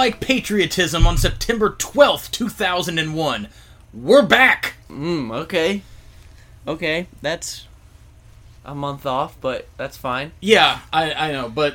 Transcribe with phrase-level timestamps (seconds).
[0.00, 3.48] Like patriotism on September 12th, 2001.
[3.92, 4.72] We're back!
[4.88, 5.82] Mm, okay.
[6.66, 7.66] Okay, that's
[8.64, 10.32] a month off, but that's fine.
[10.40, 11.74] Yeah, I, I know, but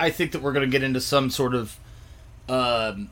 [0.00, 1.76] I think that we're going to get into some sort of
[2.48, 3.10] um,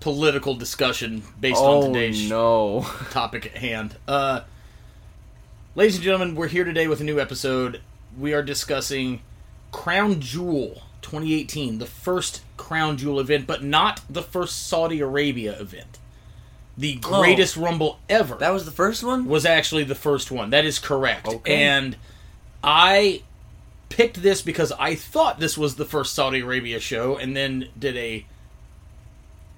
[0.00, 2.84] political discussion based on oh today's no.
[3.12, 3.94] topic at hand.
[4.08, 4.40] Uh,
[5.76, 7.80] ladies and gentlemen, we're here today with a new episode.
[8.18, 9.20] We are discussing
[9.70, 15.98] Crown Jewel 2018, the first Crown Jewel event, but not the first Saudi Arabia event.
[16.76, 17.20] The Oh.
[17.20, 19.26] greatest Rumble ever That was the first one?
[19.26, 20.50] was actually the first one.
[20.50, 21.28] That is correct.
[21.28, 21.54] Okay.
[21.64, 21.96] And
[22.62, 23.22] I
[23.88, 27.96] picked this because I thought this was the first Saudi Arabia show and then did
[27.96, 28.26] a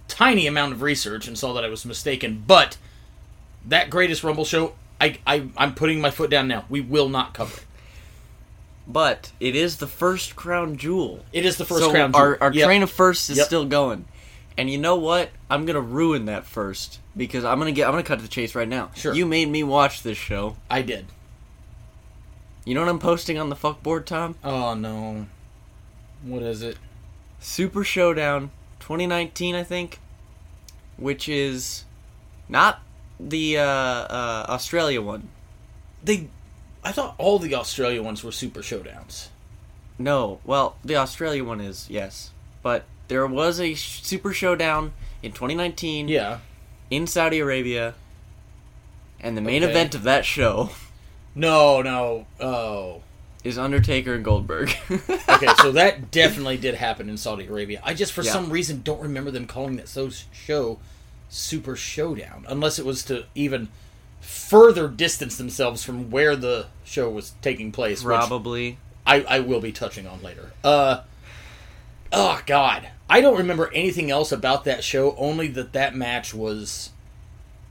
[0.06, 2.44] tiny amount of research and saw that I was mistaken.
[2.46, 2.76] But
[3.66, 6.66] that greatest Rumble show, I, I I'm putting my foot down now.
[6.69, 7.64] We will not cover it.
[8.91, 11.25] But it is the first crown jewel.
[11.33, 12.14] It is the first so crown.
[12.14, 12.39] our jewel.
[12.41, 12.64] our Yep.
[12.67, 13.47] train of first is Yep.
[13.47, 14.06] still going.
[14.56, 15.31] And you know what?
[15.50, 18.55] I'm gonna ruin that first because I'm gonna get I'm gonna cut to the chase
[18.55, 18.91] right now.
[18.97, 19.14] Sure.
[19.14, 20.56] You made me watch this show.
[20.70, 21.06] I did.
[22.64, 24.34] You know what I'm posting on the fuckboard, Tom?
[24.42, 25.27] Oh no.
[26.22, 26.77] What is it?
[27.41, 28.50] Super Showdown
[28.81, 30.00] 2019, I think,
[30.97, 31.84] which is
[32.48, 32.81] not
[33.20, 35.28] the uh, uh, Australia one.
[36.03, 36.28] They
[36.89, 39.28] I thought all the Australia ones were super showdowns.
[39.98, 42.31] No, well, the Australia one is yes,
[42.62, 46.39] but there was a Super Showdown in 2019 Yeah.
[46.89, 47.92] in Saudi Arabia,
[49.20, 49.70] and the main Okay.
[49.70, 50.70] event of that show
[51.34, 52.27] No, no.
[52.41, 53.03] Oh.
[53.44, 54.75] is Undertaker and Goldberg.
[54.91, 57.83] okay, so that definitely did happen in Saudi Arabia.
[57.84, 58.33] I just, for Yeah.
[58.33, 60.78] some reason, don't remember them calling that so show
[61.28, 63.69] Super Showdown, unless it was to even
[64.28, 68.77] further distance themselves from where the show was taking place, Probably.
[69.06, 70.53] I, I will be touching on later.
[70.62, 71.00] Uh,
[72.12, 75.16] oh God, I don't remember anything else about that show.
[75.16, 76.91] Only that that match was.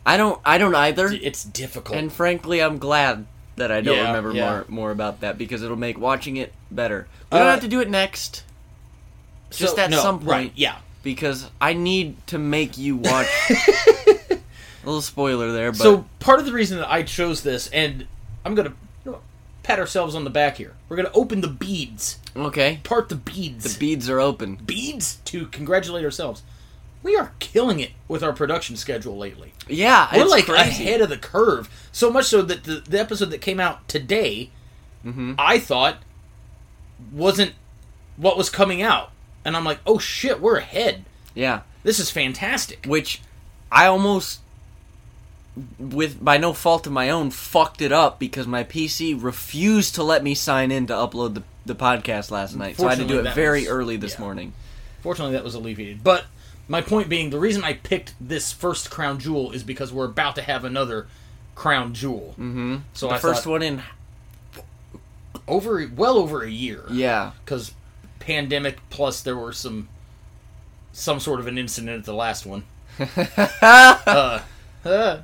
[0.05, 0.41] I don't.
[0.43, 1.07] I don't either.
[1.11, 1.95] It's difficult.
[1.97, 4.49] And frankly, I'm glad that I don't Yeah, remember yeah.
[4.49, 7.07] more more about that because it'll make watching it better.
[7.31, 8.43] We Uh, don't have to do it next
[9.51, 10.29] just So- at no, some point.
[10.29, 10.77] right, yeah.
[11.03, 13.27] because I need to make you watch.
[14.89, 18.07] little spoiler there, but so part of the reason that I chose this, and
[18.45, 18.73] I'm gonna
[19.05, 19.21] you know,
[19.63, 20.73] pat ourselves on the back here.
[20.89, 22.79] We're gonna open the beads, okay.
[22.83, 24.55] part the beads, The beads are open.
[24.55, 26.43] beads to congratulate ourselves.
[27.03, 29.53] We are killing it with our production schedule lately.
[29.67, 30.83] Yeah, We're like crazy.
[30.83, 34.49] ahead of the curve, so much so that the, the episode that came out today,
[35.05, 35.33] Mm-hmm.
[35.37, 35.97] I thought
[37.11, 37.53] wasn't
[38.17, 39.11] what was coming out,
[39.45, 41.05] and I'm like, oh shit, we're ahead.
[41.35, 42.85] Yeah, This is fantastic.
[42.87, 43.21] which
[43.71, 44.39] I almost,
[45.79, 50.03] with by no fault of my own, fucked it up because my PC refused to
[50.03, 52.77] let me sign in to upload the the podcast last night.
[52.77, 54.21] So I had to do it very was- early this yeah.
[54.21, 54.53] morning.
[55.01, 56.03] Fortunately, that was alleviated.
[56.03, 56.25] But
[56.67, 60.35] my point being, the reason I picked this first crown jewel is because we're about
[60.35, 61.07] to have another
[61.55, 62.31] crown jewel.
[62.31, 62.77] Mm-hmm.
[62.93, 63.83] So The I first thought one in,
[65.47, 66.83] over well over a year.
[66.91, 67.31] yeah.
[67.45, 67.73] because
[68.19, 69.87] pandemic plus there were some
[70.91, 72.63] some sort of an incident at the last one.
[73.61, 74.41] uh,
[74.83, 75.19] uh,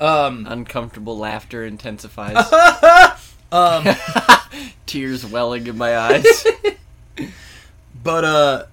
[0.00, 2.36] um, Uncomfortable laughter intensifies.
[3.52, 3.86] um,
[4.86, 6.46] Tears welling in my eyes.
[8.02, 8.66] but uh,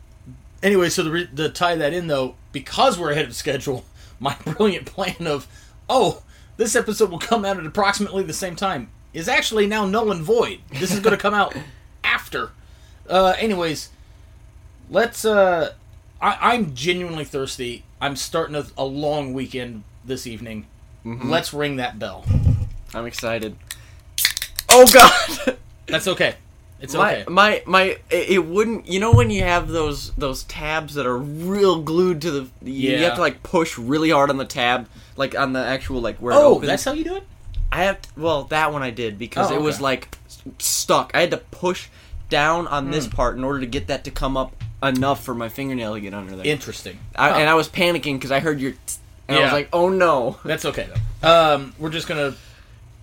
[0.62, 3.86] anyway, so the re- to tie that in though, because we're ahead of schedule,
[4.20, 5.48] my brilliant plan of
[5.90, 6.22] oh
[6.58, 10.22] this episode will come out at approximately the same time is actually now null and
[10.22, 10.60] void.
[10.72, 11.56] This is going to come out
[12.04, 12.52] after.
[13.10, 13.90] Uh, anyways,
[14.90, 15.26] let's.
[15.26, 15.74] Uh,
[16.22, 17.84] I, I'm genuinely thirsty.
[18.00, 20.68] I'm starting a, a long weekend this evening.
[21.06, 22.26] Let's ring that bell.
[22.94, 23.56] I'm excited.
[24.70, 25.58] Oh god.
[25.88, 26.36] That's okay.
[26.82, 27.26] It's my okay.
[27.32, 31.18] my my it it wouldn't you know when you have those those tabs that are
[31.18, 34.88] real glued to the you, you have to like push really hard on the tab
[35.16, 36.68] like on the actual like where it Oh, opens.
[36.68, 37.24] that's how you do it.
[37.72, 40.18] I have to, well that one I did because Oh, it was like
[40.60, 41.12] stuck.
[41.14, 41.88] I had to push
[42.30, 42.92] down on Hmm.
[42.92, 46.02] this part in order to get that to come up enough for my fingernail to
[46.02, 46.46] get under there.
[46.46, 47.00] Interesting.
[47.16, 47.36] I, Huh.
[47.38, 50.38] And I was panicking because I heard your tsk, and I was like, oh no.
[50.46, 50.88] That's okay
[51.22, 51.28] though.
[51.56, 52.36] Um, we're just gonna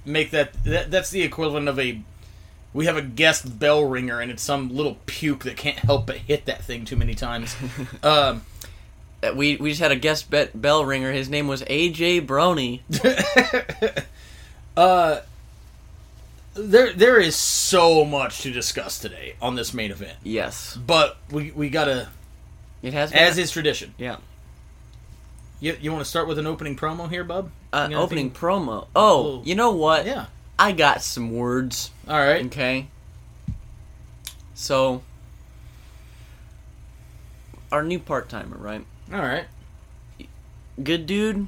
[0.04, 0.90] make that, that.
[0.90, 2.00] That's the equivalent of a.
[2.74, 6.16] We have a guest bell ringer, and it's some little puke that can't help but
[6.16, 7.54] hit that thing too many times.
[8.02, 8.42] um,
[9.22, 11.12] Uh, We we just had a guest bet bell ringer.
[11.12, 12.80] His name was AJ Brony.
[14.76, 15.20] uh,
[16.54, 21.50] there, there is so much to discuss today on this main event, Yes, but we
[21.52, 22.08] we gotta,
[22.82, 23.94] it has been as is tradition.
[23.98, 24.16] yeah.
[25.62, 27.52] You, you want to start with an opening promo here, bub?
[27.72, 28.30] Uh, opening anything?
[28.32, 28.88] promo.
[28.96, 29.42] Oh, Oh.
[29.44, 30.04] you know what?
[30.06, 30.26] Yeah.
[30.58, 31.92] I got some words.
[32.08, 32.44] All right.
[32.46, 32.88] Okay.
[34.54, 35.02] So
[37.70, 38.84] our new part timer, right?
[39.12, 39.44] All right.
[40.82, 41.46] Good dude.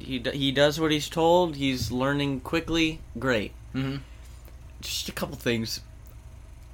[0.00, 1.56] He he does what he's told.
[1.56, 3.00] He's learning quickly.
[3.18, 3.52] Great.
[3.74, 3.98] Mm-hmm.
[4.80, 5.80] Just a couple things.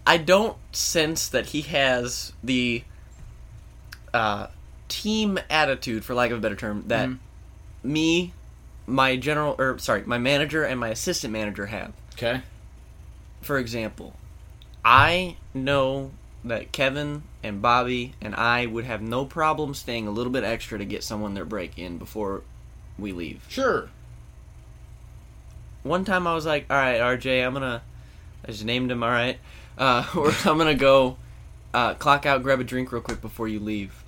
[0.06, 2.84] I don't sense that he has the
[4.14, 4.46] uh,
[4.88, 7.19] team attitude, for lack of a better term, that Mhm.
[7.82, 8.32] me,
[8.87, 11.93] my general, or sorry, my manager and my assistant manager have.
[12.14, 12.43] Okay.
[13.43, 14.14] For example,
[14.85, 16.11] I know
[16.44, 20.79] that Kevin and Bobby and I would have no problem staying a little bit extra
[20.79, 22.43] to get someone their break in before
[22.99, 23.44] we leave.
[23.49, 23.88] Sure.
[25.82, 27.82] One time I was like, "All right, RJ, I'm gonna,"
[28.44, 29.02] I just named him.
[29.02, 29.38] All right,
[29.79, 30.05] uh,
[30.44, 31.17] I'm gonna go
[31.75, 34.02] uh, clock out, grab a drink real quick before you leave.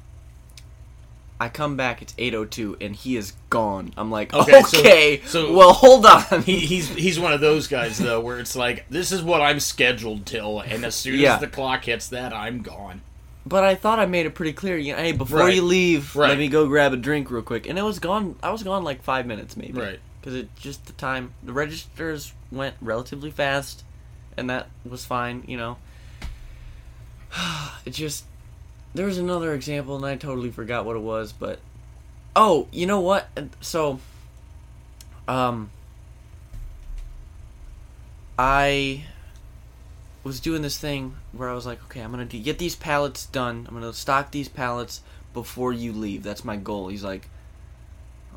[1.40, 3.94] I come back, it's 8:02, and he is gone.
[3.96, 6.42] I'm like, Okay, okay, so- so- well, hold on.
[6.44, 9.58] He, he's he's one of those guys though, where it's like this is what I'm
[9.58, 11.34] scheduled till, and as soon Yeah.
[11.36, 13.00] as the clock hits that, I'm gone.
[13.46, 14.76] But I thought I made it pretty clear.
[14.76, 15.54] You know, hey, before Right.
[15.54, 16.28] you leave, Right.
[16.28, 17.66] let me go grab a drink real quick.
[17.66, 18.36] And it was gone.
[18.42, 19.80] I was gone like five minutes, maybe.
[19.80, 19.98] Right.
[20.20, 23.82] Because it just the time the registers went relatively fast,
[24.36, 25.42] and that was fine.
[25.46, 25.76] You know.
[27.86, 28.24] it just
[28.94, 31.32] there was another example, and I totally forgot what it was.
[31.32, 31.60] But
[32.34, 33.28] oh, you know what?
[33.60, 34.00] So,
[35.28, 35.70] um,
[38.38, 39.04] I
[40.22, 43.66] was doing this thing where I was like, okay, I'm gonna get these pallets done.
[43.68, 45.02] I'm gonna stock these pallets
[45.32, 46.22] before you leave.
[46.22, 46.88] That's my goal.
[46.88, 47.28] He's like,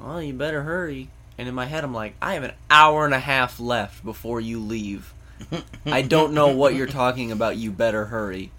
[0.02, 1.10] well, you better hurry.
[1.38, 4.40] And in my head, I'm like, I have an hour and a half left before
[4.40, 5.14] you leave.
[5.86, 7.58] I don't know what you're talking about.
[7.58, 8.52] You better hurry.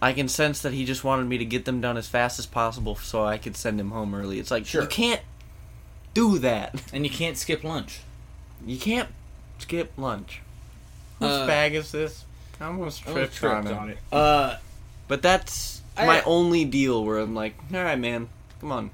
[0.00, 2.46] I can sense that he just wanted me to get them done as fast as
[2.46, 4.38] possible so I could send him home early.
[4.38, 4.82] It's like Sure.
[4.82, 5.22] you can't
[6.14, 6.80] do that.
[6.92, 8.00] And you can't skip lunch.
[8.66, 9.08] You can't
[9.58, 10.40] skip lunch.
[11.18, 12.24] Whose Uh, bag is this?
[12.60, 13.98] I almost I tripped, tripped on, it.
[14.12, 14.56] Uh,
[15.08, 18.28] But that's I- my only deal where I'm like, all right, man,
[18.60, 18.90] come on.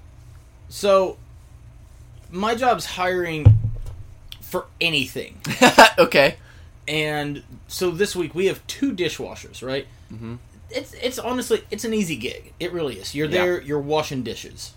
[0.69, 1.17] so
[2.31, 3.45] my job's hiring
[4.41, 5.41] for anything,
[5.99, 6.37] okay.
[6.87, 9.87] and so this week we have two dishwashers, right?
[10.13, 10.39] Mhm.
[10.75, 12.53] It's it's honestly it's an easy gig.
[12.61, 13.15] It really is.
[13.15, 13.45] You're Yeah.
[13.45, 13.61] there.
[13.61, 14.73] You're washing dishes,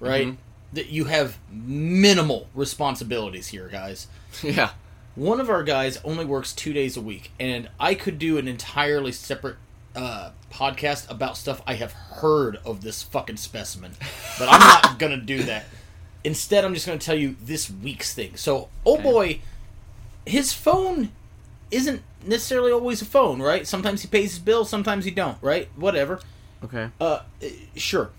[0.00, 0.28] right?
[0.28, 0.36] Mhm.
[0.72, 4.06] That you have minimal responsibilities here, guys.
[4.42, 4.70] yeah.
[5.14, 8.46] One of our guys only works two days a week, and I could do an
[8.46, 9.56] entirely separate
[9.96, 13.92] uh, podcast about stuff I have heard of this fucking specimen,
[14.38, 15.64] but I'm not gonna do that.
[16.22, 18.36] Instead, I'm just gonna tell you this week's thing.
[18.36, 19.02] So, oh Okay.
[19.02, 19.40] boy,
[20.26, 21.10] his phone
[21.70, 23.66] isn't necessarily always a phone, right?
[23.66, 25.68] Sometimes he pays his bill, sometimes he don't, right?
[25.76, 26.20] Whatever.
[26.64, 26.90] Okay.
[27.00, 28.10] Uh, eh, sure.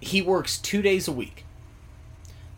[0.00, 1.44] He works two days a week.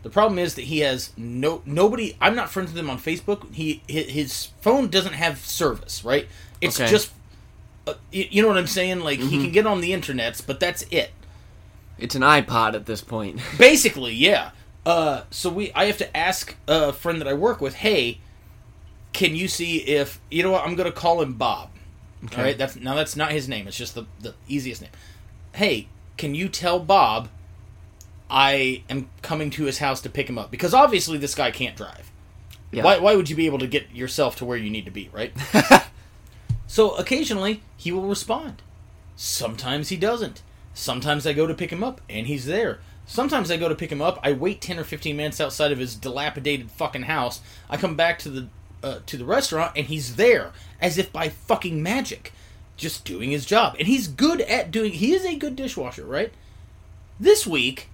[0.03, 2.15] The problem is that he has no nobody.
[2.21, 3.53] I'm not friends with him on Facebook.
[3.53, 6.05] He his phone doesn't have service.
[6.05, 6.27] Right?
[6.61, 6.89] It's Okay.
[6.89, 7.11] just,
[7.85, 9.01] uh, you, know what I'm saying?
[9.01, 9.41] Like he Mhm.
[9.43, 11.11] can get on the internets, but that's it.
[11.97, 13.41] It's an iPod at this point.
[13.57, 14.51] Basically, yeah.
[14.85, 18.19] Uh, so we, I have to ask a friend that I work with, hey,
[19.13, 20.65] can you see if you know what?
[20.65, 21.69] I'm gonna call him Bob.
[22.25, 22.37] Okay.
[22.37, 23.67] All right, that's now that's not his name.
[23.67, 24.91] It's just the the easiest name.
[25.53, 25.87] Hey,
[26.17, 27.29] can you tell Bob
[28.29, 30.51] I am coming to his house to pick him up?
[30.51, 32.11] Because obviously this guy can't drive.
[32.71, 32.83] Yeah.
[32.83, 35.09] Why why would you be able to get yourself to where you need to be,
[35.11, 35.33] right?
[36.67, 38.61] so occasionally he will respond.
[39.15, 40.41] Sometimes he doesn't.
[40.73, 42.79] Sometimes I go to pick him up and he's there.
[43.05, 44.19] Sometimes I go to pick him up.
[44.23, 47.41] I wait ten or fifteen minutes outside of his dilapidated fucking house.
[47.69, 48.49] I come back to the
[48.83, 52.33] uh, to the restaurant and he's there as if by fucking magic,
[52.77, 53.75] just doing his job.
[53.77, 54.93] And he's good at doing.
[54.93, 56.31] He is a good dishwasher, right?
[57.19, 57.89] This week,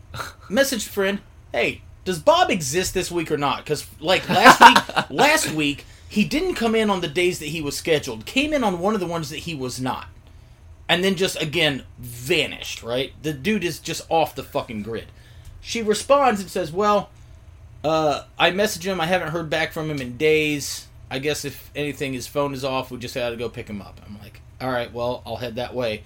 [0.48, 1.20] message friend,
[1.52, 3.58] hey, does Bob exist this week or not?
[3.58, 7.60] Because like last week, last week he didn't come in on the days that he
[7.60, 8.26] was scheduled.
[8.26, 10.06] Came in on one of the ones that he was not,
[10.88, 12.82] and then just again vanished.
[12.82, 13.12] Right?
[13.22, 15.06] The dude is just off the fucking grid.
[15.60, 17.08] She responds and says, "Well,
[17.84, 19.00] uh, I messaged him.
[19.00, 20.86] I haven't heard back from him in days.
[21.10, 22.90] I guess if anything, his phone is off.
[22.90, 25.56] We just had to go pick him up." I'm like, "All right, well, I'll head
[25.56, 26.02] that way."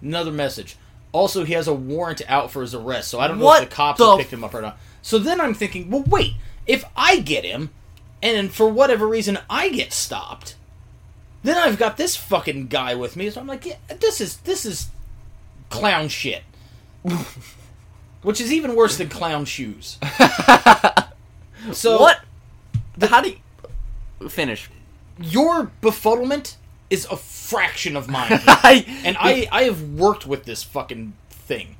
[0.00, 0.76] Another message.
[1.12, 3.68] Also, he has a warrant out for his arrest, so I don't know What if
[3.68, 4.78] the cops the have picked him up or not.
[5.00, 6.32] So then I'm thinking, well, wait,
[6.66, 7.70] if I get him,
[8.20, 10.56] and for whatever reason I get stopped,
[11.44, 13.30] then I've got this fucking guy with me.
[13.30, 14.88] So I'm like, yeah, this is this is
[15.70, 16.42] clown shit,
[18.24, 19.98] which is even worse than clown shoes.
[21.72, 22.20] So what?
[22.98, 23.34] The, How do
[24.20, 24.68] you finish?
[25.18, 26.56] your befuddlement
[26.90, 28.32] is a fraction of mine.
[28.64, 31.76] And I I have worked with this fucking thing.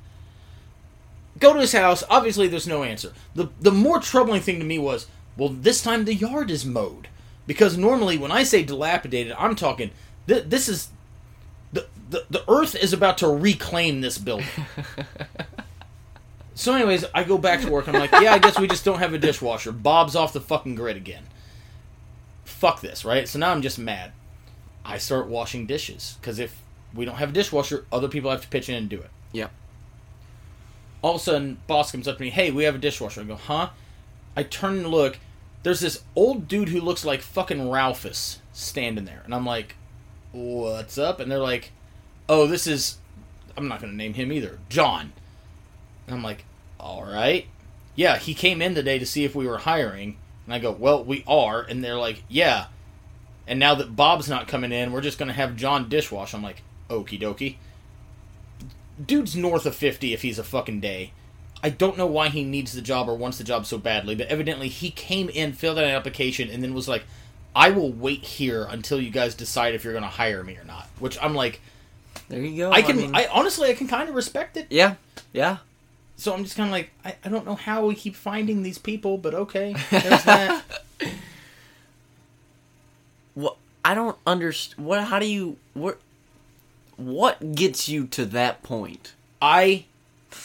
[1.38, 2.02] Go to his house.
[2.08, 3.12] Obviously, there's no answer.
[3.34, 7.08] the The more troubling thing to me was, well, this time the yard is mowed
[7.46, 9.90] because normally when I say dilapidated, I'm talking
[10.28, 10.88] th- this is
[11.72, 14.46] the the, the earth is about to reclaim this building.
[16.54, 17.88] so, anyways, I go back to work.
[17.88, 19.72] I'm like, yeah, I guess we just don't have a dishwasher.
[19.72, 21.24] Bob's off the fucking grid again.
[22.44, 23.28] Fuck this, right?
[23.28, 24.12] So now I'm just mad.
[24.84, 26.60] I start washing dishes because if
[26.94, 29.10] we don't have a dishwasher, other people have to pitch in and do it.
[29.32, 29.48] Yeah.
[31.02, 33.22] All of a sudden, boss comes up to me, hey, we have a dishwasher.
[33.22, 33.70] I go, huh?
[34.36, 35.18] I turn and look.
[35.64, 39.22] There's this old dude who looks like fucking Ralphus standing there.
[39.24, 39.74] And I'm like,
[40.32, 41.18] what's up?
[41.20, 41.72] And they're like,
[42.28, 42.98] oh, this is,
[43.56, 45.12] I'm not going to name him either, John.
[46.06, 46.44] And I'm like,
[46.78, 47.46] all right.
[47.94, 50.16] Yeah, he came in today to see if we were hiring.
[50.46, 51.62] And I go, well, we are.
[51.62, 52.66] And they're like, yeah.
[53.46, 56.34] And now that Bob's not coming in, we're just going to have John dishwash.
[56.34, 57.56] I'm like, okie dokie.
[59.04, 61.12] Dude's north of 50 if he's a fucking day.
[61.62, 64.26] I don't know why he needs the job or wants the job so badly, but
[64.26, 67.04] evidently he came in, filled out an application, and then was like,
[67.56, 70.64] I will wait here until you guys decide if you're going to hire me or
[70.64, 70.88] not.
[70.98, 71.60] Which I'm like,
[72.28, 72.72] There you go.
[72.72, 74.66] I can, I, mean, honestly, I can kind of respect it.
[74.70, 74.96] yeah.
[75.32, 75.58] Yeah.
[76.16, 78.78] So I'm just kind of like, I, I don't know how we keep finding these
[78.78, 80.62] people, but okay, there's that.
[83.34, 84.86] What I don't understand.
[84.86, 85.04] What?
[85.04, 85.56] How do you?
[85.74, 85.98] What?
[86.96, 89.14] What gets you to that point?
[89.42, 89.84] I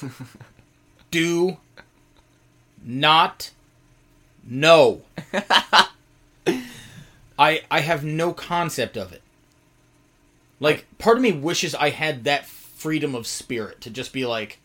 [1.11, 1.57] do
[2.83, 3.51] not
[4.43, 5.03] know.
[7.37, 9.21] I I have no concept of it.
[10.59, 14.59] Like part of me wishes I had that freedom of spirit to just be like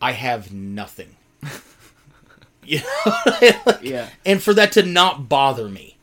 [0.00, 1.16] I have nothing.
[2.64, 3.12] you know?
[3.66, 4.08] Like, Yeah.
[4.24, 5.96] And for that to not bother me.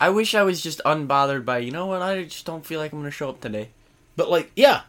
[0.00, 1.58] I wish I was just unbothered by.
[1.58, 2.02] You know what?
[2.02, 3.70] I just don't feel like I'm gonna show up today.
[4.16, 4.82] But like, yeah.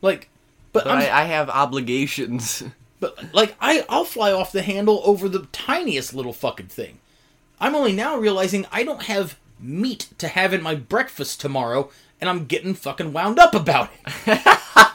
[0.00, 0.28] Like
[0.72, 2.62] but, But I, I have obligations.
[3.00, 7.00] But like I I'll fly off the handle over the tiniest little fucking thing.
[7.60, 12.30] I'm only now realizing I don't have meat to have in my breakfast tomorrow and
[12.30, 13.90] I'm getting fucking wound up about
[14.26, 14.94] it.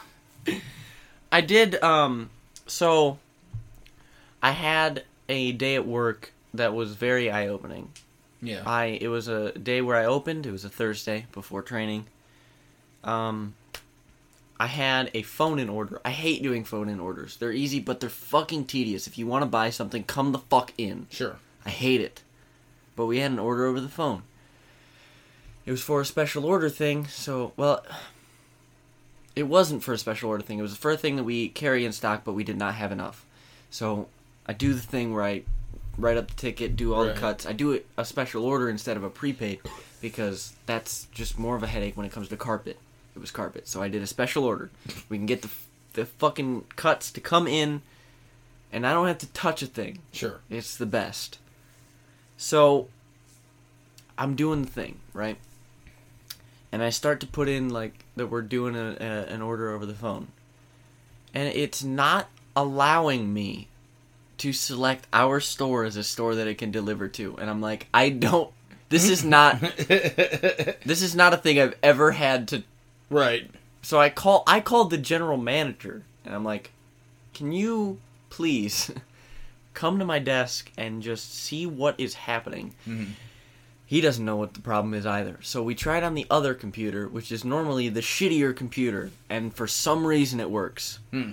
[1.30, 1.80] I did.
[1.84, 2.30] Um.
[2.70, 3.18] So.
[4.42, 7.90] I had a day at work that was very eye opening.
[8.42, 8.62] Yeah.
[8.64, 10.46] I it was a day where I opened.
[10.46, 12.06] It was a Thursday before training.
[13.04, 13.54] Um,
[14.58, 16.00] I had a phone in order.
[16.04, 17.36] I hate doing phone in orders.
[17.36, 19.06] They're easy, but they're fucking tedious.
[19.06, 21.06] If you want to buy something, come the fuck in.
[21.10, 21.36] Sure.
[21.64, 22.22] I hate it.
[22.96, 24.22] But we had an order over the phone.
[25.66, 27.84] It was for a special order thing, so well
[29.36, 30.58] it wasn't for a special order thing.
[30.58, 32.92] It was for a thing that we carry in stock but we did not have
[32.92, 33.24] enough.
[33.70, 34.08] So
[34.46, 35.42] I do the thing where I
[35.98, 37.14] write up the ticket, do all Right.
[37.14, 37.46] the cuts.
[37.46, 39.60] I do it a special order instead of a prepaid
[40.00, 42.78] because that's just more of a headache when it comes to carpet.
[43.14, 43.68] It was carpet.
[43.68, 44.70] So I did a special order.
[45.08, 45.50] We can get the
[45.94, 47.82] the fucking cuts to come in
[48.72, 49.98] and I don't have to touch a thing.
[50.12, 50.38] Sure.
[50.48, 51.38] It's the best.
[52.36, 52.88] So
[54.16, 55.36] I'm doing the thing, right?
[56.72, 59.86] And I start to put in like that we're doing a, a, an order over
[59.86, 60.28] the phone.
[61.34, 63.68] And it's not allowing me
[64.38, 67.36] to select our store as a store that it can deliver to.
[67.38, 68.52] And I'm like, I don't
[68.90, 72.62] this is not this is not a thing I've ever had to
[73.08, 73.48] right.
[73.80, 76.70] so I call I called the general manager and I'm like,
[77.32, 77.98] "Can you
[78.28, 78.90] please
[79.74, 83.12] come to my desk and just see what is happening?" Mm-hmm.
[83.90, 85.40] He doesn't know what the problem is either.
[85.42, 89.66] So we tried on the other computer, which is normally the shittier computer, and for
[89.66, 91.00] some reason it works.
[91.10, 91.32] Hmm.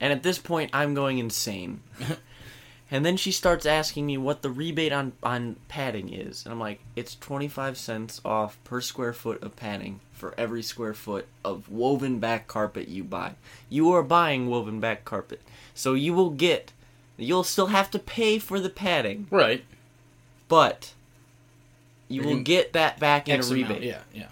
[0.00, 1.80] And at this point I'm going insane.
[2.92, 6.44] and then she starts asking me what the rebate on on padding is.
[6.44, 10.94] And I'm like, "It's 25 cents off per square foot of padding for every square
[10.94, 13.32] foot of woven back carpet you buy.
[13.68, 15.42] You are buying woven back carpet.
[15.74, 16.70] So you will get
[17.16, 19.64] you'll still have to pay for the padding, Right.
[20.46, 20.94] but
[22.12, 23.82] you will get that back in X a amount, rebate.
[23.88, 24.26] Yeah, yeah.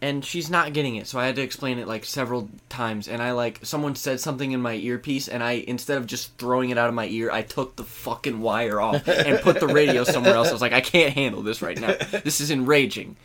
[0.00, 3.08] and she's not getting it so i had to explain it like several times.
[3.08, 6.70] And i like someone said something in my earpiece and i instead of just throwing
[6.70, 10.04] it out of my ear i took the fucking wire off and put the radio
[10.14, 10.48] somewhere else.
[10.48, 11.94] I was like i can't handle this right now.
[12.22, 13.16] This is enraging.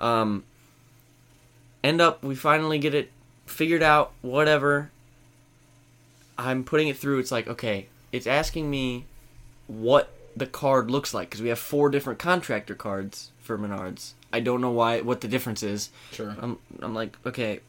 [0.00, 0.44] Um
[1.82, 3.10] end up we finally get it
[3.46, 4.90] figured out whatever.
[6.36, 7.18] I'm putting it through.
[7.20, 9.06] It's like okay it's asking me
[9.66, 14.40] what the card looks like because we have four different contractor cards for menards i
[14.40, 16.34] don't know why what the difference is Sure.
[16.40, 17.60] I'm, I'm like, okay,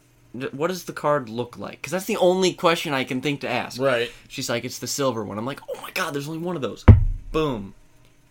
[0.51, 1.74] what does the card look like?
[1.81, 3.79] Because that's the only question I can think to ask.
[3.79, 4.12] right.
[4.27, 5.38] She's like, it's the silver one.
[5.38, 6.84] I'm like, oh my god, there's only one of those.
[7.31, 7.74] Boom.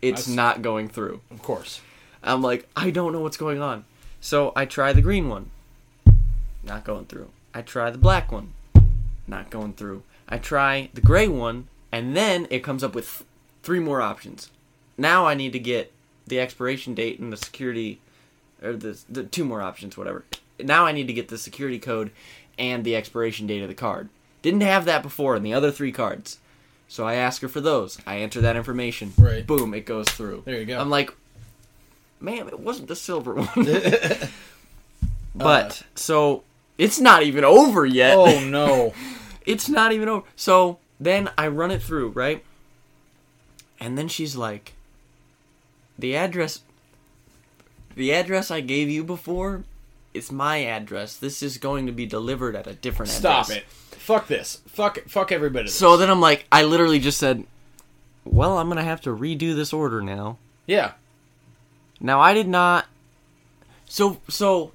[0.03, 1.23] It's That's- not going through.
[1.31, 1.81] Of course.
[2.23, 3.87] I'm like, I don't know what's going on.
[4.21, 5.51] So I try the green one.
[6.63, 7.31] Not going through.
[7.55, 8.53] I try the black one.
[9.27, 10.03] Not going through.
[10.29, 13.25] I try the gray one, and then it comes up with
[13.65, 14.51] three more options.
[14.97, 15.93] Now I need to get
[16.27, 18.01] the expiration date and the security,
[18.63, 20.25] or the, the two more options, whatever.
[20.59, 22.11] now I need to get the security code
[22.59, 24.09] and the expiration date of the card.
[24.43, 26.39] Didn't have that before in the other three cards.
[26.87, 27.99] So I ask her for those.
[28.07, 29.13] I enter that information.
[29.19, 29.47] Right.
[29.47, 30.43] Boom, it goes through.
[30.45, 30.79] There you go.
[30.79, 31.13] I'm like,
[32.21, 33.49] man, it wasn't the silver one.
[33.49, 34.27] Uh.
[35.35, 36.45] but so
[36.79, 38.17] it's not even over yet.
[38.17, 38.93] oh no.
[39.47, 40.27] it's not even over.
[40.37, 42.45] So then I run it through, right?
[43.81, 44.75] And then she's like,
[45.99, 46.61] the address,
[47.95, 49.65] the address I gave you before,
[50.13, 51.17] it's my address.
[51.17, 53.47] This is going to be delivered at a different Stop address.
[53.47, 53.99] Stop it.
[54.01, 54.61] Fuck this.
[54.67, 55.75] Fuck fuck every bit of this.
[55.75, 57.45] So then I'm like, I literally just said,
[58.25, 60.39] well, I'm gonna have to redo this order now.
[60.67, 60.93] yeah.
[62.01, 62.87] Now I did not.
[63.87, 64.73] So so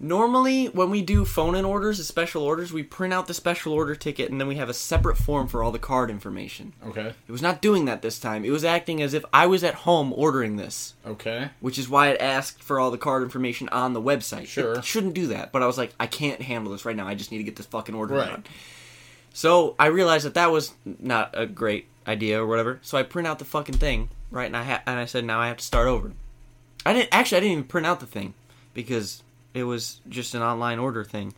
[0.00, 3.72] normally when we do phone in orders, the special orders, we print out the special
[3.74, 6.72] order ticket and then we have a separate form for all the card information.
[6.86, 7.12] Okay.
[7.28, 8.44] It was not doing that this time.
[8.44, 11.50] It was acting as if I was at home ordering this, Okay.
[11.60, 14.46] which is why it asked for all the card information on the website.
[14.46, 14.74] Sure.
[14.74, 17.06] It shouldn't do that, but I was like, I can't handle this right now.
[17.06, 18.28] I just need to get this fucking order Right.
[18.30, 18.44] done.
[19.32, 22.80] So I realized that that was not a great idea or whatever.
[22.82, 24.46] So I print out the fucking thing, right?
[24.46, 26.12] And I ha- and I said, now I have to start over.
[26.84, 27.36] I didn't actually.
[27.36, 28.32] I didn't even print out the thing
[28.74, 29.22] because
[29.54, 31.34] it was just an online order thing.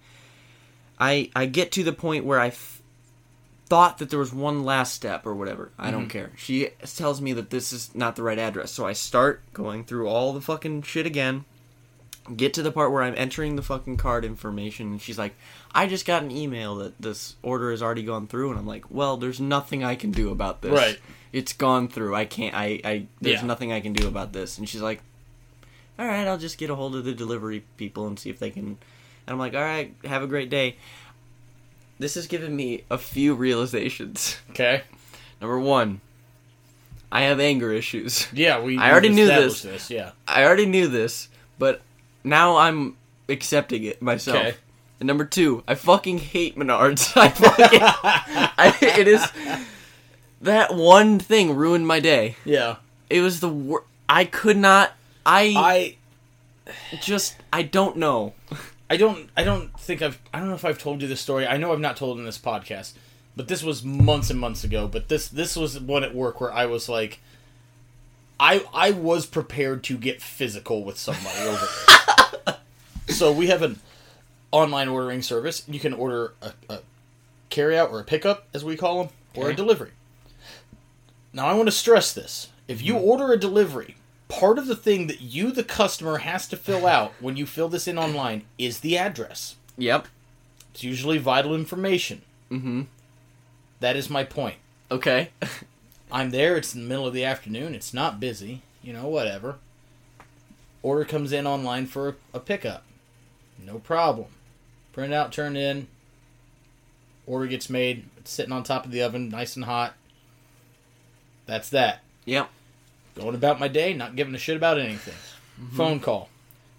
[0.99, 2.81] I I get to the point where I f-
[3.66, 5.71] thought that there was one last step or whatever.
[5.78, 6.11] I don't mhm.
[6.11, 6.33] care.
[6.37, 10.09] She tells me that this is not the right address, so I start going through
[10.09, 11.45] all the fucking shit again.
[12.37, 15.35] Get to the part where I'm entering the fucking card information, and she's like,
[15.75, 18.85] "I just got an email that this order has already gone through," and I'm like,
[18.90, 20.73] "Well, there's nothing I can do about this.
[20.73, 21.00] Right.
[21.33, 22.14] It's gone through.
[22.14, 22.54] I can't.
[22.54, 22.81] I.
[22.85, 23.07] I.
[23.21, 23.47] There's Yeah.
[23.47, 25.02] nothing I can do about this." And she's like,
[25.99, 28.51] "All right, I'll just get a hold of the delivery people and see if they
[28.51, 28.79] can." And
[29.29, 30.77] I'm like, "All right, have a great day."
[31.99, 34.37] This has given me a few realizations.
[34.51, 34.83] Okay.
[35.40, 36.01] Number one,
[37.11, 38.29] I have anger issues.
[38.33, 38.79] Yeah, we.
[38.79, 39.90] I already knew established this.
[39.90, 40.12] Yeah.
[40.27, 41.81] I already knew this, but
[42.23, 42.97] now I'm
[43.29, 44.37] accepting it myself.
[44.38, 44.57] Okay.
[45.01, 47.12] And number two, I fucking hate Menards.
[47.16, 49.27] I fucking, I, it is
[50.43, 52.37] that one thing ruined my day.
[52.45, 52.77] Yeah.
[53.11, 54.93] It was the wor- I could not.
[55.25, 55.97] I,
[56.67, 58.35] I just I don't know.
[58.91, 61.47] I don't I don't think I've I don't know if I've told you this story.
[61.47, 62.93] I know I've not told it in this podcast,
[63.37, 64.87] but this was months and months ago.
[64.87, 67.21] But this this was one at work where I was like,
[68.39, 71.69] I I was prepared to get physical with somebody over
[72.47, 72.57] there.
[73.09, 73.81] so we have an
[74.51, 75.65] online ordering service.
[75.67, 76.79] You can order a, a
[77.49, 79.93] carry out or a pickup, as we call them, or a delivery.
[81.33, 83.05] Now I want to stress this: if you hmm.
[83.05, 83.97] order a delivery,
[84.33, 87.68] part of the thing that you, the customer, has to fill out when you fill
[87.68, 89.57] this in online is the address.
[89.77, 90.09] Yep.
[90.73, 92.23] It's usually vital information.
[92.51, 92.83] Mm-hmm.
[93.81, 94.57] That is my point.
[94.90, 95.29] Okay.
[96.12, 96.57] I'm there.
[96.57, 97.75] It's in the middle of the afternoon.
[97.75, 98.62] It's not busy.
[98.83, 99.57] You know, whatever.
[100.83, 102.85] Order comes in online for a pickup.
[103.62, 104.29] No problem.
[104.95, 105.88] Print out, turn in.
[107.27, 108.07] Order gets made.
[108.16, 109.95] It's sitting on top of the oven, nice and hot.
[111.45, 112.01] That's that.
[112.25, 112.49] yep.
[113.14, 115.14] Going about my day, not giving a shit about anything.
[115.77, 116.29] Phone call.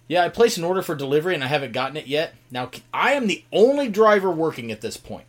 [0.08, 2.34] Yeah, I placed an order for delivery and I haven't gotten it yet.
[2.50, 5.26] Now, I am the only driver working at this point.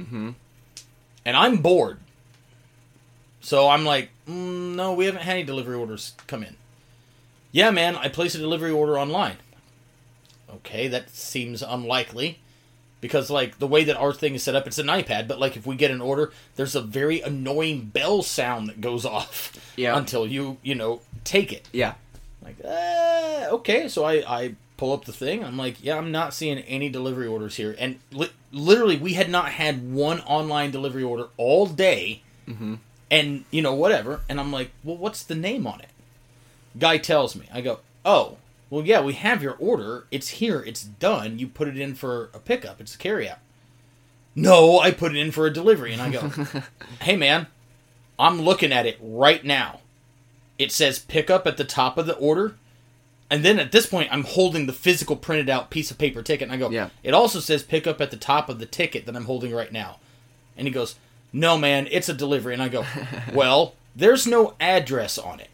[0.00, 0.30] Mm-hmm.
[1.24, 1.98] And I'm bored.
[3.40, 6.56] So I'm like, mm, no, we haven't had any delivery orders come in.
[7.52, 9.36] Yeah, man, I placed a delivery order online.
[10.50, 12.38] Okay, that seems unlikely.
[13.04, 15.58] Because, like, the way that our thing is set up, it's an iPad, but, like,
[15.58, 19.94] if we get an order, there's a very annoying bell sound that goes off Yeah.
[19.98, 21.68] until you, you know, take it.
[21.70, 21.94] Yeah.
[22.42, 23.88] Like, uh, okay.
[23.88, 25.44] So I, I pull up the thing.
[25.44, 27.76] I'm like, yeah, I'm not seeing any delivery orders here.
[27.78, 32.22] And li- literally, we had not had one online delivery order all day.
[32.48, 32.76] Mm-hmm.
[33.10, 34.20] And, you know, whatever.
[34.30, 35.90] And I'm like, well, what's the name on it?
[36.78, 37.50] Guy tells me.
[37.52, 38.38] I go, oh,
[38.70, 40.06] well, yeah, we have your order.
[40.10, 40.60] It's here.
[40.66, 41.38] It's done.
[41.38, 42.80] You put it in for a pickup.
[42.80, 43.38] It's a carryout.
[44.34, 45.92] No, I put it in for a delivery.
[45.92, 46.28] And I go,
[47.02, 47.46] hey, man,
[48.18, 49.80] I'm looking at it right now.
[50.58, 52.56] It says pickup at the top of the order.
[53.30, 56.48] And then at this point, I'm holding the physical printed out piece of paper ticket.
[56.48, 56.90] And I go, Yeah.
[57.02, 59.98] it also says pickup at the top of the ticket that I'm holding right now.
[60.56, 60.96] And he goes,
[61.32, 62.52] no, man, it's a delivery.
[62.54, 62.84] And I go,
[63.34, 65.48] well, there's no address on it.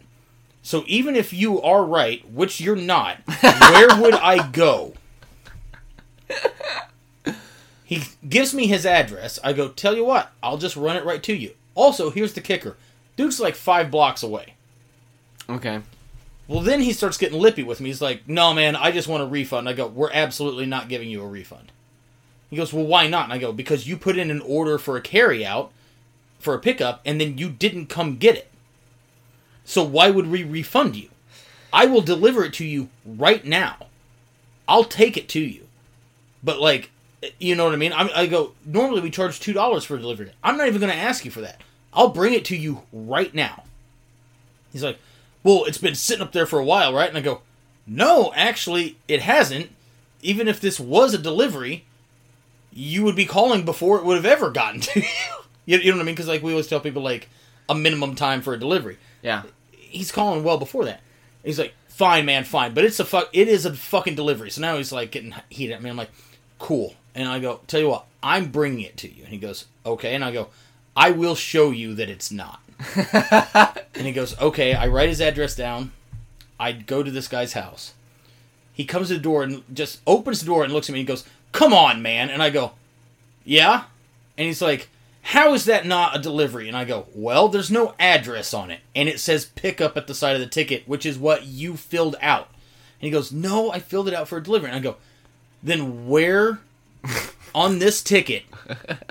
[0.63, 4.95] So even if you are right, which you're not, where would I go?
[7.85, 9.39] He gives me his address.
[9.43, 11.55] I go, tell you what, I'll just run it right to you.
[11.75, 12.77] Also, here's the kicker.
[13.17, 14.55] Dude's like five blocks away.
[15.49, 15.81] Okay.
[16.47, 17.89] Well, then he starts getting lippy with me.
[17.89, 19.69] He's like, no, man, I just want a refund.
[19.69, 21.73] I go, we're absolutely not giving you a refund.
[22.49, 23.25] He goes, well, why not?
[23.25, 25.71] And I go, because you put in an order for a carryout,
[26.39, 28.50] for a pickup, and then you didn't come get it.
[29.71, 31.11] So why would we refund you?
[31.73, 33.77] I will deliver it to you right now.
[34.67, 35.69] I'll take it to you.
[36.43, 36.91] But like,
[37.39, 37.93] you know what I mean?
[37.93, 38.55] I'm, I go.
[38.67, 40.33] Normally we charge two dollars for delivery.
[40.43, 41.61] I'm not even going to ask you for that.
[41.95, 43.63] I'll bring it to you right now.
[44.73, 44.99] He's like,
[45.45, 47.09] well, it's been sitting up there for a while, right?
[47.09, 47.43] And I go,
[47.87, 49.71] no, actually, it hasn't.
[50.21, 51.85] Even if this was a delivery,
[52.73, 55.07] you would be calling before it would have ever gotten to you.
[55.65, 56.17] you, you know what I mean?
[56.17, 57.29] Because like we always tell people, like
[57.69, 58.99] a minimum time for a delivery.
[59.23, 59.45] Yeah.
[59.91, 61.01] He's calling well before that.
[61.45, 63.29] He's like, fine, man, fine, but it's a fuck.
[63.33, 64.51] It is a fucking delivery.
[64.51, 65.91] So now he's like getting heated at me.
[65.91, 66.11] I'm like,
[66.59, 66.95] cool.
[67.15, 69.25] And I go, tell you what, I'm bringing it to you.
[69.25, 70.15] And he goes, okay.
[70.15, 70.49] And I go,
[70.97, 72.61] I will show you that it's not.
[73.95, 74.75] and he goes, okay.
[74.75, 75.93] I write his address down.
[76.59, 77.95] I go to this guy's house.
[78.73, 81.09] He comes to the door and just opens the door and looks at me and
[81.09, 82.31] goes, come on, man.
[82.31, 82.73] And I go,
[83.45, 83.85] yeah.
[84.39, 84.89] And he's like,
[85.23, 86.67] how is that not a delivery?
[86.69, 88.81] And I go, well, there's no address on it.
[88.97, 92.17] And it says pickup at the side of the ticket, which is what you filled
[92.21, 92.49] out.
[93.01, 94.69] And he goes, no, I filled it out for a delivery.
[94.71, 94.97] And I go,
[95.63, 96.61] then where
[97.55, 98.45] on this ticket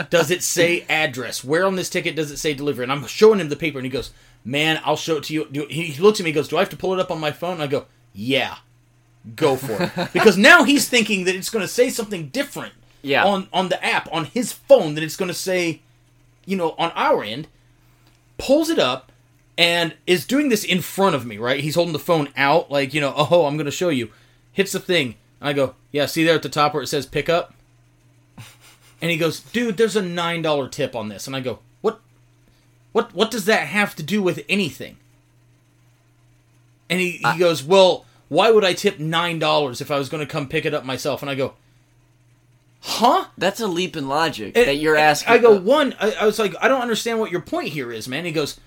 [0.10, 1.44] does it say address?
[1.44, 2.84] Where on this ticket does it say delivery?
[2.84, 4.12] And I'm showing him the paper, and he goes,
[4.46, 6.70] "Man, I'll show it to you." He looks at me, and goes, "Do I have
[6.70, 8.56] to pull it up on my phone?" And I go, "Yeah,
[9.36, 13.26] go for it," because now he's thinking that it's going to say something different Yeah.
[13.26, 15.82] on on the app on his phone that it's going to say,
[16.50, 17.48] you know, on our end.
[18.38, 19.12] Pulls it up
[19.58, 21.38] and is doing this in front of me.
[21.38, 24.10] Right, he's holding the phone out, like you know, oh, I'm going to show you.
[24.52, 27.06] Hits the thing, and I go, "Yeah, see there at the top where it says
[27.06, 27.54] pick up."
[29.02, 32.00] And he goes, "Dude, there's a nine dollar tip on this." And I go, "What?
[32.92, 33.14] What?
[33.14, 34.98] What does that have to do with anything?"
[36.90, 40.26] And he, he goes, "Well, why would I tip nine dollars if I was going
[40.26, 41.54] to come pick it up myself?" And I go,
[42.82, 45.34] "Huh?" That's a leap in logic And- that you're asking.
[45.34, 45.96] I go, uh, one.
[46.00, 48.26] I, I was like, I don't understand what your point here is, man.
[48.26, 48.60] He goes,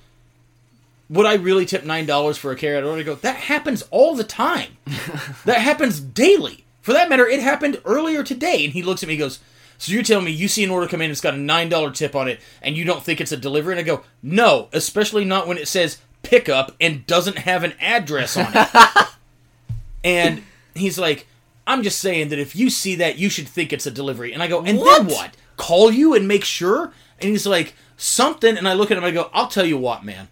[1.11, 3.01] would I really tip nine dollars for a carrot order?
[3.01, 4.79] I go, that happens all the time.
[5.45, 6.65] that happens daily.
[6.81, 8.65] For that matter, it happened earlier today.
[8.65, 9.39] And he looks at me, and goes,
[9.79, 11.91] so you're telling me you see an order come in, it's got a nine dollar
[11.91, 13.73] tip on it, and you don't think it's a delivery?
[13.75, 18.37] And I go, no, especially not when it says pickup and doesn't have an address
[18.37, 19.09] on it.
[20.05, 20.43] and
[20.75, 21.27] he's like,
[21.67, 24.33] I'm just saying that if you see that, you should think it's a delivery.
[24.33, 25.07] And I go, and What?
[25.07, 25.37] then what?
[25.57, 26.93] Call you and make sure?
[27.21, 28.57] And he's like, something.
[28.57, 30.29] And I look at him, I go, I'll tell you what, man.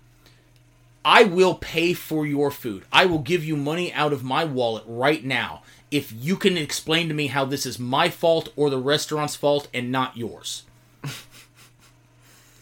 [1.04, 2.84] I will pay for your food.
[2.92, 7.08] I will give you money out of my wallet right now if you can explain
[7.08, 10.64] to me how this is my fault or the restaurant's fault and not yours.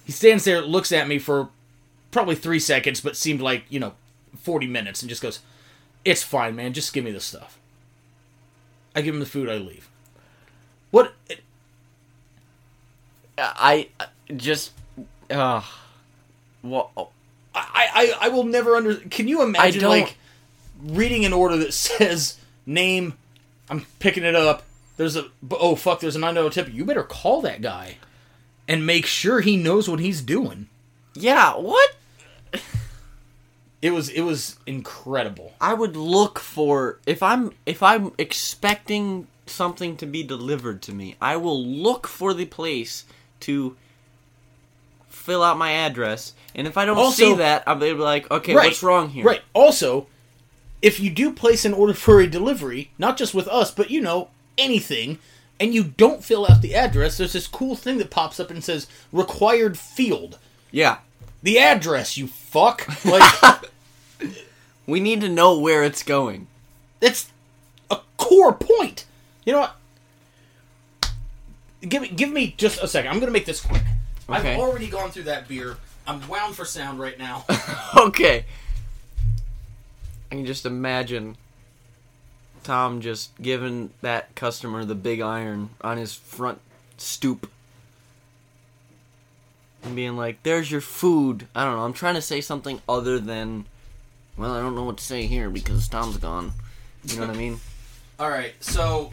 [0.05, 1.49] he stands there, looks at me for
[2.11, 3.95] probably three seconds, but seemed like, you know,
[4.43, 5.41] 40 minutes, and just goes,
[6.05, 6.73] It's fine, man.
[6.73, 7.59] Just give me the stuff.
[8.95, 9.89] I give him the food, I leave.
[10.91, 11.15] What?
[13.39, 14.73] I I just.
[15.31, 15.63] Uh,
[16.63, 17.13] well,
[17.55, 18.97] I, I, I will never under.
[18.97, 20.17] Can you imagine, like,
[20.83, 23.15] reading an order that says name,
[23.71, 24.65] I'm picking it up,
[24.97, 25.27] there's a.
[25.51, 26.73] Oh, fuck, there's a $9 tip.
[26.73, 27.99] You better call that guy
[28.67, 30.69] and make sure he knows what he's doing.
[31.15, 31.95] yeah, what?
[33.81, 35.53] It was it was incredible.
[35.61, 41.17] I would look for if I'm if I'm expecting something to be delivered to me,
[41.21, 43.05] I will look for the place
[43.41, 43.77] to
[45.09, 48.55] fill out my address, and if I don't Also- see that, I'll be like, okay,
[48.55, 49.25] what's wrong here?
[49.25, 49.43] Right.
[49.53, 50.07] Also,
[50.83, 54.01] if you do place an order for a delivery, not just with us, but you
[54.01, 55.19] know, anything,
[55.61, 58.63] and you don't fill out the address, there's this cool thing that pops up and
[58.65, 60.39] says required field.
[60.71, 60.99] Yeah,
[61.43, 62.87] The address, you fuck.
[63.05, 63.71] Like
[64.87, 66.47] we need to know where it's going.
[67.01, 67.31] it's
[67.91, 69.05] a core point.
[69.45, 69.77] You know what?
[71.81, 73.11] Give me give me just a second.
[73.11, 73.83] I'm gonna make this quick.
[74.29, 74.55] Okay.
[74.55, 75.77] I've already gone through that beer.
[76.07, 77.45] I'm wound for sound right now.
[77.97, 78.45] okay.
[80.31, 81.37] I can just imagine
[82.63, 86.61] Tom just giving that customer the big iron on his front
[86.97, 87.51] stoop.
[89.85, 91.47] And being like, there's your food.
[91.55, 91.85] I don't know.
[91.85, 93.65] I'm trying to say something other than,
[94.37, 96.53] well, I don't know what to say here because Tom's gone.
[97.05, 97.61] You know what I mean?
[98.19, 99.13] All right, so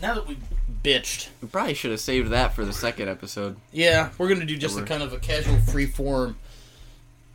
[0.00, 0.38] now that we
[0.84, 3.56] bitched, We probably should have saved that for the second episode.
[3.72, 6.36] yeah, we're gonna do just a kind of a casual, free form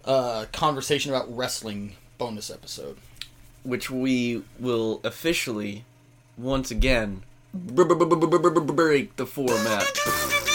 [0.05, 2.97] uh, conversation about wrestling bonus episode.
[3.63, 5.83] Which we will officially,
[6.37, 7.23] once again,
[7.53, 10.52] break the format.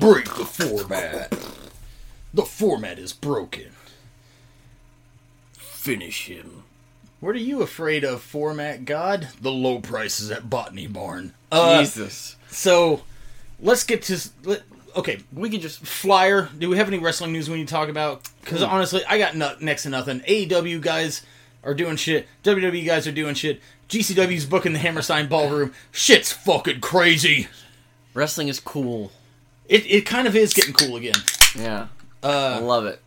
[0.00, 1.30] Break the format.
[2.32, 3.72] The format is broken.
[5.52, 6.64] Finish him.
[7.20, 9.28] What are you afraid of, format god?
[9.40, 11.34] The low prices at Botany Barn.
[11.52, 12.36] Uh, Jesus.
[12.48, 13.02] so,
[13.60, 14.18] let's get to.
[14.44, 14.62] Let,
[14.96, 15.80] okay, We could just.
[15.80, 16.48] Flyer.
[16.58, 18.26] Do we have any wrestling news we need to talk about?
[18.40, 20.20] Because honestly, I got no, next to nothing.
[20.20, 21.22] AEW guys,
[21.62, 22.26] are doing shit.
[22.44, 23.60] WWE guys are doing shit.
[23.88, 25.74] GCW's booking the Hammerstein Ballroom.
[25.92, 27.48] Shit's fucking crazy.
[28.14, 29.12] Wrestling is cool.
[29.70, 31.14] It it kind of is getting cool again.
[31.56, 31.86] Yeah.
[32.22, 33.00] Uh, I love it.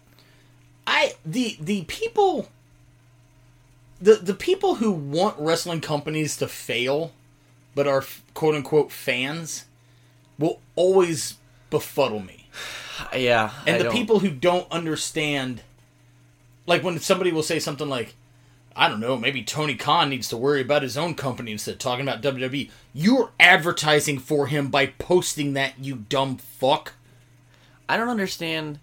[0.87, 2.49] I the the people
[4.01, 7.11] the the people who want wrestling companies to fail
[7.75, 9.65] but are quote unquote fans
[10.39, 11.35] will always
[11.69, 12.47] befuddle me.
[13.13, 13.51] Yeah.
[13.67, 15.61] And I the don't- people who don't understand
[16.65, 18.13] like when somebody will say something like
[18.75, 21.79] I don't know, maybe Tony Khan needs to worry about his own company instead of
[21.79, 22.69] talking about WWE.
[22.93, 26.93] You're advertising for him by posting that, you dumb fuck.
[27.87, 28.79] I don't understand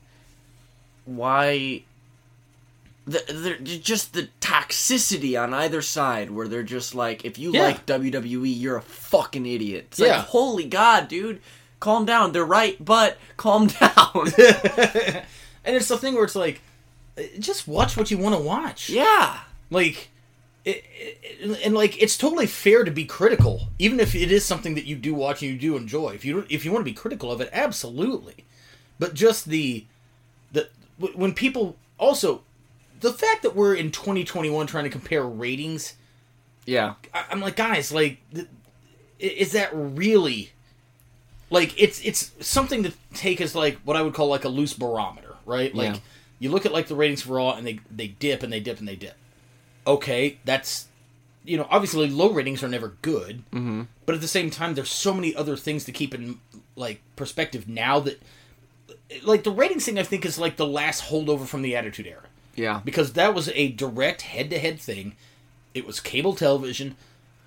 [1.04, 1.82] why
[3.06, 7.62] the, the just the toxicity on either side where they're just like if you Yeah.
[7.62, 9.86] like WWE you're a fucking idiot.
[9.88, 10.18] It's Yeah.
[10.18, 11.40] like holy god, dude.
[11.80, 12.32] Calm down.
[12.32, 14.32] They're right, but calm down.
[15.62, 16.62] And it's the thing where it's like,
[17.18, 18.88] uh, just watch what you want to watch.
[18.88, 19.40] yeah.
[19.70, 20.08] Like,
[20.64, 24.74] it, it, and like it's totally fair to be critical, even if it is something
[24.74, 26.10] that you do watch and you do enjoy.
[26.10, 28.44] If you if you want to be critical of it, absolutely.
[28.98, 29.86] But just the
[30.52, 30.68] the
[31.14, 32.42] when people also
[33.00, 35.94] the fact that we're in 2021 trying to compare ratings,
[36.66, 36.94] Yeah.
[37.14, 38.18] I, I'm like, guys, like,
[39.18, 40.50] is that really?
[41.48, 44.74] Like, it's it's something to take as like what I would call like a loose
[44.74, 45.74] barometer, right?
[45.74, 46.00] Like, Yeah.
[46.38, 48.78] you look at like the ratings for Raw, and they they dip and they dip
[48.78, 49.16] and they dip.
[49.86, 50.86] Okay, that's
[51.44, 53.82] you know obviously low ratings are never good, mm-hmm.
[54.06, 56.38] but at the same time, there's so many other things to keep in
[56.76, 58.20] like perspective now that
[59.24, 62.22] like the ratings thing I think is like the last holdover from the Attitude Era
[62.54, 62.80] Yeah.
[62.84, 65.16] because that was a direct head-to-head thing.
[65.74, 66.96] It was cable television,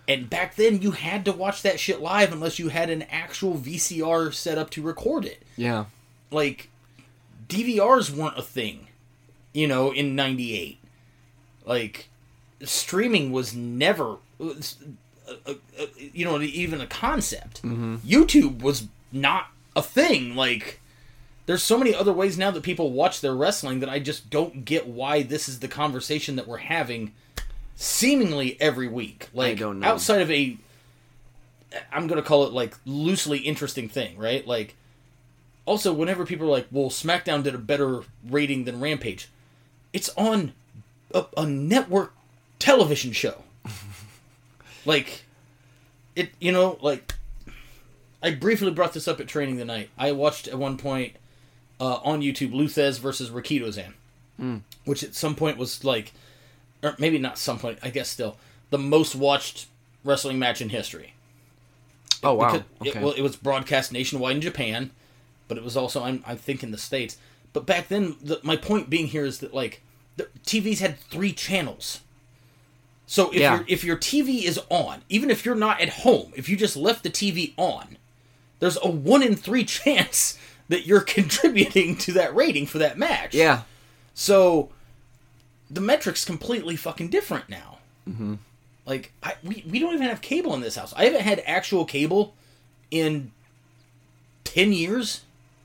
[0.08, 3.56] and back then you had to watch that shit live unless you had an actual
[3.58, 5.42] VCR set up to record it.
[5.56, 5.86] Yeah.
[6.32, 6.70] Like
[7.48, 8.88] DVRs weren't a thing,
[9.54, 10.80] you know, in '98.
[11.66, 12.10] Like
[12.64, 14.54] streaming was never, uh,
[15.28, 17.62] uh, uh, you know, even a concept.
[17.64, 20.36] YouTube was not a thing.
[20.36, 20.80] Like
[21.46, 24.66] there's so many other ways now that people watch their wrestling that I just don't
[24.66, 27.14] get why this is the conversation that we're having
[27.76, 29.30] seemingly every week.
[29.34, 30.58] Like outside of a
[31.92, 34.46] I'm going to call it like loosely interesting thing, right?
[34.46, 34.76] Like
[35.66, 39.30] also whenever people are like, "Well, SmackDown did a better rating than Rampage."
[39.92, 40.54] It's on
[41.14, 42.14] a, a network
[42.64, 43.44] television show.
[44.86, 45.24] like
[46.16, 47.14] it you know, like
[48.22, 49.90] I briefly brought this up at training the night.
[49.98, 51.18] I watched at one point
[51.80, 53.94] uh, on YouTube Lou Thesz versus Rikidozan,
[54.86, 56.14] which at some point was like,
[56.82, 58.38] or maybe not some point, I guess still
[58.70, 59.68] the most watched
[60.06, 61.14] wrestling match in history.
[62.24, 62.64] Oh wow.
[62.82, 63.00] Okay.
[63.00, 64.92] It, well, it was broadcast nationwide in Japan,
[65.50, 67.18] but it was also I'm, I think in the states.
[67.52, 69.82] But back then, the, my point being here is that like
[70.16, 72.00] the TVs had three channels.
[73.06, 73.56] So if Yeah.
[73.58, 76.76] your if your TV is on, even if you're not at home, if you just
[76.78, 77.98] left the TV on,
[78.60, 80.38] there's a one in three chance
[80.70, 83.34] that you're contributing to that rating for that match.
[83.36, 83.62] yeah.
[84.16, 84.70] So
[85.70, 87.80] the metrics completely fucking different now.
[88.08, 88.36] Mm-hmm.
[88.86, 90.94] Like I, we we don't even have cable in this house.
[90.96, 92.34] I haven't had actual cable
[92.92, 93.32] in
[94.44, 95.22] ten years,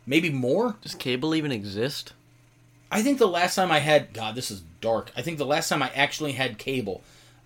[0.07, 0.77] maybe more.
[0.83, 2.13] Does cable even exist?
[2.91, 5.11] I think the last time I had God, this is dark.
[5.17, 7.03] I think the last time I actually had cable,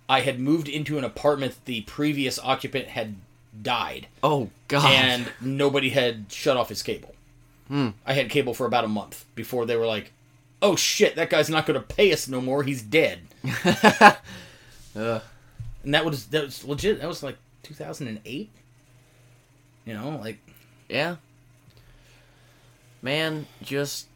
[0.09, 3.15] I had moved into an apartment the previous occupant had
[3.61, 4.91] died, Oh god.
[4.91, 7.13] and nobody had shut off his cable.
[7.67, 7.89] Hmm.
[8.05, 10.11] I had cable for about a month before they were like,
[10.61, 12.63] "Oh shit, that guy's not going to pay us no more.
[12.63, 13.19] He's dead."
[14.95, 15.21] Ugh.
[15.83, 16.99] and that was that was legit.
[16.99, 18.49] That was like 2008.
[19.85, 20.37] You know, like,
[20.89, 21.15] Yeah.
[23.01, 24.07] Man, just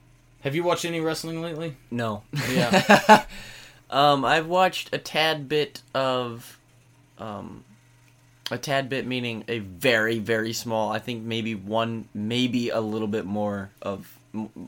[0.42, 1.76] have you watched any wrestling lately?
[1.92, 2.24] no.
[2.52, 3.26] Yeah,
[3.90, 6.60] Um, I've watched a tad bit of,
[7.18, 7.64] um,
[8.52, 10.92] a tad bit meaning a very very small.
[10.92, 14.18] I think maybe one, maybe a little bit more of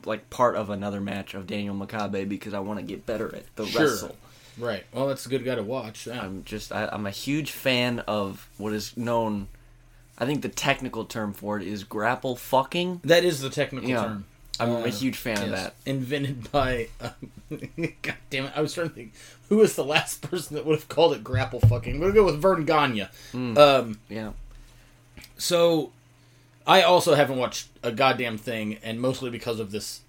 [0.04, 3.44] like part of another match of Daniel Makabe because I want to get better at
[3.56, 3.82] the Sure.
[3.82, 4.16] wrestle.
[4.58, 4.84] right.
[4.92, 6.06] Well, that's a good guy to watch.
[6.06, 6.20] Yeah.
[6.20, 9.48] I'm just I, I'm a huge fan of what is known.
[10.18, 13.00] I think the technical term for it is grapple fucking.
[13.04, 14.02] that is the technical Yeah.
[14.02, 14.24] term.
[14.60, 15.74] I'm Uh, a huge fan of that.
[15.86, 16.88] Invented by.
[17.00, 17.12] Um,
[18.02, 18.52] God damn it!
[18.54, 19.12] I was trying to think
[19.48, 21.94] who was the last person that would have called it grapple fucking.
[21.94, 23.06] I'm gonna go with Verne Gagne.
[23.32, 23.56] Hmm.
[23.58, 24.32] Um, Yeah.
[25.38, 25.92] so
[26.66, 30.00] I also haven't watched a goddamn thing, and mostly because of this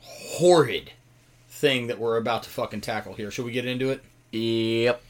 [0.00, 0.92] horrid
[1.48, 3.30] thing that we're about to fucking tackle here.
[3.30, 4.02] Should we get into it?
[4.32, 5.02] Yep.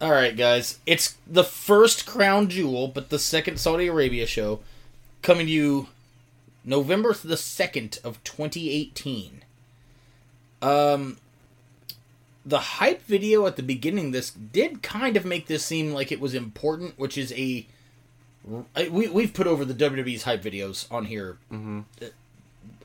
[0.00, 0.78] All right, guys.
[0.86, 4.60] It's the first crown jewel, but the second Saudi Arabia show
[5.22, 5.88] coming to you
[6.64, 9.42] November the 2nd of 2018.
[10.60, 11.18] Um
[12.44, 16.10] the hype video at the beginning of this did kind of make this seem like
[16.10, 17.66] it was important, which is a
[18.90, 21.80] we we've put over the WWE's hype videos on here Mm-hmm.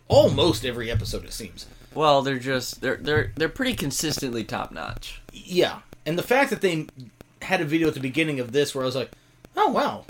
[0.08, 1.66] almost every episode it seems.
[1.94, 5.22] Well, they're just they're they're they're pretty consistently top notch.
[5.34, 6.86] Yeah, and the fact that they
[7.42, 9.12] had a video at the beginning of this where I was like,
[9.56, 10.06] oh wow,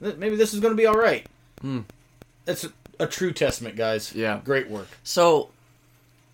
[0.00, 1.24] maybe this is going to be all right.
[1.60, 1.80] Hmm.
[2.44, 2.66] That's
[3.02, 4.14] a, true testament, guys.
[4.14, 4.40] Yeah.
[4.44, 4.88] great work.
[5.04, 5.50] So,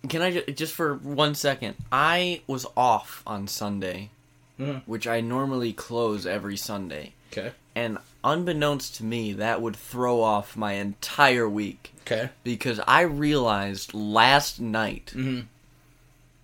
[0.07, 1.75] can I ju- just for one second?
[1.91, 4.09] I was off on Sunday,
[4.59, 4.83] Mhm.
[4.85, 10.55] which I normally close every Sunday, Okay, and unbeknownst to me, that would throw off
[10.57, 12.29] my entire week okay.
[12.43, 15.11] because I realized last night.
[15.15, 15.45] Mhm.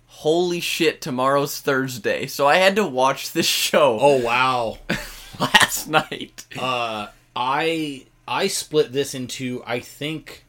[0.08, 1.02] Holy shit!
[1.02, 4.78] Tomorrow's Thursday, so I had to watch this show Oh wow.
[5.40, 6.46] last night.
[6.58, 10.44] uh, I I split this into I think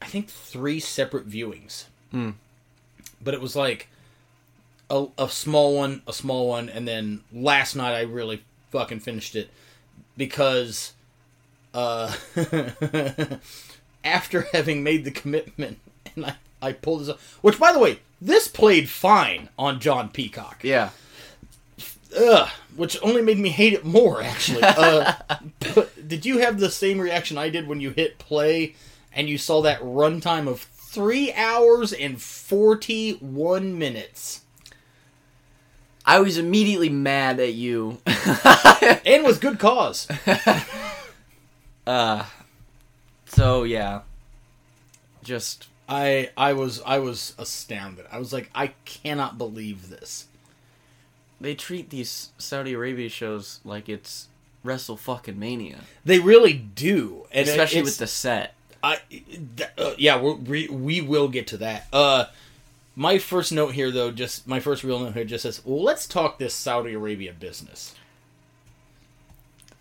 [0.00, 1.84] I think three separate viewings.
[2.10, 2.30] Hmm.
[3.22, 3.88] But it was like
[4.90, 9.36] a, a small one, a small one, and then last night I really fucking finished
[9.36, 9.50] it
[10.16, 10.92] because
[11.74, 12.14] uh
[14.04, 15.78] after having made the commitment
[16.14, 20.08] and I, I pulled this up which by the way this played fine on John
[20.10, 20.90] Peacock Yeah,
[22.16, 24.62] Ugh, which only made me hate it more, actually.
[24.82, 25.14] Uh,
[25.74, 28.74] but did you have the same reaction I did when you hit play
[29.12, 34.42] and you saw that runtime of three hours and 41 minutes?
[36.04, 37.98] I was immediately mad at you.
[39.04, 40.08] And with good cause.
[41.86, 42.24] uh,
[43.26, 44.02] so yeah,
[45.22, 48.06] just I I was I was astounded.
[48.10, 50.26] I was like, I cannot believe this.
[51.42, 54.28] They treat these Saudi Arabia shows like it's
[54.64, 58.54] Wrestle fucking Mania, They really do, and especially with the set.
[58.82, 61.86] I, th- uh, yeah, we we will get to that.
[61.92, 62.26] Uh,
[62.94, 66.06] my first note here, though, just my first real note here, just says, well, let's
[66.06, 67.94] talk this Saudi Arabia business.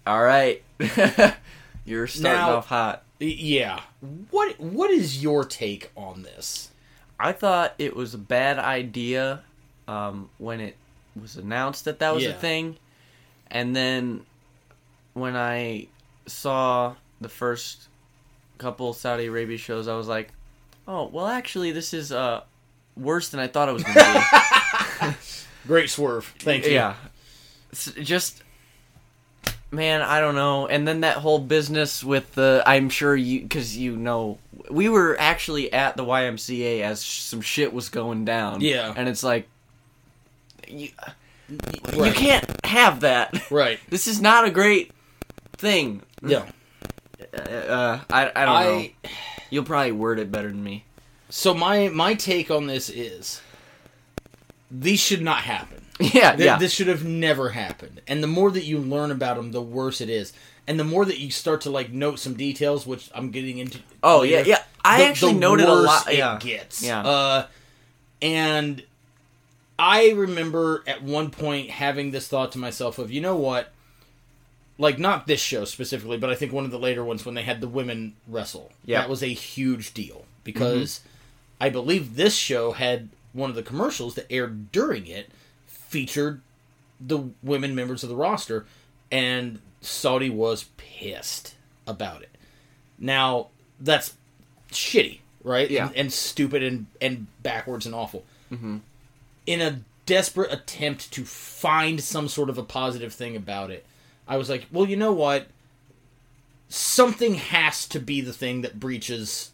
[0.07, 0.63] All right,
[1.85, 3.03] you're starting Now- off hot.
[3.19, 3.81] Yeah,
[4.31, 6.71] what what is your take on this?
[7.19, 9.43] I thought it was a bad idea
[9.87, 10.75] um, when it
[11.19, 12.77] was announced that that was a thing,
[13.49, 14.21] and then
[15.13, 15.87] when I
[16.25, 17.87] saw the first
[18.57, 20.31] couple Saudi Arabia shows, I was like,
[20.87, 22.41] "Oh, well, actually, this is uh,
[22.95, 24.27] worse than I thought it was going to
[25.01, 25.07] be.
[25.67, 26.71] Great swerve, thank you.
[26.71, 26.95] yeah,
[27.73, 28.43] just
[29.71, 30.67] man, I don't know.
[30.67, 34.37] And then that whole business with the, I'm sure you, because you know,
[34.69, 38.61] we were actually at the YMCA as sh- some shit was going down.
[38.61, 38.93] Yeah.
[38.95, 39.47] and it's like.
[40.71, 40.89] You,
[41.49, 42.15] you Right.
[42.15, 43.49] can't have that.
[43.51, 43.79] right.
[43.89, 44.91] This is not a great
[45.57, 46.01] thing.
[46.25, 46.45] Yeah,
[47.33, 48.63] Uh, I, I don't
[49.03, 49.09] know.
[49.49, 50.85] You'll probably word it better than me.
[51.29, 53.41] so my my take on this is
[54.69, 55.77] these should not happen.
[55.99, 56.57] Yeah, Th- yeah.
[56.57, 58.01] This should have never happened.
[58.07, 60.33] And the more that you learn about them, the worse it is.
[60.65, 63.77] And the more that you start to like note some details, which I'm getting into.
[64.01, 64.63] Oh, yeah, later, yeah.
[64.83, 66.39] I the- actually the noted a lot- It yeah.
[66.41, 66.81] gets.
[66.83, 67.01] Yeah.
[67.01, 67.47] Uh,
[68.21, 68.83] and
[69.81, 73.71] I remember at one point having this thought to myself of, you know what?
[74.77, 77.41] Like not this show specifically, but I think one of the later ones when they
[77.41, 78.71] had the women wrestle.
[78.85, 78.97] Yeah.
[78.97, 79.01] Mm-hmm.
[79.01, 81.01] That was a huge deal because
[81.59, 85.31] I believe this show had one of the commercials that aired during it
[85.65, 86.41] featured
[86.99, 88.67] the women members of the roster,
[89.11, 91.55] and Saudi was pissed
[91.87, 92.29] about it.
[92.99, 93.47] Now
[93.79, 94.13] that's
[94.71, 95.71] shitty, right?
[95.71, 95.87] Yeah.
[95.87, 98.23] and, and stupid and and backwards and awful.
[98.51, 98.77] Mm-hmm.
[99.45, 103.85] In a desperate attempt to find some sort of a positive thing about it,
[104.27, 105.47] I was like, well, you know what?
[106.69, 109.51] Something has to be the thing that breaches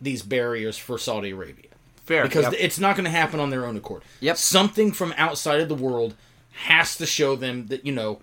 [0.00, 1.66] these barriers for Saudi Arabia
[2.04, 2.22] Fair.
[2.24, 2.54] because Yep.
[2.58, 4.02] it's not going to happen on their own accord.
[4.20, 4.36] Yep.
[4.36, 6.14] Something from outside of the world
[6.52, 8.20] has to show them that you know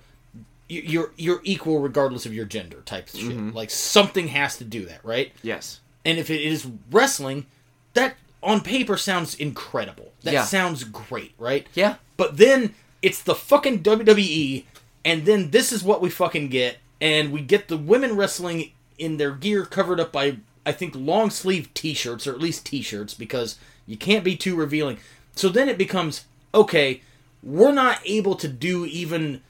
[0.69, 3.31] you're you're equal regardless of your gender type of shit.
[3.31, 3.55] Mm-hmm.
[3.55, 5.31] Like something has to do that, right?
[5.41, 5.79] yes.
[6.05, 7.45] And if it is wrestling,
[7.93, 10.13] that on paper sounds incredible.
[10.23, 10.43] That Yeah.
[10.45, 11.67] sounds great, right?
[11.73, 11.95] Yeah.
[12.17, 14.65] But then it's the fucking WWE,
[15.05, 19.17] and then this is what we fucking get, and we get the women wrestling in
[19.17, 23.57] their gear covered up by I think long sleeve t-shirts or at least t-shirts because
[23.87, 24.99] you can't be too revealing.
[25.33, 27.01] So then it becomes okay,
[27.41, 29.41] we're not able to do even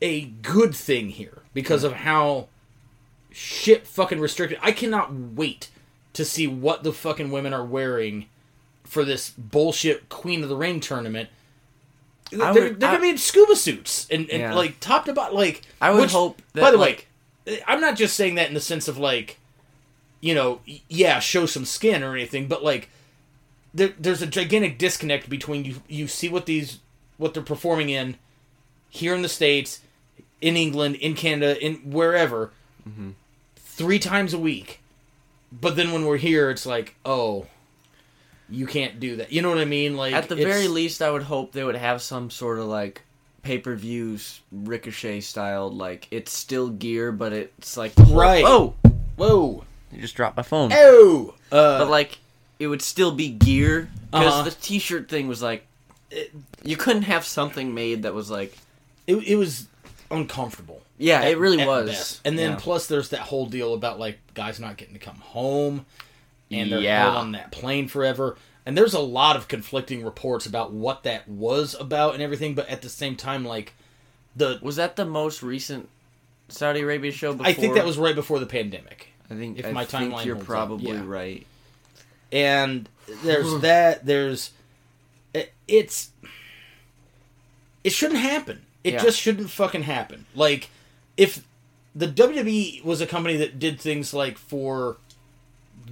[0.00, 2.46] a good thing here because of how
[3.30, 4.58] shit fucking restricted.
[4.62, 5.68] I cannot wait
[6.18, 8.26] to see what the fucking women are wearing
[8.82, 11.28] for this bullshit Queen of the Ring tournament.
[12.32, 14.52] They're, they're gonna I- be in scuba suits and, and Yeah.
[14.52, 15.36] like top to bottom.
[15.36, 17.06] Like I would which, hope that, By the like-
[17.46, 19.38] way, I'm not just saying that in the sense of like,
[20.20, 22.90] you know, yeah, show some skin or anything, but like,
[23.72, 26.80] there, there's a gigantic disconnect between you you see what these
[27.16, 28.16] what they're performing in
[28.90, 29.82] here in the states,
[30.40, 32.50] in England, in Canada, in wherever,
[32.88, 33.10] mm-hmm.
[33.54, 34.80] three times a week.
[35.52, 37.46] But then when we're here, it's like, oh,
[38.50, 39.32] you can't do that.
[39.32, 39.96] You know what I mean?
[39.96, 43.02] Like At the very least, I would hope they would have some sort of like
[43.42, 45.74] pay per views ricochet styled.
[45.74, 48.44] Like it's still gear, but it's like Right.
[48.46, 48.74] Oh,
[49.16, 50.70] whoa, you just dropped my phone.
[50.74, 52.18] oh, uh, But like
[52.58, 54.42] it would still be gear because Uh-huh.
[54.44, 55.64] the T-shirt thing was like
[56.64, 58.56] you couldn't have something made that was like
[59.06, 59.66] it, it was
[60.10, 60.80] uncomfortable.
[60.98, 61.90] Yeah, at- it really was.
[61.90, 62.20] best.
[62.24, 62.58] And then Yeah.
[62.60, 65.86] plus there's that whole deal about like guys not getting to come home
[66.50, 67.08] and they're Yeah.
[67.08, 68.36] on that plane forever.
[68.66, 72.68] And there's a lot of conflicting reports about what that was about and everything, but
[72.68, 73.72] at the same time, like
[74.36, 75.88] the was that the most recent
[76.48, 77.32] Saudi Arabia show?
[77.32, 77.46] Before?
[77.46, 79.08] I think that was right before the pandemic.
[79.30, 81.02] I think if I my think timeline you're up, probably yeah.
[81.04, 81.46] right.
[82.32, 82.88] and
[83.22, 84.50] there's that there's
[85.34, 86.10] it, it's
[87.84, 89.02] it shouldn't happen it Yeah.
[89.02, 90.68] just shouldn't fucking happen like
[91.18, 91.44] if
[91.94, 94.96] the WWE was a company that did things like for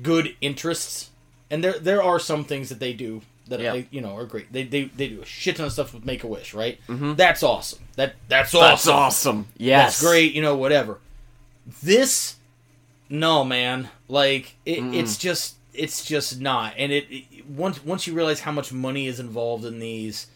[0.03, 1.11] good interests
[1.51, 3.73] and there there are some things that they do that Yeah.
[3.75, 6.05] I, you know are great they, they they do a shit ton of stuff with
[6.05, 7.17] Make a Wish right Mhm.
[7.17, 9.47] that's awesome that that's awesome That's awesome.
[9.59, 10.99] Yes, that's great, you know, whatever.
[11.83, 12.37] This,
[13.09, 13.89] no, man.
[14.09, 16.75] Like it, it's just, it's just not.
[16.77, 20.27] And it, it once once you realize how much money is involved in these,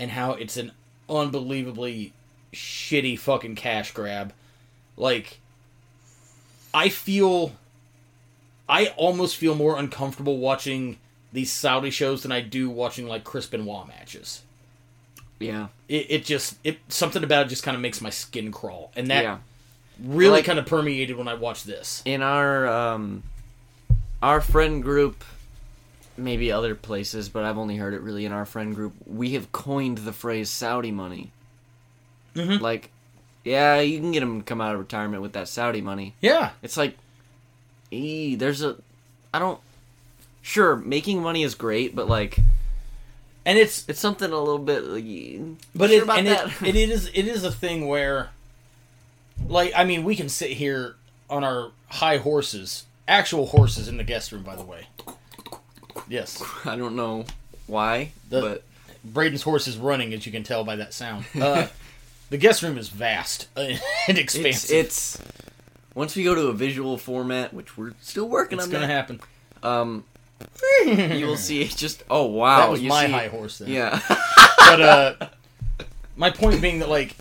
[0.00, 0.72] and how it's an
[1.08, 2.12] unbelievably
[2.52, 4.32] shitty fucking cash grab,
[4.96, 5.38] like
[6.74, 7.52] I feel,
[8.68, 10.98] I almost feel more uncomfortable watching
[11.32, 14.42] these Saudi shows than I do watching like Chris Benoit matches.
[15.38, 18.92] Yeah, it, it just it something about it just kind of makes my skin crawl.
[18.94, 19.38] And that yeah.
[20.02, 22.00] really Like- kind of permeated when i watched this.
[22.04, 23.24] In our um
[24.22, 25.24] our friend group
[26.16, 29.50] maybe other places but i've only heard it really in our friend group we have
[29.50, 31.30] coined the phrase saudi money
[32.34, 32.60] Mhm.
[32.60, 32.90] like
[33.44, 36.14] yeah you can get them to come out of retirement with that saudi money.
[36.20, 36.50] Yeah.
[36.62, 36.96] It's like
[37.90, 38.76] ee, there's a
[39.34, 39.60] i don't
[40.42, 42.38] sure making money is great but like
[43.44, 45.04] and it's it's something a little bit like,
[45.74, 46.62] but sure it, about and that?
[46.62, 48.30] it, it is it is a thing where
[49.48, 50.94] like i mean we can sit here
[51.28, 54.86] on our high horses actual horses in the guest room by the way.
[56.08, 56.42] Yes.
[56.64, 57.24] I don't know
[57.66, 58.62] why The- but
[59.04, 61.24] braden's horse is running as you can tell by that sound.
[61.38, 61.66] Uh,
[62.32, 64.70] the guest room is vast and expansive.
[64.76, 65.22] it's
[65.94, 68.92] once we go to a visual format which we're still working it's on gonna that
[68.92, 69.20] happen.
[69.62, 70.04] um
[70.86, 73.68] you will see it just oh wow that was you my see- high horse then.
[73.68, 74.00] Yeah.
[74.58, 75.28] But uh,
[76.16, 77.14] my point being that like,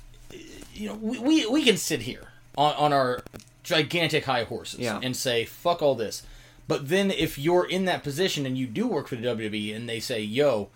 [0.73, 2.23] you know, we we, we can sit here
[2.57, 3.23] on, on our
[3.63, 4.99] gigantic high horses Yeah.
[5.03, 6.23] and say fuck all this,
[6.69, 9.89] but then if you're in that position and you do work for the WWE and
[9.89, 10.69] they say, yo,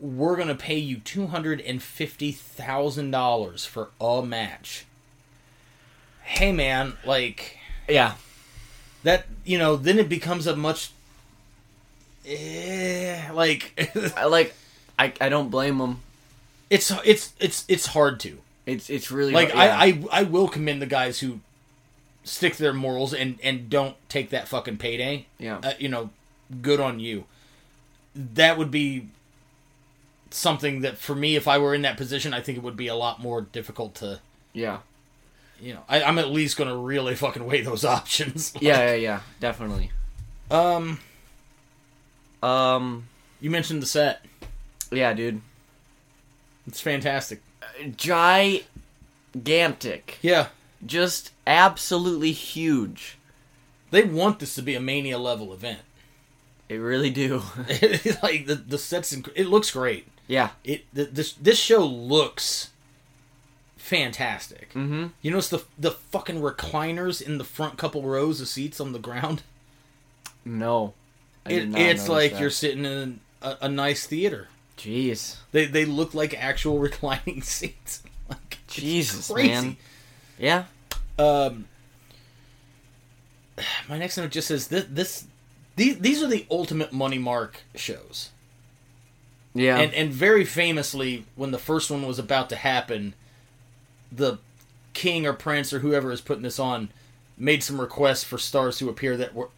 [0.00, 4.84] we're gonna pay you two hundred and fifty thousand dollars for a match.
[6.22, 8.14] Hey man, like yeah
[9.04, 10.90] that, you know, then it becomes a much.
[12.26, 14.54] Eh, like I like
[14.98, 16.02] I, I don't blame them
[16.70, 20.48] it's it's it's it's hard to it's it's really like hard- I, I I will
[20.48, 21.40] commend the guys who
[22.24, 25.24] stick to their morals and and don't take that fucking payday.
[25.38, 26.10] yeah Uh, you know,
[26.60, 27.24] good on you.
[28.14, 29.08] That would be
[30.30, 32.88] something that for me, if I were in that position, I think it would be
[32.88, 34.20] a lot more difficult to.
[34.52, 34.78] yeah
[35.60, 38.52] You know, I, I'm at least going to really fucking weigh those options.
[38.60, 39.90] yeah yeah yeah definitely
[40.50, 40.98] Um,
[42.42, 43.06] um
[43.40, 44.24] you mentioned the set.
[44.90, 45.40] yeah dude
[46.66, 47.40] It's fantastic.
[47.96, 48.64] gigantic
[50.22, 50.48] Yeah,
[50.84, 53.16] just absolutely huge
[53.90, 55.80] they want this to be a mania level event.
[56.68, 57.42] they really do
[58.22, 60.06] like the the sets, inc- it looks great.
[60.28, 62.70] Yeah it th- this this show looks
[63.76, 64.70] fantastic.
[64.74, 68.92] mm-hmm You notice the the fucking recliners in the front couple rows of seats on
[68.92, 69.42] the ground.
[70.44, 70.92] no
[71.46, 72.40] It, it's like that.
[72.40, 74.48] you're sitting in a, a nice theater.
[74.76, 78.02] jeez They they look like actual reclining seats.
[78.28, 79.48] Like Jesus, crazy.
[79.48, 79.76] man.
[80.38, 80.64] yeah
[81.18, 81.66] Um,
[83.88, 85.24] my next note just says this this
[85.76, 88.30] these these are the ultimate money mark shows.
[89.58, 93.14] Yeah And and very famously, when the first one was about to happen,
[94.12, 94.38] the
[94.94, 96.88] king or prince or whoever is putting this on
[97.36, 99.48] made some requests for stars to appear that were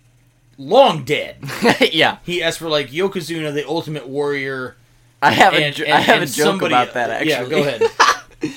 [0.58, 1.36] long dead.
[1.92, 4.76] yeah He asked for like Yokozuna, the Ultimate Warrior.
[5.22, 7.30] I have a And, jo- and- I have a joke somebody- about that actually.
[7.30, 7.82] Yeah, go ahead.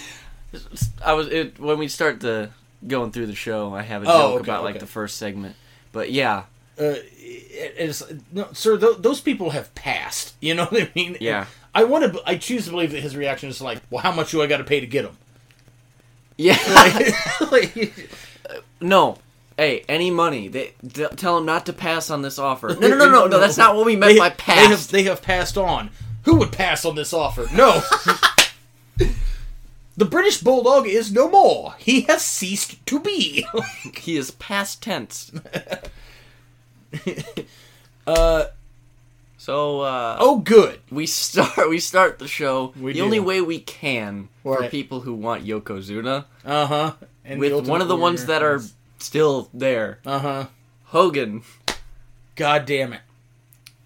[1.06, 2.50] I was it, when we start the
[2.88, 3.74] going through the show.
[3.74, 5.56] I have a Oh, joke okay, about like the first segment,
[5.92, 6.44] but yeah,
[6.80, 8.78] Uh, it, it's no, sir.
[8.78, 10.34] Th- those people have passed.
[10.42, 11.16] You know what I mean?
[11.22, 11.46] Yeah.
[11.74, 12.22] I want to.
[12.26, 14.58] I choose to believe that his reaction is like, "Well, how much do I got
[14.58, 15.18] to pay to get them?"
[16.38, 16.58] Yeah.
[17.52, 17.94] like,
[18.82, 19.18] no.
[19.56, 20.48] Hey, any money?
[20.50, 22.70] They d- tell him not to pass on this offer.
[22.80, 23.40] No, no, no, no, no.
[23.40, 24.68] That's not what we meant they, by They pass.
[24.70, 25.92] have, they have passed on.
[26.24, 27.48] Who would pass on this offer?
[27.54, 27.82] No.
[29.96, 31.76] the British bulldog is no more.
[31.78, 33.46] He has ceased to be.
[33.98, 35.32] He is past tense.
[38.08, 38.46] uh
[39.38, 40.80] So uh, oh, good.
[40.90, 43.06] we start we start the show We the do.
[43.06, 44.72] only way we can for Right.
[44.72, 46.94] people who want Yokozuna Uh huh.
[47.38, 48.62] with one of the ones that are
[49.00, 50.00] still there.
[50.06, 50.46] Uh huh.
[50.86, 51.44] Hogan.
[52.36, 53.02] God damn it.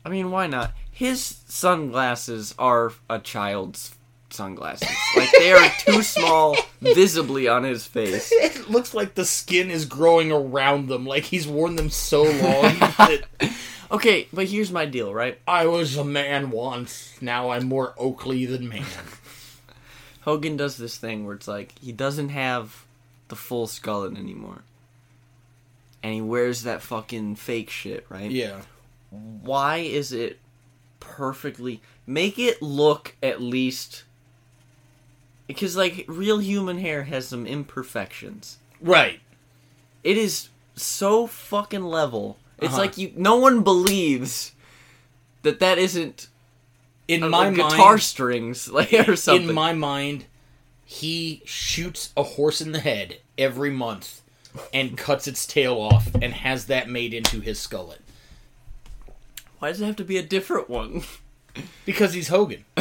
[0.05, 0.71] I mean, why not?
[0.91, 3.93] His sunglasses are a child's
[4.37, 4.87] sunglasses.
[5.15, 8.31] Like they are too small visibly on his face.
[8.47, 11.05] It looks like the skin is growing around them.
[11.05, 13.23] Like he's worn them so long that
[13.91, 15.39] Okay, but here's my deal, right?
[15.47, 17.15] I was a man once.
[17.21, 18.85] Now I'm more Oakley than man.
[20.21, 22.85] Hogan does this thing where it's like he doesn't have
[23.29, 24.63] the full skullet anymore.
[26.03, 28.29] And he wears that fucking fake shit, right?
[28.29, 28.61] Yeah.
[29.09, 30.39] Why is it
[30.99, 34.03] perfectly make it look at least
[35.47, 38.57] because like real human hair has some imperfections.
[38.81, 39.19] Right.
[40.03, 42.37] It is so fucking level.
[42.59, 42.77] It's Uh-huh.
[42.81, 44.53] like you no one believes
[45.43, 46.27] that that isn't
[47.07, 49.49] In a- my a mind, guitar strings like or something.
[49.49, 50.25] in my mind,
[50.85, 54.21] he shoots a horse in the head every month
[54.73, 57.99] and cuts its tail off and has that made into his skullet
[59.59, 61.03] Why does it have to be a different one?
[61.85, 62.65] because he's Hogan.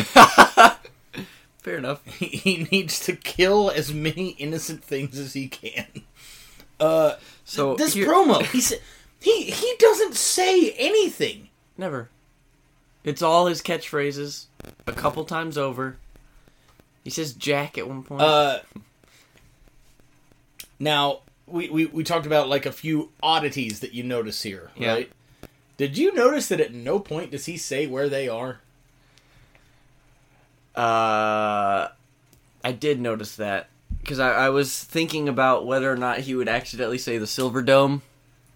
[1.67, 2.05] Fair enough.
[2.07, 5.87] He, he needs to kill as many innocent things as he can.
[6.79, 8.77] Uh, So this here- promo, he sa-
[9.21, 11.49] he he doesn't say anything.
[11.77, 12.09] Never.
[13.03, 14.47] It's all his catchphrases,
[14.87, 15.97] a couple times over.
[17.03, 18.23] He says Jack at one point.
[18.23, 18.59] Uh,
[20.79, 24.93] now we, we we talked about like a few oddities that you notice here, Yeah.
[24.93, 25.12] right?
[25.77, 28.61] Did you notice that at no point does he say where they are?
[30.77, 31.89] Uh,
[32.62, 33.68] I did notice that
[34.01, 37.62] because I, I was thinking about whether or not he would accidentally say the Silver
[37.62, 38.03] Dome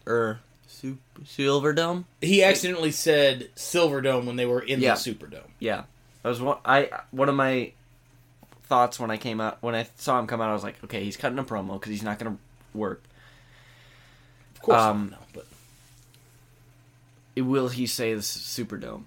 [0.07, 2.05] or Super Silver Dome.
[2.21, 4.95] He accidentally said Silver Dome when they were in Yeah.
[4.95, 5.49] the Superdome.
[5.59, 5.85] Yeah,
[6.25, 6.59] I was one.
[6.64, 7.73] I one of my
[8.64, 10.51] thoughts when I came out when I saw him come out.
[10.51, 12.37] I was like, okay, he's cutting a promo because he's not gonna
[12.75, 13.03] work.
[14.57, 15.47] Of course, Um, no, but
[17.43, 19.05] Will he say the Superdome?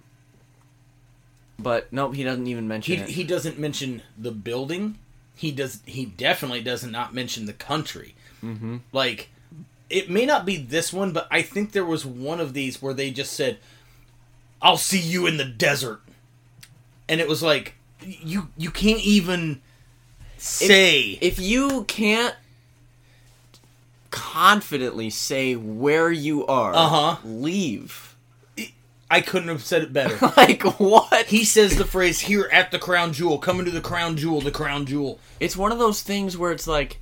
[1.59, 3.09] But nope, he doesn't even mention he it.
[3.09, 4.97] he doesn't mention the building.
[5.35, 5.81] He does.
[5.85, 8.15] He definitely does not mention the country.
[8.43, 8.77] mm-hmm.
[8.91, 9.29] Like,
[9.89, 12.93] it may not be this one, but I think there was one of these where
[12.93, 13.57] they just said,
[14.61, 16.01] "I'll see you in the desert,"
[17.07, 19.61] and it was like, you you can't even
[20.37, 21.17] say.
[21.21, 22.35] if you can't
[24.11, 27.17] confidently say where you are, Uh-huh.
[27.23, 28.12] leave.
[29.13, 30.17] I couldn't have said it better.
[30.37, 31.27] like what?
[31.27, 34.49] he says the phrase "here at the crown jewel," coming to the crown jewel, the
[34.51, 35.19] crown jewel.
[35.39, 36.97] It's one of those things where it's like,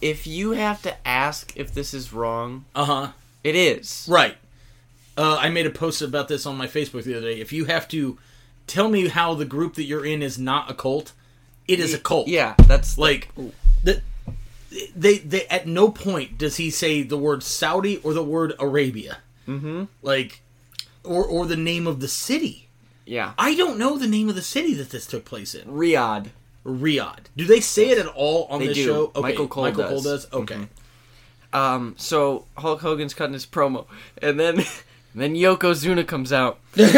[0.00, 3.08] if you have to ask if this is wrong, Uh huh.
[3.42, 4.06] it is.
[4.08, 4.36] Right.
[5.16, 7.40] Uh, I made a post about this on my Facebook the other day.
[7.40, 8.16] If you have to
[8.66, 11.12] tell me how the group that you're in is not a cult,
[11.66, 12.28] it is a cult.
[12.28, 13.28] Yeah, that's Like
[13.82, 14.02] the,
[14.96, 19.18] they they at no point does he say the word Saudi or the word Arabia.
[19.48, 19.84] Mm-hmm.
[20.00, 20.41] Like
[21.04, 22.68] or or the name of the city.
[23.06, 25.68] Yeah, I don't know the name of the city that this took place in.
[25.68, 26.28] Riyadh.
[26.64, 27.24] Riyadh.
[27.36, 28.84] Do they say it at all on They this do.
[28.84, 29.04] show?
[29.16, 30.26] Okay, Michael Cole Michael Cole does.
[30.26, 30.32] does.
[30.32, 30.68] Okay.
[31.52, 33.86] Um, so Hulk Hogan's cutting his promo,
[34.22, 34.64] and then
[35.14, 36.88] then Yokozuna comes out, and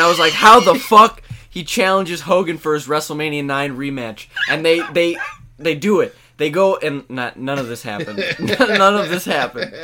[0.00, 4.64] I was like, how the fuck he challenges Hogan for his WrestleMania nine rematch, and
[4.64, 5.16] they they
[5.58, 6.14] they do it.
[6.36, 8.22] They go and not none of this happened.
[8.38, 9.74] none of this happened.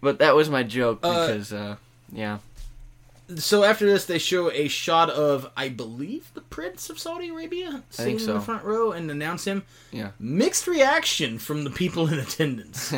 [0.00, 1.76] But that was my joke because uh,
[2.12, 2.38] yeah.
[3.36, 7.82] So after this, they show a shot of, I believe, the Prince of Saudi Arabia
[7.90, 9.64] sitting think in the front row and announce him.
[9.92, 10.12] Yeah.
[10.18, 12.94] Mixed reaction from the people in attendance,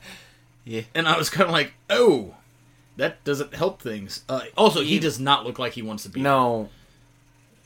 [0.64, 0.82] Yeah.
[0.94, 2.34] and I was kind of like, "Oh,
[2.96, 6.20] that doesn't help things." Uh, also, he does not look like he wants to be.
[6.22, 6.68] No,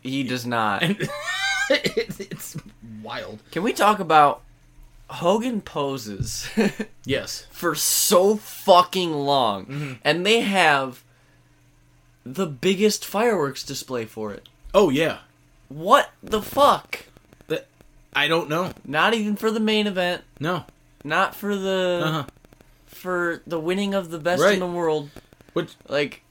[0.02, 0.82] he does not.
[0.82, 0.96] and
[1.70, 2.56] it's
[3.02, 3.42] wild.
[3.50, 4.42] Can we talk about
[5.10, 6.48] Hogan poses
[7.04, 9.92] Yes, for so fucking long, Mm-hmm.
[10.04, 11.02] and they have
[12.24, 14.48] the biggest fireworks display for it.
[14.74, 15.18] Oh yeah,
[15.68, 17.04] What the fuck?
[17.46, 17.66] that
[18.14, 18.72] I don't know.
[18.84, 20.22] Not even for the main event.
[20.40, 20.64] No,
[21.04, 22.02] Not for the.
[22.04, 22.24] uh huh.
[22.86, 24.54] for the winning of the best Right.
[24.54, 25.08] in the world.
[25.54, 26.22] Which Like,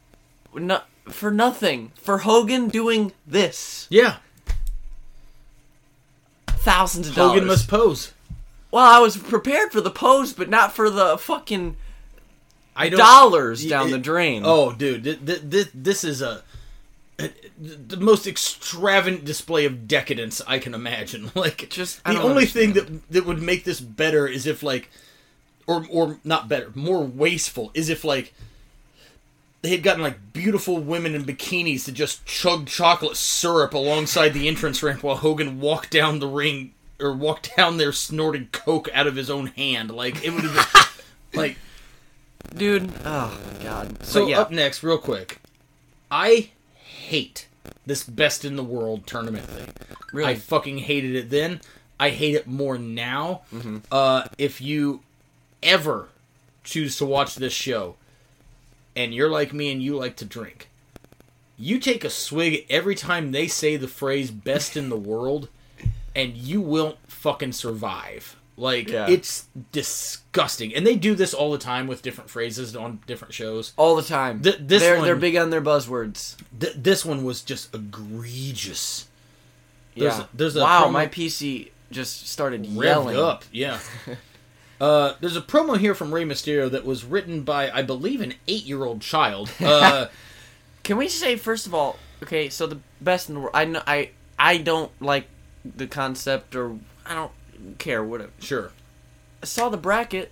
[0.53, 1.91] no, for nothing.
[1.95, 3.87] For Hogan doing this.
[3.89, 4.17] yeah,
[6.47, 7.31] Thousands of dollars.
[7.33, 8.13] Hogan must pose.
[8.71, 11.77] Well, I was prepared for the pose, but not for the fucking
[12.75, 14.43] I don't dollars y- down it- the drain.
[14.45, 16.43] Oh, dude, th- th- th- this is a,
[17.17, 21.31] the most extravagant display of decadence I can imagine.
[21.35, 24.89] Like, Just- the only thing that that would make this better is if like,
[25.65, 28.33] or or not better, more wasteful is if like.
[29.63, 34.47] They had gotten like beautiful women in bikinis to just chug chocolate syrup alongside the
[34.47, 39.07] entrance ramp while Hogan walked down the ring or walked down there snorting coke out
[39.07, 39.91] of his own hand.
[39.91, 40.53] Like it would have
[41.33, 41.57] been like
[42.55, 42.91] dude.
[43.05, 44.03] Oh my god.
[44.03, 45.39] so But yeah, up next, real quick,
[46.09, 47.47] I hate
[47.85, 49.69] this best in the world tournament thing.
[50.11, 50.31] Really?
[50.31, 51.61] I fucking hated it then.
[51.99, 53.41] I hate it more now.
[53.53, 53.77] Mm-hmm.
[53.91, 55.01] Uh, if you
[55.63, 56.09] ever
[56.63, 57.95] choose to watch this show,
[58.95, 60.69] and you're like me and you like to drink,
[61.57, 65.49] you take a swig every time they say the phrase "best in the world,"
[66.17, 68.35] and you won't fucking survive.
[68.59, 69.07] Like Yeah.
[69.07, 73.71] it's disgusting, and they do this all the time with different phrases on different shows.
[73.77, 74.41] all the time.
[74.41, 76.35] Th- this they're one- they're big on their buzzwords.
[76.59, 79.05] Th- this one was just egregious.
[79.95, 80.23] There's yeah.
[80.23, 83.17] a- there's a wow, promo- my PC just started Revved yelling.
[83.17, 83.79] up, yeah.
[84.81, 88.33] uh, there's a promo here from Rey Mysterio that was written by, I believe, an
[88.47, 89.51] eight-year-old child.
[89.61, 90.07] Uh,
[90.83, 93.51] Can we say first of all, okay, so the best in the world.
[93.55, 94.09] I know I
[94.39, 95.27] I don't like
[95.75, 97.31] the concept or I don't
[97.79, 98.31] care whatever.
[98.39, 98.71] sure,
[99.41, 100.31] I saw the bracket.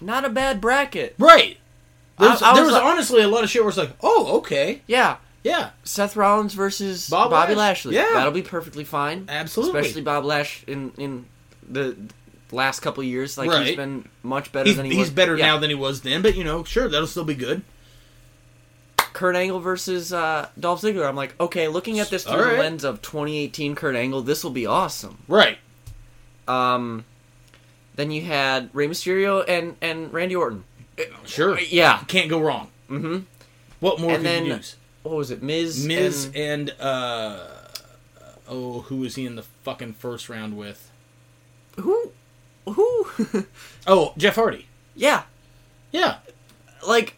[0.00, 1.14] Not a bad bracket.
[1.18, 1.56] right.
[2.18, 3.92] There's, I- I there was was like- honestly a lot of shit where it's like,
[4.02, 7.94] oh, okay, Yeah, yeah, Seth Rollins versus Bob Bobby Lash- Lashley.
[7.96, 8.10] yeah.
[8.14, 9.26] That'll be perfectly fine.
[9.28, 9.80] absolutely.
[9.80, 11.26] Especially Bob Lash in in
[11.68, 11.96] the
[12.52, 13.36] last couple of years.
[13.36, 13.66] Like Right.
[13.66, 15.10] he's been much better he's, than he he's was.
[15.10, 15.46] better Yeah.
[15.46, 17.62] now than he was then, but you know, sure, that'll still be good.
[19.16, 21.08] Kurt Angle versus uh, Dolph Ziggler.
[21.08, 24.50] I'm like, okay, looking at this through the lens of 2018 Kurt Angle, this will
[24.50, 25.16] be awesome.
[25.26, 25.56] Right.
[26.46, 27.06] Um,
[27.94, 30.64] then you had Rey Mysterio and and Randy Orton.
[31.24, 31.58] Sure.
[31.58, 32.00] Yeah.
[32.08, 32.68] Can't go wrong.
[32.90, 33.20] Mm-hmm.
[33.80, 34.76] What more And could you use?
[35.02, 35.86] What was it, Miz?
[35.86, 37.46] Miz and- and, uh,
[38.48, 40.90] oh, who was he in the fucking first round with?
[41.78, 42.12] who?
[42.66, 43.06] Who?
[43.86, 44.66] Oh, Jeff Hardy.
[44.94, 45.22] yeah,
[45.90, 46.18] Yeah.
[46.86, 47.14] like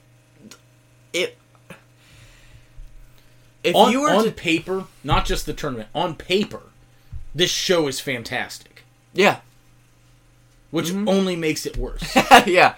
[1.13, 1.37] it.
[3.65, 6.63] If on, you were on to, paper, not just the tournament, on paper,
[7.35, 9.41] this show is fantastic, yeah,
[10.71, 11.09] which Mm-hmm.
[11.09, 12.17] only makes it worse.
[12.47, 12.75] yeah,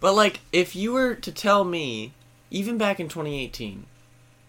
[0.00, 2.12] but like if you were to tell me,
[2.50, 3.86] even back in 2018,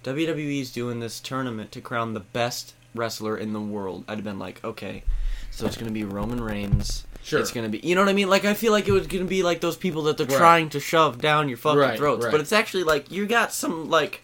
[0.04, 4.40] WWE's doing this tournament to crown the best wrestler in the world, I'd have been
[4.40, 5.04] like, okay,
[5.52, 7.04] so it's gonna be Roman Reigns.
[7.24, 7.40] Sure.
[7.40, 8.30] It's gonna be, you know what I mean?
[8.30, 10.38] Like, I feel like it was gonna be like those people that they're Right.
[10.38, 12.32] trying to shove down your fucking Right, throats, right.
[12.32, 14.22] but it's actually like you got some like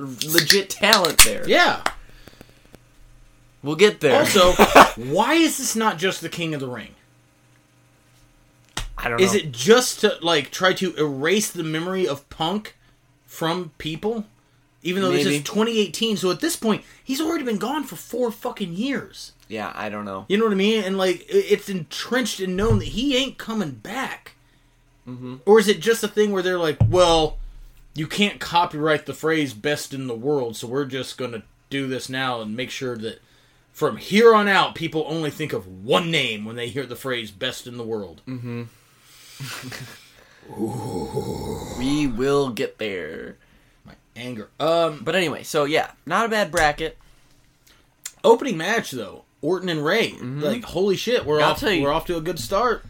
[0.00, 1.48] legit talent there.
[1.48, 1.82] yeah.
[3.62, 4.18] We'll get there.
[4.18, 4.52] Also,
[4.96, 6.94] why is this not just the King of the Ring?
[8.96, 9.24] I don't know.
[9.24, 12.76] Is it just to like try to erase the memory of Punk
[13.26, 14.26] from people?
[14.82, 15.36] Even though this Maybe.
[15.36, 19.32] is 2018, so at this point, he's already been gone for four fucking years.
[19.46, 20.24] Yeah, I don't know.
[20.28, 20.82] You know what I mean?
[20.84, 24.36] And like, i- it's entrenched and known that he ain't coming back.
[25.06, 25.36] Mm-hmm.
[25.44, 27.36] Or is it just a thing where they're like, well,
[27.94, 32.08] you can't copyright the phrase "best in the world," so we're just gonna do this
[32.08, 33.20] now and make sure that
[33.72, 37.30] from here on out, people only think of one name when they hear the phrase
[37.30, 38.66] "best in the world." Mm.
[41.78, 43.36] We will get there.
[43.84, 44.48] My anger.
[44.58, 46.98] Um, But anyway, so yeah, not a bad bracket.
[48.22, 50.12] opening match though, Orton and Rey.
[50.20, 51.44] Like, holy shit, we're Mm-hmm.
[51.44, 51.60] I'll off.
[51.60, 52.84] tell you- We're off to a good start.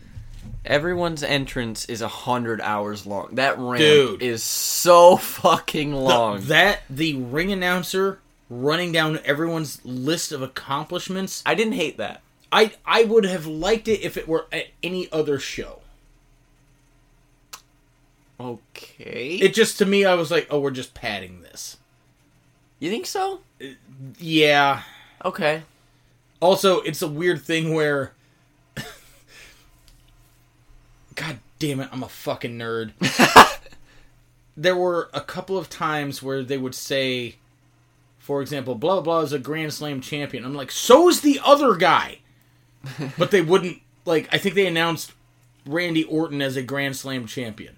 [0.64, 3.30] Everyone's entrance is a hundred hours long.
[3.36, 4.22] That ramp Dude.
[4.22, 6.40] is so fucking The- long.
[6.46, 8.18] that the ring announcer
[8.50, 11.42] running down everyone's list of accomplishments.
[11.46, 12.20] I didn't hate that.
[12.52, 15.80] I I would have liked it if it were at any other show.
[18.38, 19.36] Okay.
[19.40, 21.76] It just to me, I was like, oh, we're just padding this.
[22.78, 23.40] you think so?
[23.62, 23.66] Uh,
[24.18, 24.82] yeah.
[25.24, 25.62] Okay.
[26.40, 28.12] Also, it's a weird thing where.
[31.20, 32.92] God damn it, I'm a fucking nerd.
[34.56, 37.36] there were a couple of times where they would say,
[38.18, 40.46] for example, blah blah is a Grand Slam champion.
[40.46, 42.20] I'm like, so is the other guy.
[43.18, 44.32] but they wouldn't like.
[44.32, 45.12] I think they announced
[45.66, 47.76] Randy Orton as a Grand Slam champion,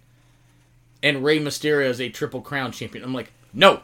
[1.03, 3.03] and Rey Mysterio as a Triple Crown champion.
[3.03, 3.81] I'm like, no,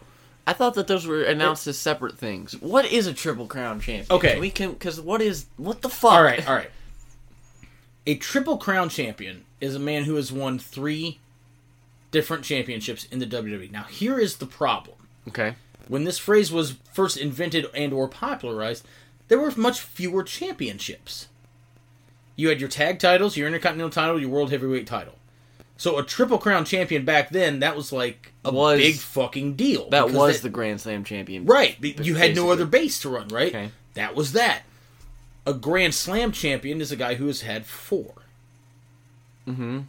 [0.47, 2.53] I thought that those were announced as separate things.
[2.61, 4.07] What is a triple crown champion?
[4.09, 4.39] Okay.
[4.39, 6.13] we can because what is what the fuck?
[6.13, 6.71] All right, all right.
[8.07, 11.19] A triple crown champion is a man who has won three
[12.11, 13.71] different championships in the WWE.
[13.71, 14.97] Now, here is the problem.
[15.29, 15.55] Okay.
[15.89, 18.87] When this phrase was first invented and or popularized,
[19.29, 21.29] there were much fewer championships.
[22.37, 25.15] You had your tag titles, your intercontinental title, your world heavyweight title.
[25.77, 29.89] So a triple crown champion back then, that was like a Was- big fucking deal.
[29.91, 31.47] That was that- the Grand Slam champion.
[31.47, 31.77] Right.
[31.81, 33.49] but You had no other base to run, right?
[33.49, 33.71] Okay.
[33.95, 34.63] That was that.
[35.47, 38.15] A Grand Slam champion is a guy who has had four.
[39.49, 39.81] Mm-hmm.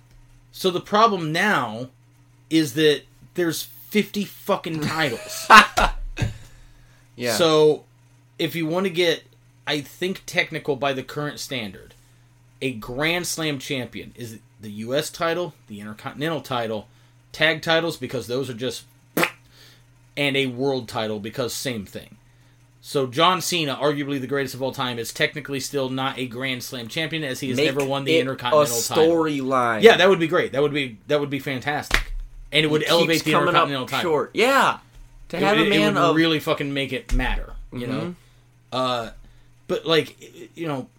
[0.51, 1.89] So the problem now
[2.49, 3.03] is that
[3.35, 5.47] there's 50 fucking titles.
[7.19, 7.33] Yeah.
[7.33, 7.83] So
[8.39, 9.23] if you want to get,
[9.67, 11.93] I think, technical by the current standard,
[12.61, 15.09] a Grand Slam champion is the U.S.
[15.09, 16.87] title, the Intercontinental title,
[17.33, 18.85] tag titles, because those are just,
[20.15, 22.15] and a world title, because same thing.
[22.89, 26.63] So John Cena, arguably the greatest of all time, is technically still not a Grand
[26.63, 29.13] Slam champion as he has Make never won the it Intercontinental a title.
[29.13, 29.83] storyline.
[29.83, 30.53] Yeah, that would be great.
[30.53, 32.13] That would be that would be fantastic,
[32.51, 34.09] and it would elevate the Intercontinental title.
[34.11, 34.31] short.
[34.33, 34.79] Yeah.
[35.27, 37.99] To It, have would- a man would of really fucking make it matter, you know.
[38.01, 38.15] Mhm.
[38.71, 39.09] Uh,
[39.67, 40.15] but like,
[40.57, 40.89] you know,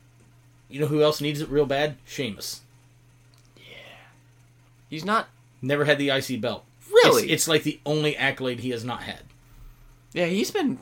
[0.68, 1.97] you know who else needs it real bad?
[2.07, 2.61] Sheamus.
[3.57, 3.62] Yeah,
[4.88, 5.28] he's not
[5.61, 6.64] Never had the IC belt.
[6.88, 7.24] really.
[7.24, 9.22] It's, it's like the only accolade he has not had.
[10.12, 10.78] yeah, he's been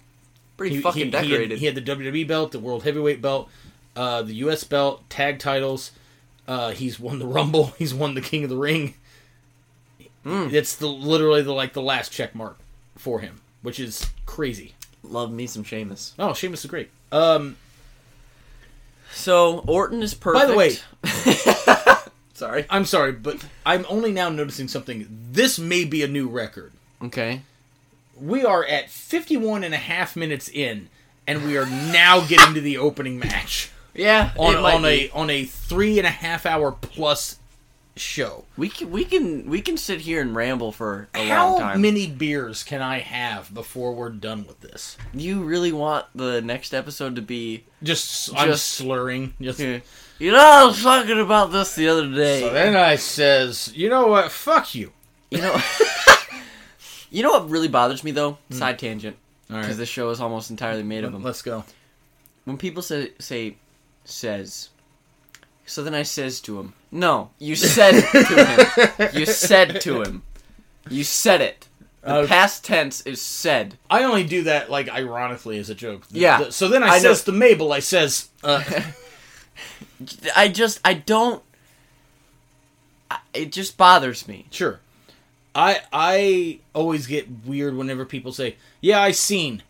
[0.58, 1.58] pretty He, fucking he- he had- decorated.
[1.60, 3.48] He had, the WWE belt, the World Heavyweight belt,
[3.96, 5.92] uh, the US belt, tag titles.
[6.46, 7.68] Uh, he's won the Rumble.
[7.78, 8.94] He's won the King of the Ring.
[10.26, 10.52] Mm.
[10.52, 12.58] It's the literally the like the last check mark
[12.96, 14.74] for him, which is crazy.
[15.02, 16.12] Love me some Sheamus.
[16.18, 16.90] Oh, Sheamus is great.
[17.12, 17.56] Um,
[19.12, 20.46] So Orton is perfect.
[20.46, 20.76] By the way-
[22.34, 22.66] sorry.
[22.70, 25.06] I'm sorry, but I'm only now noticing something.
[25.32, 26.72] This may be a new record.
[27.02, 27.42] Okay.
[28.20, 30.88] We are at 51 and a half minutes in,
[31.26, 34.32] and we are now getting to the opening match Yeah.
[34.38, 37.36] on, on a on a three and a half hour plus
[37.96, 38.44] show.
[38.56, 41.68] we can we can we can sit here and ramble for a How long time.
[41.72, 44.96] How many beers can I have before we're done with this?
[45.12, 47.64] you really want the next episode to be?
[47.82, 49.34] Just, I'm Just- slurring.
[49.40, 52.40] Just, You know, I was talking about this the other day.
[52.40, 54.30] So then I says, you know what?
[54.32, 54.92] Fuck you.
[55.30, 55.52] You know,
[57.10, 58.38] you know what really bothers me though?
[58.50, 59.16] Side tangent,
[59.50, 61.22] All right, because this show is almost entirely made of them.
[61.22, 61.64] let's go.
[62.44, 63.56] When people say say
[64.04, 64.70] says,
[65.66, 69.10] so then I says to him, "No, you said to him.
[69.18, 70.22] You said to him.
[70.90, 71.68] You said it.
[72.02, 73.76] The Uh, past tense is said.
[73.90, 76.06] I only do that like ironically as a joke.
[76.08, 76.44] The- Yeah.
[76.44, 78.62] the- so then I, I says to Mabel, I says, uh,
[80.36, 81.42] I just I don't.
[83.10, 84.46] I, it just bothers me.
[84.50, 84.80] sure.
[85.58, 89.62] I I always get weird whenever people say, "Yeah, I seen."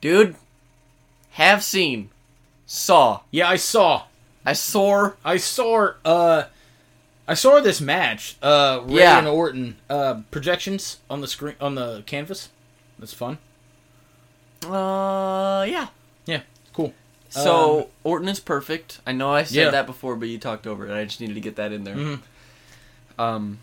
[0.00, 0.36] Dude,
[1.32, 2.10] have seen,
[2.64, 4.04] saw, Yeah, I saw.
[4.44, 5.12] I saw.
[5.24, 5.94] I saw.
[6.04, 6.44] Uh,
[7.26, 8.36] I saw this match.
[8.40, 9.18] Uh, Rey Yeah.
[9.18, 9.78] and Orton.
[9.90, 12.50] Uh, projections on the screen on the canvas.
[13.00, 13.38] That's fun.
[14.64, 15.88] Uh, yeah.
[16.26, 16.94] Yeah, cool.
[17.30, 19.00] So Um, Orton is perfect.
[19.06, 19.70] I know I said Yeah.
[19.70, 20.94] that before, but you talked over it.
[20.96, 21.96] I just needed to get that in there.
[21.96, 22.20] Mhm.
[23.18, 23.58] Um,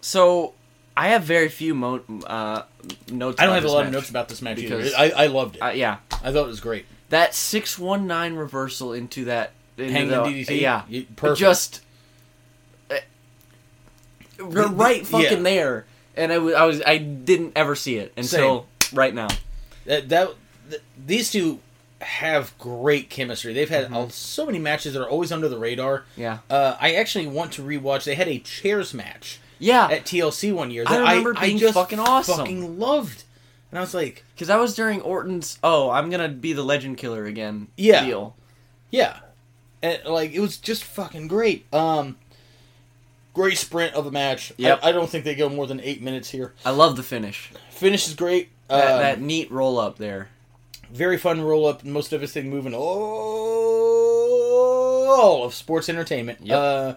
[0.00, 0.54] so
[0.96, 2.62] I have very few mo- uh,
[3.10, 3.40] notes.
[3.40, 5.14] I don't have a lot of notes about this match Because- either.
[5.16, 5.60] I, I loved it.
[5.62, 6.86] Uh, yeah, I thought it was great.
[7.10, 10.60] that six one nine reversal into that into Hangman the- DDT.
[10.60, 11.38] Yeah, You- perfect.
[11.40, 11.80] just
[12.90, 12.96] uh,
[14.40, 15.42] right fucking yeah.
[15.42, 15.86] there,
[16.16, 19.28] and I was I was I didn't ever see it until right now.
[19.84, 20.30] that, that
[20.70, 21.60] th- these two
[22.00, 23.52] have great chemistry.
[23.52, 26.04] They've had uh, so many matches that are always under the radar.
[26.16, 28.04] Yeah, Uh, I actually want to rewatch.
[28.04, 30.84] They had a chairs match yeah, at TLC one year.
[30.86, 32.38] I remember being just fucking awesome.
[32.38, 33.24] Fucking loved,
[33.70, 35.58] and I was like, because that was during Orton's.
[35.62, 37.68] Oh, I'm gonna be the Legend Killer again.
[37.76, 38.04] Yeah.
[38.04, 38.36] deal.
[38.90, 39.18] yeah,
[39.82, 41.66] and like it was just fucking great.
[41.72, 42.16] Um,
[43.34, 44.52] great sprint of a match.
[44.56, 44.80] Yep.
[44.82, 46.54] I, I don't think they go more than eight minutes here.
[46.64, 47.50] I love the finish.
[47.70, 48.48] Finish is great.
[48.68, 50.28] That, Um, that neat roll up there.
[50.90, 51.84] very fun roll up.
[51.84, 52.74] Most of everything moving
[53.68, 56.40] all of sports entertainment.
[56.42, 56.58] Yep.
[56.58, 56.94] Uh,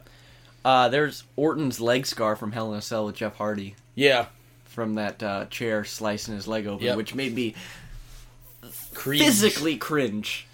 [0.64, 4.28] Uh, there's Orton's leg scar from Hell in a Cell with Jeff Hardy yeah.
[4.66, 6.97] from that uh, chair slicing his leg open, Yep.
[6.97, 7.55] which made me
[8.93, 9.22] Cringe.
[9.24, 10.45] physically cringe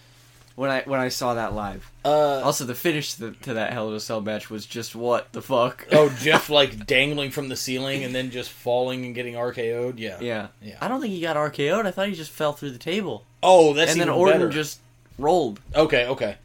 [0.55, 1.91] when I when I saw that live.
[2.05, 5.31] Uh, Also, the finish to, to that Hell in a Cell match was just what
[5.33, 5.85] the fuck.
[5.91, 9.99] oh, Jeff like dangling from the ceiling and then just falling and getting RKO'd.
[9.99, 10.17] Yeah.
[10.21, 10.47] yeah.
[10.61, 10.77] Yeah.
[10.79, 11.85] I don't think he got RKO'd.
[11.85, 14.49] I thought he just fell through the table, Oh, that's and then even Orton better.
[14.51, 14.79] just
[15.19, 15.59] rolled.
[15.75, 16.07] Okay.
[16.07, 16.37] Okay.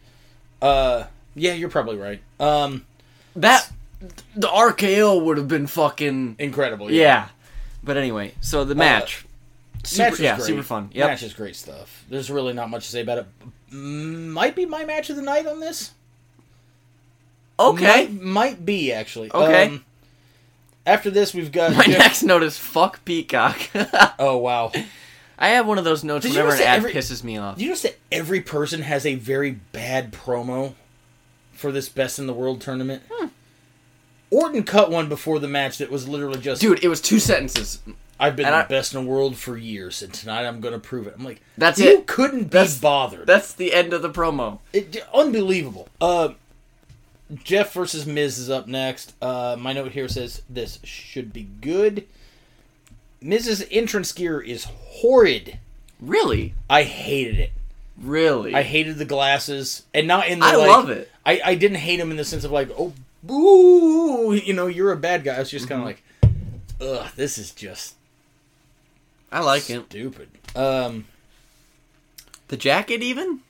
[0.61, 1.05] Uh,
[1.35, 2.21] yeah, you're probably right.
[2.41, 2.85] Um,
[3.37, 3.71] That
[4.35, 6.91] the RKO would have been fucking incredible.
[6.91, 7.29] yeah.
[7.85, 9.25] But anyway, so the match,
[9.85, 10.47] super, Uh, Match was yeah, great.
[10.47, 10.91] super fun.
[10.93, 11.09] Yep.
[11.09, 12.05] Match is great stuff.
[12.09, 13.27] There's really not much to say about it.
[13.75, 15.93] Might be my match of the night on this.
[17.59, 18.07] Okay.
[18.09, 19.31] Might, might be actually.
[19.33, 19.67] Okay.
[19.67, 19.85] Um,
[20.87, 21.75] After this, we've got.
[21.77, 23.59] My Jeff- next note is fuck Peacock.
[24.19, 24.73] oh wow!
[25.39, 27.61] I have one of those notes Did whenever an ad every- pisses me off.
[27.61, 30.75] You notice that every person has a very bad promo
[31.53, 33.03] for this Best in the World tournament?
[33.11, 33.27] Hmm.
[34.31, 37.81] Orton cut one before the match that was literally just, Dude, it was two sentences.
[38.19, 40.73] I've been and the I- best in the world for years, and tonight I'm going
[40.75, 41.15] to prove it.
[41.19, 42.07] I'm like, That's you it.
[42.07, 43.27] couldn't That's- be bothered.
[43.27, 44.61] That's the end of the promo.
[44.73, 45.89] It, unbelievable.
[46.01, 46.31] Uh,
[47.45, 49.15] Jeff versus Miz is up next.
[49.21, 52.07] Uh, my note here says this should be good.
[53.21, 55.59] Miz's entrance gear is horrid.
[56.01, 56.55] Really?
[56.71, 57.53] I hated it.
[58.01, 58.55] Really?
[58.55, 60.47] I hated the glasses, and not in the.
[60.47, 61.11] I like, love it.
[61.25, 64.93] I, I didn't hate him in the sense of like, oh, boo, you know, you're
[64.93, 65.37] a bad guy.
[65.41, 66.03] It's just kind of like,
[66.81, 67.95] ugh, this is just
[69.31, 69.85] I like him.
[69.89, 70.29] stupid.
[70.57, 71.05] Um,
[72.49, 73.41] The jacket, even?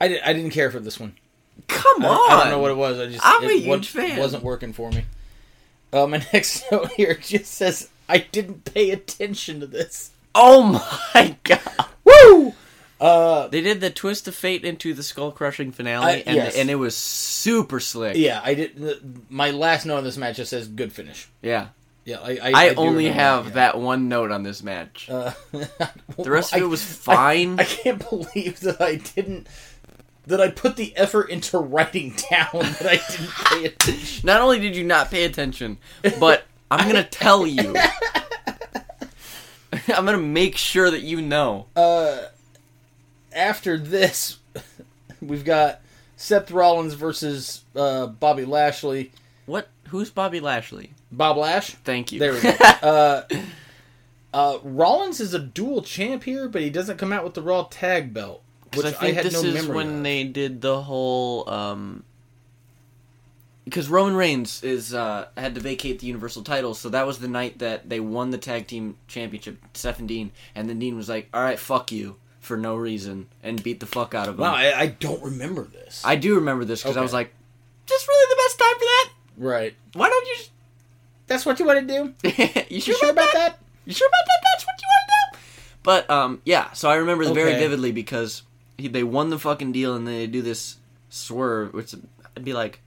[0.00, 1.14] I, di- I didn't care for this one.
[1.68, 2.30] Come I, on.
[2.32, 2.98] I don't know what it was.
[2.98, 4.18] I just I'm a huge fan.
[4.18, 5.04] wasn't working for me.
[5.92, 10.10] Uh, my next note here just says I didn't pay attention to this.
[10.34, 10.82] Oh
[11.14, 11.60] my god.
[12.04, 12.54] Woo!
[13.00, 16.56] Uh, They did the twist of fate into the skull crushing finale, I- and yes.
[16.56, 18.16] and it was super slick.
[18.16, 19.30] yeah, I did.
[19.30, 21.28] My last note on this match just says good finish.
[21.42, 21.68] Yeah.
[22.04, 22.38] Yeah, I.
[22.42, 23.50] I, I, do only have yeah.
[23.52, 25.08] that one note on this match.
[25.10, 27.58] Uh, the rest of I- it was fine.
[27.58, 29.46] I, can't believe that I didn't.
[30.26, 34.20] That I put the effort into writing down that I didn't pay attention.
[34.26, 35.78] Not only did you not pay attention,
[36.20, 37.74] but I'm gonna tell you.
[39.88, 41.66] I'm gonna make sure that you know.
[41.74, 42.22] Uh,
[43.34, 44.38] after this,
[45.20, 45.80] we've got
[46.16, 49.12] Seth Rollins versus uh, Bobby Lashley.
[49.46, 49.68] What?
[49.88, 50.92] Who's Bobby Lashley?
[51.12, 51.70] Bob Lash.
[51.70, 52.18] Thank you.
[52.18, 52.50] There we go.
[52.82, 53.22] uh,
[54.32, 57.64] uh, Rollins is a dual champ here, but he doesn't come out with the Raw
[57.70, 58.42] Tag Belt,
[58.74, 60.02] which I think had this no is memory when of.
[60.02, 61.48] they did the whole.
[61.48, 62.04] um
[63.64, 67.28] because Roman Reigns is uh, had to vacate the Universal title, so that was the
[67.28, 71.08] night that they won the tag team championship, Seth and Dean, and then Dean was
[71.08, 74.40] like, "All right, fuck you," for no reason, and beat the fuck out of him.
[74.42, 76.02] Wow, I, I don't remember this.
[76.04, 77.04] I do remember this because I Okay.
[77.04, 77.34] was like,
[77.86, 79.08] just really the best time for that?
[79.36, 79.74] right.
[79.94, 80.34] Why don't you?"
[81.26, 82.14] That's what you want to do?
[82.28, 83.58] You You sure, sure about that?
[83.86, 84.40] You sure about that?
[84.52, 85.38] That's what you want to do?
[85.82, 86.72] But um, yeah.
[86.72, 87.58] So I remember very Okay.
[87.58, 88.42] vividly because
[88.76, 90.76] he, they won the fucking deal, and then they do this
[91.08, 91.94] swerve, which
[92.36, 92.80] I'd be like,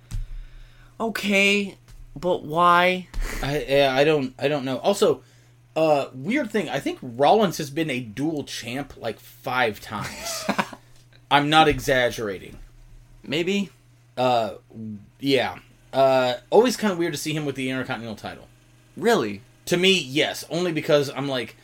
[1.00, 1.78] okay,
[2.16, 3.08] but why?
[3.44, 4.78] I yeah, I don't I don't know.
[4.80, 5.22] Also,
[5.78, 10.46] uh weird thing, I think Rollins has been a dual champ like 5 times.
[11.32, 12.58] I'm not exaggerating.
[13.24, 13.70] Maybe.
[14.18, 14.56] Uh
[15.20, 15.60] yeah.
[15.94, 18.48] Uh always kind of weird to see him with the Intercontinental title.
[18.98, 19.42] Really?
[19.66, 21.56] To me, yes, only because I'm like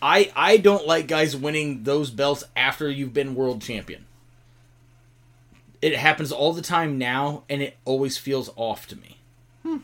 [0.00, 4.06] I I don't like guys winning those belts after you've been world champion.
[5.82, 9.18] It happens all the time now and it always feels off to me.
[9.62, 9.76] Hmm.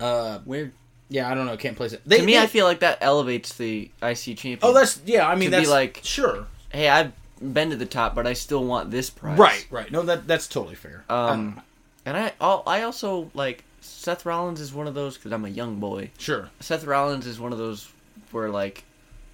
[0.00, 0.72] Uh Weird.
[1.08, 2.02] Yeah, I don't know, can't place it.
[2.06, 4.58] They, to me, they- I feel like that elevates the IC champion.
[4.62, 5.26] Oh, that's yeah.
[5.28, 6.46] I mean, To be that's like- sure.
[6.70, 9.38] hey, I've been to the top, but I still want this prize.
[9.38, 9.90] Right, right.
[9.92, 11.04] No, that that's totally fair.
[11.08, 11.60] Um,
[12.04, 15.78] and I, I also like Seth Rollins is one of those because I'm a young
[15.80, 16.10] boy.
[16.18, 16.50] sure.
[16.60, 17.88] Seth Rollins is one of those
[18.32, 18.84] where like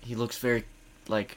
[0.00, 0.64] he looks very
[1.08, 1.36] like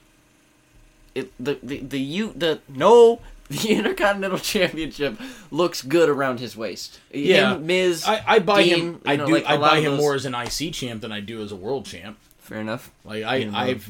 [1.15, 3.19] it the the the you the no
[3.64, 5.20] the Intercontinental Championship
[5.52, 7.00] looks good around his waist.
[7.12, 7.56] Yeah.
[7.56, 8.04] Him, Miz.
[8.06, 9.02] I, I buy Dean, him.
[9.06, 9.34] I you know, do.
[9.34, 11.56] like, I buy him those- more as an IC champ than I do as a
[11.56, 12.18] world champ.
[12.39, 12.91] Fair enough.
[13.06, 13.50] Like I.
[13.54, 13.89] I've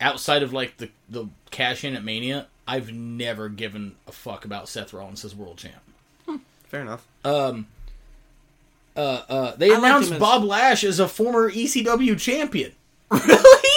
[0.00, 4.68] outside of like the the cash in at Mania, I've never given a fuck about
[4.68, 6.40] Seth Rollins as world champ.
[6.64, 7.06] Fair enough.
[7.24, 7.66] Um.
[8.96, 12.72] Uh, uh, they I like announced him as- Bob Lash as a former ECW champion.
[13.10, 13.70] Really?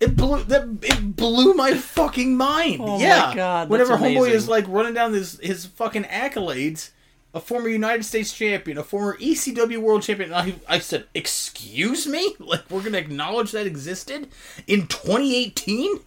[0.00, 2.80] It blew that it blew my fucking mind.
[2.80, 3.34] Oh my yeah.
[3.34, 6.90] God, that's Whenever Homeboy is like running down his his fucking accolades,
[7.32, 10.32] a former United States champion, a former ECW world champion.
[10.32, 12.34] and I, I said, "Excuse me?
[12.40, 14.28] Like we're gonna acknowledge that existed
[14.66, 16.00] in 2018?"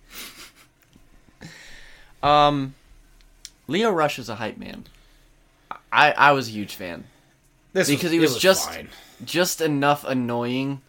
[2.23, 2.75] Um,
[3.67, 4.85] Lio Rush is a hype man.
[5.91, 7.05] I I was a huge fan.
[7.73, 8.89] This Because he it was just- fine.
[9.25, 10.81] Just enough annoying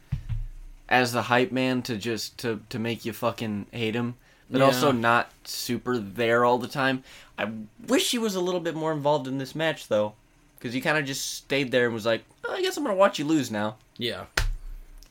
[0.88, 4.14] as the hype man to just to to make you fucking hate him,
[4.50, 4.64] but Yeah.
[4.66, 7.04] also not super there all the time.
[7.38, 7.50] I
[7.86, 10.14] wish he was a little bit more involved in this match though,
[10.58, 12.96] because he kind of just stayed there and was like, oh, "I guess I'm gonna
[12.96, 14.24] watch you lose now." Yeah.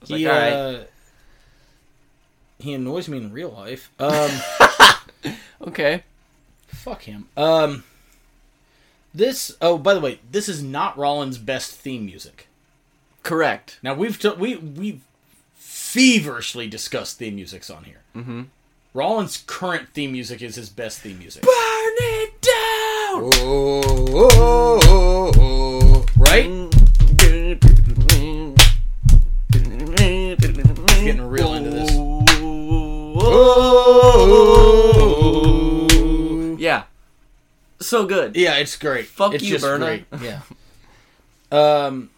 [0.06, 0.80] He like, uh,
[2.60, 3.90] he annoys me in real life.
[4.00, 4.30] Um.
[5.60, 6.04] Okay.
[6.68, 7.28] Fuck him.
[7.36, 7.84] Um.
[9.14, 9.58] This.
[9.60, 12.48] Oh, by the way, this is not Rollins' best theme music.
[13.24, 13.80] Correct.
[13.82, 15.02] Now we've t- we we've
[15.98, 18.02] feverishly discuss theme musics on here.
[18.16, 18.44] Mm-hmm.
[18.94, 21.42] Rollins' current theme music is his best theme music.
[21.42, 23.32] Burn it down.
[23.34, 24.30] Oh,
[24.86, 26.44] oh, oh, right.
[31.04, 31.92] Getting real into this.
[36.62, 36.84] Yeah.
[37.80, 38.36] So good.
[38.36, 39.08] Yeah, it's great.
[39.08, 40.02] Fuck it's you, Berna.
[40.22, 40.42] Yeah.
[41.52, 42.12] um.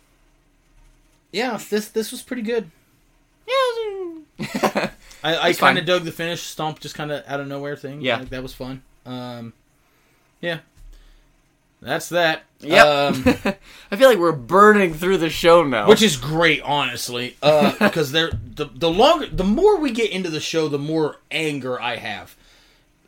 [1.32, 2.72] Yeah, this this was pretty good.
[3.50, 4.90] Yeah.
[5.24, 8.02] I, I kind of dug the finish stomp, just kind of out of nowhere thing.
[8.02, 8.20] Yeah.
[8.20, 8.82] like, that was fun.
[9.06, 9.54] Um,
[10.42, 10.60] yeah,
[11.82, 12.44] that's that.
[12.62, 12.86] Yep.
[12.86, 13.24] Um,
[13.92, 15.88] I feel like we're burning through the show now.
[15.88, 20.30] which is great, honestly, uh, because they're the the longer, the more we get into
[20.30, 22.36] the show, the more anger I have.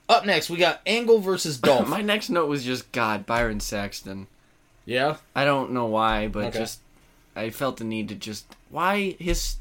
[0.09, 1.87] Up next, we got Angle versus Dolph.
[1.87, 4.27] my next note was just God, Byron Saxton.
[4.85, 6.59] yeah, I don't know why, but Okay.
[6.59, 6.79] just
[7.37, 9.55] I felt the need to just why his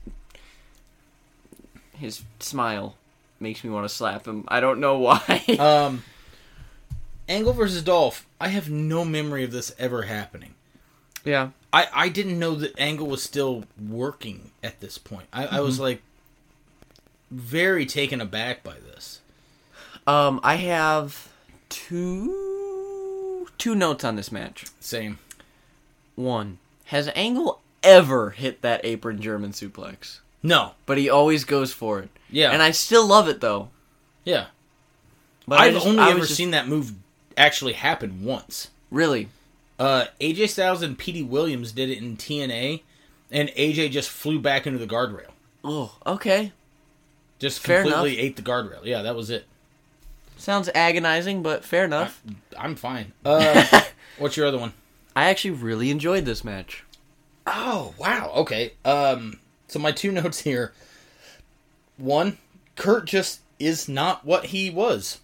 [2.00, 2.96] his smile
[3.38, 4.44] makes me want to slap him.
[4.48, 5.44] I don't know why.
[5.58, 6.02] um,
[7.28, 8.26] Angle versus Dolph.
[8.40, 10.54] I have no memory of this ever happening.
[11.24, 11.50] yeah.
[11.72, 15.28] I, I didn't know that Angle was still working at this point.
[15.32, 16.02] I, I was like
[17.30, 19.20] very taken aback by this.
[20.04, 21.28] Um, I have
[21.68, 24.66] two two notes on this match.
[24.80, 25.20] Same.
[26.16, 30.18] One, has Angle ever hit that apron German suplex?
[30.42, 30.72] No.
[30.86, 32.08] But he always goes for it.
[32.30, 32.50] Yeah.
[32.52, 33.68] And I still love it though.
[34.24, 34.46] yeah.
[35.48, 36.92] But I I've just- only I ever just- seen that move
[37.36, 38.68] actually happen once.
[38.90, 39.28] really.
[39.78, 42.82] Uh, AJ Styles and Petey Williams did it in TNA,
[43.30, 45.30] and AJ just flew back into the guardrail.
[45.64, 46.52] Oh, okay.
[47.38, 48.84] Just Fair completely ate the guardrail.
[48.84, 49.46] Yeah, that was it.
[50.36, 52.22] Sounds agonizing, but fair enough.
[52.58, 53.12] I'm fine.
[53.24, 53.80] Uh,
[54.18, 54.74] what's your other one?
[55.16, 56.84] I actually really enjoyed this match.
[57.46, 58.30] Oh wow.
[58.36, 58.72] Okay.
[58.84, 59.40] Um.
[59.70, 60.72] So my two notes here.
[61.96, 62.38] One,
[62.76, 65.20] Kurt just is not what he was.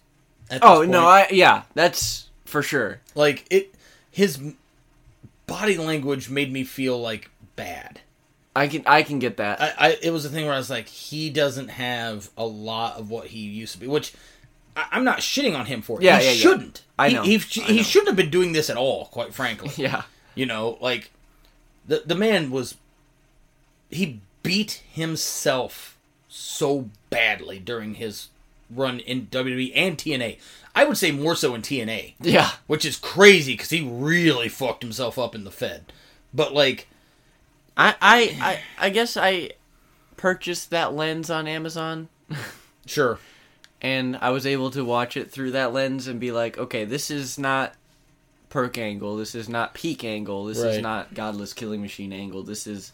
[0.61, 1.05] Oh no.
[1.05, 3.01] I yeah, that's for sure.
[3.15, 3.73] like it.
[4.11, 4.39] His
[5.45, 8.01] body language made me feel like bad.
[8.55, 9.61] I can I can get that.
[9.61, 12.97] I, I it was a thing where I was like, he doesn't have a lot
[12.97, 14.13] of what he used to be, which
[14.75, 16.01] I, I'm not shitting on him for.
[16.01, 16.37] Yeah, he yeah, yeah.
[16.37, 16.83] shouldn't.
[16.97, 17.23] I He- know.
[17.23, 17.83] He, I he, know.
[17.83, 19.05] shouldn't have been doing this at all.
[19.07, 20.03] Quite frankly, yeah.
[20.35, 21.11] you know, like
[21.87, 22.75] the the man was
[23.91, 28.29] he beat himself so badly during his
[28.69, 30.37] run in WWE and TNA.
[30.75, 32.51] I would say more so in TNA, Yeah.
[32.67, 35.91] which is crazy because he really fucked himself up in the Fed.
[36.33, 36.87] But like,
[37.75, 39.51] I, I I I guess I
[40.17, 42.09] purchased that lens on Amazon.
[42.85, 43.19] Sure,
[43.81, 47.11] and I was able to watch it through that lens and be like, okay, this
[47.11, 47.73] is not
[48.49, 52.65] perk angle, this is not peak angle, this is not godless killing machine angle, this
[52.65, 52.93] is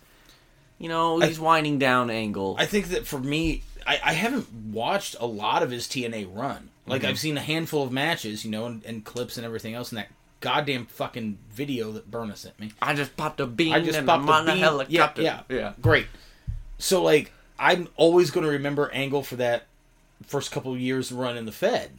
[0.80, 2.55] you know, he's winding down angle.
[2.59, 6.69] I think that for me, I, I haven't watched a lot of his TNA run.
[6.86, 7.09] Like Mm-hmm.
[7.09, 9.99] I've seen a handful of matches, you know, and, and clips and everything else, and
[9.99, 10.09] that
[10.41, 12.71] goddamn fucking video that Berna sent me.
[12.82, 14.57] I just popped a bean I just and popped a bean.
[14.57, 15.21] helicopter.
[15.21, 15.74] Yeah, yeah, yeah.
[15.82, 16.07] great.
[16.78, 19.67] So like, I'm always going to remember Angle for that
[20.26, 21.91] first couple of years run in the Fed.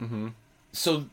[0.00, 0.28] Mm-hmm.
[0.72, 1.06] So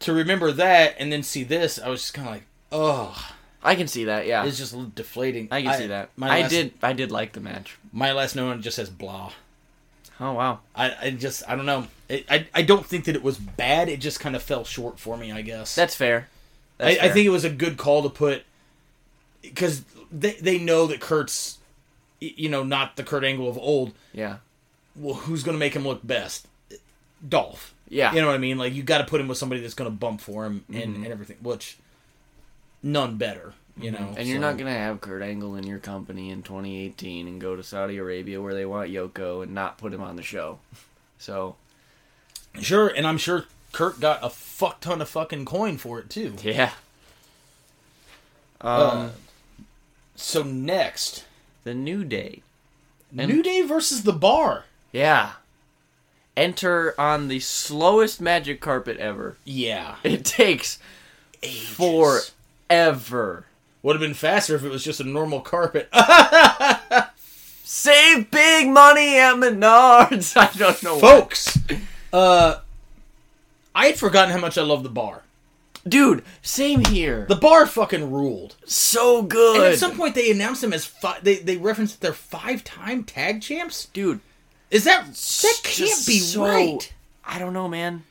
[0.00, 3.33] to remember that and then see this, I was just kind of like, oh,
[3.64, 4.44] I can see that, yeah.
[4.44, 5.48] it's just a little deflating.
[5.50, 6.10] I can see that.
[6.16, 7.76] My I last, did I did like the match.
[7.92, 9.32] My last note just says blah.
[10.20, 10.60] Oh wow.
[10.76, 11.86] I, I just I don't know.
[12.08, 13.88] It, I I don't think that it was bad.
[13.88, 15.32] It just kind of fell short for me.
[15.32, 15.74] I guess.
[15.74, 16.28] That's fair.
[16.78, 17.12] I, That's I fair.
[17.14, 18.44] think it was a good call to put
[19.42, 21.58] because they they know that Kurt's
[22.22, 23.92] y- you know not the Kurt Angle of old.
[24.12, 24.36] Yeah.
[24.96, 26.46] Well, who's going to make him look best?
[27.28, 27.74] Dolph.
[27.88, 28.12] Yeah.
[28.12, 28.58] You know what I mean?
[28.58, 30.76] Like you got to put him with somebody that's going to bump for him and,
[30.76, 31.02] Mm-hmm.
[31.04, 31.36] and everything.
[31.42, 31.76] Which
[32.84, 33.54] none better.
[33.76, 34.14] You know.
[34.16, 37.62] And you're not gonna have Kurt Angle in your company in 2018 and go to
[37.64, 40.60] Saudi Arabia where they want Yoko and not put him on the show.
[41.18, 41.56] So
[42.60, 46.34] sure, and I'm sure Kurt got a fuck ton of fucking coin for it too.
[46.42, 46.70] yeah.
[48.60, 49.08] Um, Uh,
[50.14, 51.24] So next,
[51.64, 52.42] the New Day.
[53.18, 54.64] And- New Day versus the Bar.
[54.92, 55.32] Yeah.
[56.36, 59.36] Enter on the slowest magic carpet ever.
[59.44, 59.96] Yeah.
[60.04, 60.78] It takes
[61.42, 62.30] Ages.
[62.68, 63.46] Forever.
[63.82, 65.88] Would have been faster if it was just a normal carpet.
[67.64, 70.36] Save big money at Menards.
[70.36, 70.98] I don't know.
[70.98, 71.58] Folks,
[72.12, 72.60] uh,
[73.74, 75.22] I had forgotten how much I love the bar.
[75.86, 77.26] Dude, same here.
[77.28, 78.56] The bar fucking ruled.
[78.64, 79.56] so good.
[79.56, 81.22] And at some point, they announced them as five.
[81.22, 83.84] They they referenced they're five time tag champs.
[83.86, 84.20] Dude,
[84.70, 86.90] Is that that can't be so- right?
[87.26, 88.04] I don't know, man.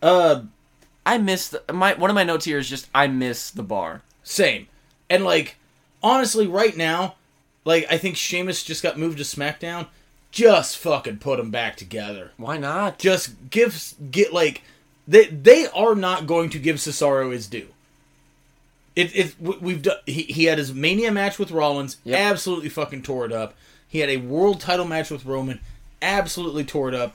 [0.00, 0.42] Uh,
[1.04, 4.02] I miss the, my one of my notes here is just I miss the bar.
[4.22, 4.68] same.
[5.10, 5.56] And like,
[6.02, 7.16] honestly, right now,
[7.64, 9.88] like I think Sheamus just got moved to SmackDown.
[10.30, 12.32] Just fucking put them back together.
[12.38, 12.98] Why not?
[12.98, 14.62] just give get like
[15.06, 17.68] they they are not going to give Cesaro his due.
[18.96, 19.98] It it we- we've done.
[20.06, 22.18] He, he had his Mania match with Rollins, Yep.
[22.18, 23.54] absolutely fucking tore it up.
[23.88, 25.60] He had a world title match with Roman,
[26.00, 27.14] absolutely tore it up.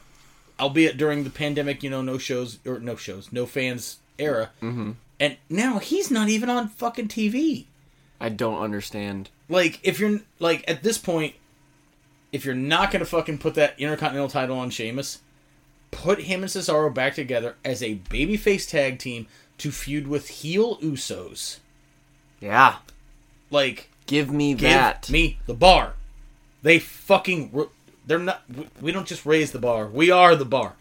[0.59, 4.51] Albeit during the pandemic, you know, no shows or no shows, no fans era.
[4.61, 4.91] Mm-hmm.
[5.19, 7.65] And now he's not even on fucking TV.
[8.19, 9.29] I don't understand.
[9.49, 11.35] Like, if you're like at this point,
[12.31, 15.19] if you're not gonna fucking put that Intercontinental title on Sheamus,
[15.91, 19.27] put him and Cesaro back together as a babyface tag team
[19.59, 21.59] to feud with heel Usos.
[22.39, 22.77] Yeah.
[23.49, 25.09] Like, Give me give that.
[25.09, 25.93] me the bar.
[26.61, 27.67] They fucking r-
[28.07, 28.41] they're not.
[28.81, 29.85] we- don't just raise the bar.
[29.87, 30.73] We are the bar.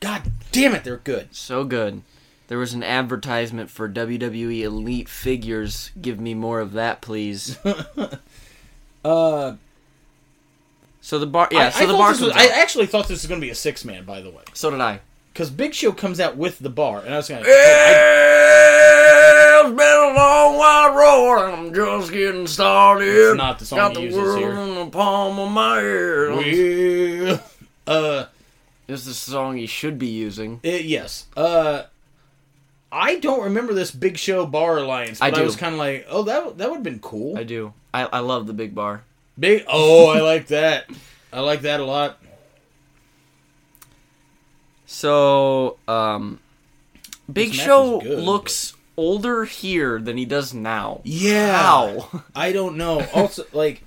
[0.00, 1.34] God damn it, they're good.
[1.34, 2.02] So good.
[2.48, 5.90] There was an advertisement for WWE Elite figures.
[6.00, 7.58] Give me more of that, please.
[9.04, 9.54] Uh,
[11.00, 11.66] So the bar, yeah.
[11.66, 13.54] I, so I the bar was- I actually thought this was going to be a
[13.54, 14.98] six man, by the way, So did I.
[15.32, 17.48] because Big Show comes out with the bar, and I was going to.
[19.68, 21.52] It's been a long while road.
[21.52, 23.08] I'm just getting started.
[23.08, 24.50] It's not the song Got he the uses world here.
[24.52, 26.46] in the palm of my hand.
[26.46, 27.38] Yeah.
[27.86, 28.26] Uh,
[28.86, 30.60] This is the song he should be using.
[30.62, 31.26] it- yes.
[31.36, 31.82] Uh,
[32.92, 35.46] I don't remember this Big Show bar alliance, I but I, do.
[35.46, 37.36] was kind of like, oh, that that would have been cool.
[37.36, 37.72] I do.
[37.92, 39.02] I, I love the big bar.
[39.38, 39.64] Big.
[39.68, 40.88] Oh, I like that.
[41.32, 42.18] I like that a lot.
[44.86, 46.38] So, um,
[47.32, 51.00] Big Show was good, looks older here than he does now.
[51.04, 51.56] Yeah.
[51.56, 52.22] How?
[52.34, 53.06] I don't know.
[53.14, 53.82] Also, like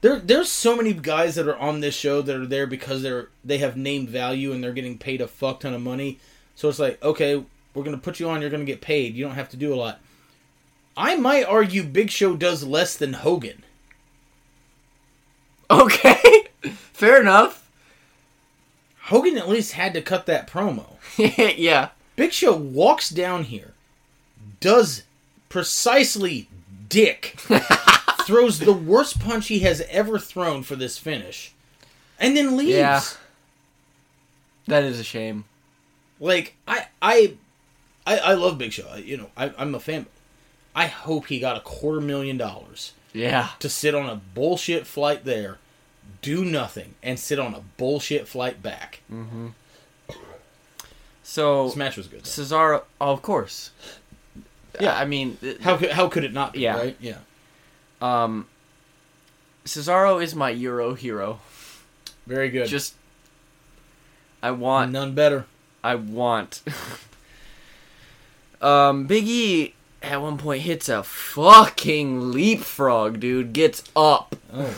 [0.00, 3.28] there, there's so many guys that are on this show that are there because they're
[3.44, 6.18] they have named value and they're getting paid a fuck ton of money.
[6.54, 7.42] So it's like, okay,
[7.74, 8.40] we're gonna put you on.
[8.40, 9.14] You're gonna get paid.
[9.14, 10.00] You don't have to do a lot.
[10.96, 13.64] I might argue Big Show does less than Hogan.
[15.70, 16.48] Okay,
[16.92, 17.70] fair enough.
[19.04, 20.96] Hogan at least had to cut that promo.
[21.16, 21.90] yeah.
[22.14, 23.71] Big Show walks down here,
[24.62, 25.02] does
[25.48, 26.48] precisely
[26.88, 27.34] dick,
[28.26, 31.52] throws the worst punch he has ever thrown for this finish,
[32.18, 32.70] and then leaves.
[32.70, 33.00] Yeah.
[34.68, 35.44] That is a shame.
[36.20, 37.34] Like I, I,
[38.06, 38.86] I, I love Big Show.
[38.88, 40.06] I, you know, I, I'm a fan.
[40.74, 43.48] I hope he got a quarter million dollars Yeah.
[43.58, 45.58] to sit on a bullshit flight there,
[46.22, 49.00] do nothing, and sit on a bullshit flight back.
[49.12, 49.48] Mm-hmm.
[51.22, 52.20] So match was good.
[52.24, 52.28] though.
[52.42, 53.70] Cesaro, oh, of course.
[54.80, 56.60] Yeah, I mean, How could how could it not be?
[56.60, 56.76] Yeah.
[56.76, 56.96] Right?
[57.00, 57.18] Yeah.
[58.00, 58.46] um,
[59.64, 61.40] Cesaro is my Euro hero.
[62.26, 62.68] Very good.
[62.68, 62.94] Just,
[64.42, 65.46] I want, none better.
[65.84, 66.62] I want.
[68.60, 73.52] um, Big E at one point hits a fucking leapfrog, dude.
[73.52, 74.34] Gets up.
[74.52, 74.74] Oh,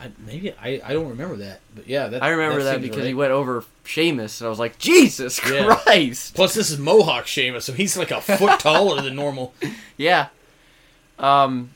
[0.00, 2.98] I, maybe I, I don't remember that, but yeah, that, I remember that, seems because
[3.02, 3.08] right.
[3.08, 5.66] he went over Sheamus, and I was like, Jesus Yeah.
[5.76, 6.34] Christ!
[6.34, 9.54] Plus, this is Mohawk Sheamus, so he's like a foot taller than normal.
[9.96, 10.28] Yeah.
[11.18, 11.70] Um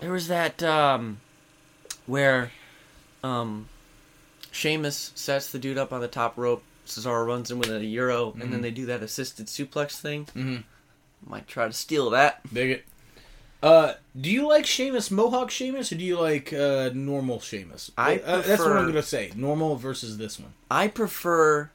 [0.00, 1.20] there was that um
[2.06, 2.50] where
[3.22, 3.68] um
[4.50, 8.34] Sheamus sets the dude up on the top rope, Cesaro runs in with a euro,
[8.40, 10.26] and then they do that assisted suplex thing.
[10.34, 10.64] Mhm.
[11.26, 12.40] Might try to steal that.
[12.52, 12.84] Dig it.
[13.62, 17.90] Uh, do you like Sheamus Mohawk Sheamus, or do you like uh, normal Sheamus?
[17.98, 19.32] I Uh, that's what I'm gonna say.
[19.36, 20.54] Normal versus this one.
[20.70, 21.70] I prefer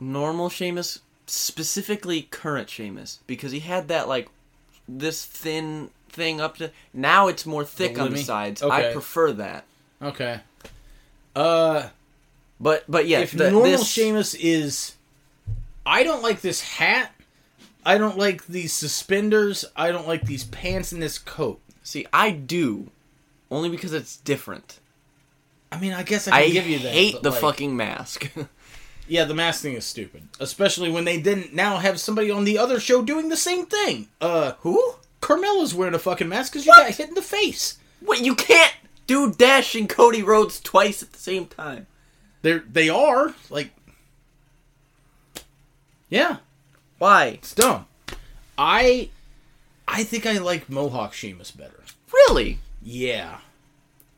[0.00, 4.28] normal Sheamus, specifically current Sheamus, because he had that like
[4.88, 8.62] this thin thing up to now it's more thick on the sides.
[8.62, 8.90] Okay.
[8.90, 9.64] I prefer that.
[10.02, 10.40] Okay.
[11.34, 11.88] Uh,
[12.58, 14.94] But but yeah, if the- normal this, Sheamus is,
[15.84, 17.12] I don't like this hat.
[17.86, 19.64] I don't like these suspenders.
[19.76, 21.60] I don't like these pants and this coat.
[21.82, 22.90] See, I do,
[23.50, 24.80] only because it's different.
[25.70, 26.88] I mean, I guess I can I give you that.
[26.88, 28.30] I hate the like, fucking mask.
[29.08, 30.24] Yeah, the mask thing is stupid.
[30.40, 34.08] Especially when they didn't now have somebody on the other show doing the same thing.
[34.20, 34.96] Uh, Who?
[35.20, 37.78] Carmella's wearing a fucking mask because you got hit in the face.
[38.02, 38.74] Wait, you can't
[39.06, 41.86] do Dash and Cody Rhodes twice at the same time.
[42.42, 43.70] They're they are like,
[46.08, 46.38] yeah,
[46.98, 47.26] Why?
[47.26, 47.86] it's dumb.
[48.58, 49.10] I,
[49.86, 51.80] I think I like Mohawk Sheamus better.
[52.12, 52.58] Really?
[52.82, 53.38] Yeah,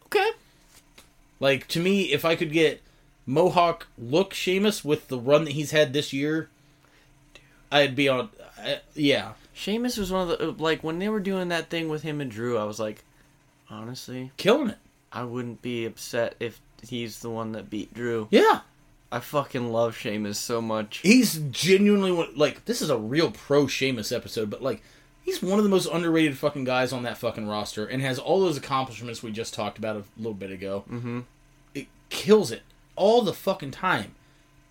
[0.06, 0.30] Okay.
[1.40, 2.80] like to me, if I could get
[3.26, 6.48] Mohawk look Sheamus with the run that he's had this year,
[7.72, 8.28] I'd be on.
[8.62, 12.02] Uh, yeah, Sheamus was one of the like when they were doing that thing with
[12.02, 12.56] him and Drew.
[12.58, 13.04] I was like,
[13.70, 14.78] honestly, killing it.
[15.12, 18.28] I wouldn't be upset if he's the one that beat Drew.
[18.30, 18.60] Yeah,
[19.10, 20.98] I fucking love Sheamus so much.
[20.98, 24.82] he's genuinely one, like this is a real pro Sheamus episode, but like
[25.22, 28.40] he's one of the most underrated fucking guys on that fucking roster and has all
[28.40, 30.84] those accomplishments we just talked about a little bit ago.
[30.90, 31.20] Mm-hmm.
[31.74, 32.62] It kills it
[32.96, 34.14] all the fucking time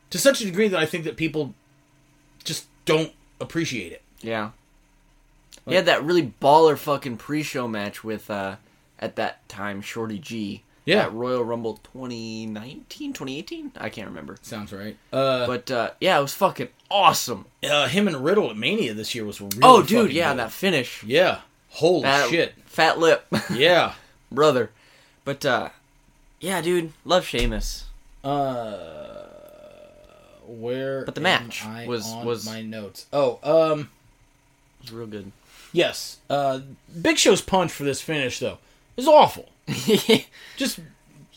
[0.09, 1.53] to such a degree that I think that people
[2.43, 4.01] just don't appreciate it.
[4.22, 4.51] Yeah.
[5.68, 8.57] he had that really baller fucking pre-show match with uh
[8.99, 11.03] at that time Shorty G Yeah.
[11.03, 13.73] at Royal Rumble 2019, 2018.
[13.77, 14.38] I can't remember.
[14.41, 14.95] Sounds right.
[15.14, 17.45] Uh, But uh, yeah, it was fucking awesome.
[17.69, 20.39] uh, him and Riddle at Mania this year was really oh, dude, yeah, good.
[20.39, 21.03] that finish.
[21.03, 21.41] Yeah.
[21.69, 22.55] Holy shit.
[22.65, 23.93] fat lip, Yeah.
[24.31, 24.72] brother.
[25.26, 25.69] But uh,
[26.39, 27.84] yeah, dude, love Sheamus.
[28.23, 29.26] Uh,
[30.47, 31.03] where?
[31.05, 33.05] But the match was- was- my notes.
[33.11, 33.89] Oh, um,
[34.80, 35.31] It was real good.
[35.73, 36.18] yes.
[36.30, 36.59] Uh,
[37.01, 38.57] Big Show's punch for this finish though
[38.98, 39.48] is awful.
[40.57, 40.80] Just.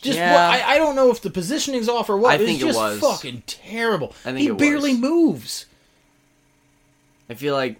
[0.01, 0.31] Just Yeah.
[0.33, 2.31] what, I, I don't know if the positioning's off or what.
[2.33, 2.99] I think it it's just was.
[2.99, 4.15] fucking terrible.
[4.25, 4.99] I think he it barely was.
[4.99, 5.65] moves.
[7.29, 7.77] I feel like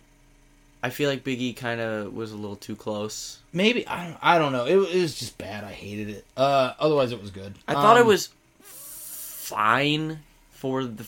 [0.84, 3.40] I feel like Biggie kind of was a little too close.
[3.54, 4.18] Maybe I don't.
[4.22, 4.66] I don't know.
[4.66, 5.64] It, it was just bad.
[5.64, 6.26] I hated it.
[6.38, 7.56] Uh, otherwise it was good.
[7.68, 8.30] I thought it Um, was
[8.62, 10.20] fine
[10.52, 11.06] for the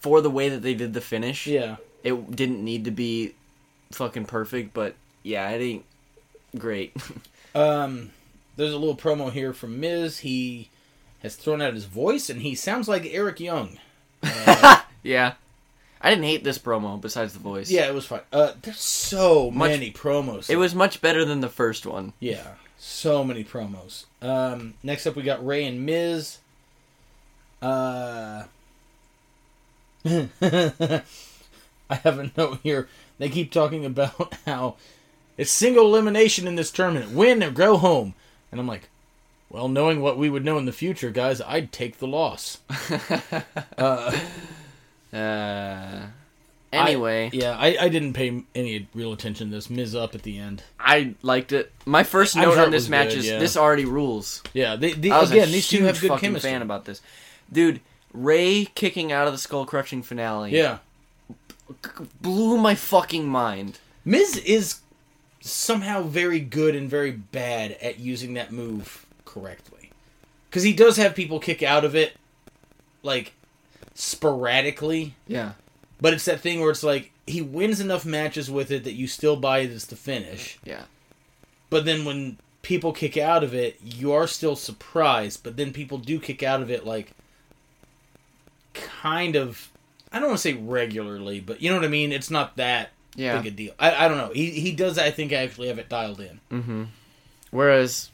[0.00, 1.46] for the way that they did the finish.
[1.46, 1.76] Yeah.
[2.02, 3.34] It didn't need to be
[3.92, 5.84] fucking perfect, but yeah, it ain't
[6.58, 6.94] great.
[7.54, 8.10] Um,
[8.56, 10.18] there's a little promo here from Miz.
[10.18, 10.70] He
[11.22, 13.78] has thrown out his voice, and he sounds like Eric Young.
[15.02, 15.34] yeah.
[16.02, 17.70] I didn't hate this promo besides the voice.
[17.70, 18.20] Yeah, it was fine.
[18.32, 20.48] Uh, there's so Much- many promos.
[20.48, 22.14] It was much better than the first one.
[22.20, 24.04] yeah, so many promos.
[24.22, 26.38] Um, next up we got Rey and Miz.
[27.60, 28.44] Uh,
[30.06, 31.02] I
[31.90, 32.88] have a note here.
[33.18, 34.76] They keep talking about how
[35.40, 37.12] it's single elimination in this tournament.
[37.12, 38.14] Win or go home.
[38.52, 38.90] And I'm like,
[39.48, 42.58] well, knowing what we would know in the future, guys, I'd take the loss.
[43.78, 44.18] uh,
[45.12, 46.02] Uh
[46.72, 49.68] anyway, I, yeah, I, I didn't pay any real attention to this.
[49.68, 50.62] Miz up at the end.
[50.78, 51.72] I liked it.
[51.84, 53.38] My first note sure on this match good, is yeah.
[53.40, 54.40] this already rules.
[54.54, 56.50] Yeah, they, they, again, these two have good fucking chemistry.
[56.50, 57.00] fan about this.
[57.52, 57.80] Dude,
[58.12, 60.78] Rey kicking out of the skull crushing finale yeah,
[62.20, 63.80] blew my fucking mind.
[64.04, 64.80] Miz is
[65.40, 69.90] somehow very good and very bad at using that move correctly.
[70.48, 72.14] Because he does have people kick out of it,
[73.02, 73.32] like,
[73.94, 75.14] sporadically.
[75.26, 75.52] Yeah.
[76.00, 79.06] But it's that thing where it's like, he wins enough matches with it that you
[79.06, 80.58] still buy it as the finish.
[80.64, 80.84] Yeah.
[81.68, 85.42] But then when people kick out of it, you are still surprised.
[85.44, 87.12] But then people do kick out of it, like,
[88.74, 89.70] kind of.
[90.12, 92.10] I don't want to say regularly, but you know what I mean?
[92.10, 93.38] It's not that Yeah.
[93.38, 93.72] big a deal.
[93.78, 94.30] I, I don't know.
[94.32, 94.98] He he does.
[94.98, 96.40] I think actually have it dialed in.
[96.50, 96.84] Mm-hmm.
[97.50, 98.10] Whereas,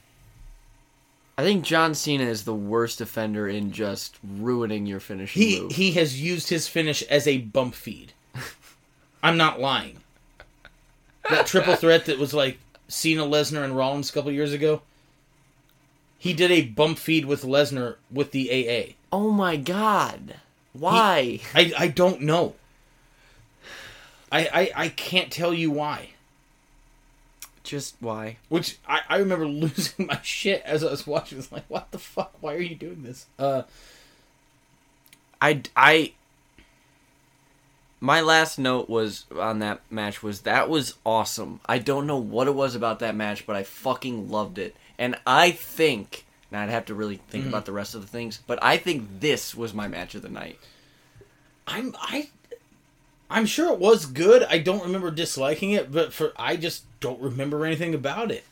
[1.36, 5.32] I think John Cena is the worst offender in just ruining your finish.
[5.35, 5.73] He move.
[5.73, 8.12] he has used his finish as a bump feed.
[9.23, 9.98] I'm not lying.
[11.28, 12.59] That triple threat that was like
[12.89, 14.82] Cena, Lesnar, and Rollins a couple years ago.
[16.18, 18.94] He did a bump feed with Lesnar with the AA.
[19.12, 20.36] oh my god!
[20.73, 21.40] Why?
[21.55, 22.55] I I don't know.
[24.31, 26.11] I I, I can't tell you why.
[27.62, 28.36] just why?
[28.48, 31.36] Which I, I remember losing my shit as I was watching.
[31.36, 32.32] I was like, what the fuck?
[32.40, 33.27] Why are you doing this?
[33.39, 33.62] Uh
[35.40, 36.12] I I.
[37.98, 41.61] My last note was on that match was that was awesome.
[41.66, 44.77] I don't know what it was about that match, but I fucking loved it.
[44.98, 48.40] And I think, now I'd have to really think about the rest of the things,
[48.47, 50.59] but I think this was my match of the night.
[51.66, 52.28] I'm I
[53.28, 54.44] I'm sure it was good.
[54.44, 58.44] I don't remember disliking it, but for I just don't remember anything about it.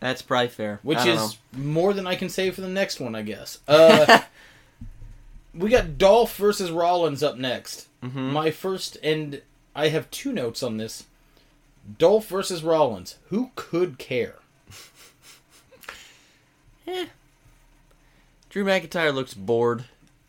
[0.00, 0.80] That's probably fair.
[0.82, 3.58] Which is more than I can say for the next one, I guess.
[3.66, 4.20] Uh
[5.54, 7.88] we got Dolph versus Rollins up next.
[8.02, 8.32] Mhm.
[8.32, 9.40] My first and
[9.74, 11.04] I have two notes on this.
[11.98, 13.16] Dolph versus Rollins.
[13.30, 14.36] Who could care?
[16.86, 17.06] Eh.
[18.50, 19.84] Drew McIntyre looks bored.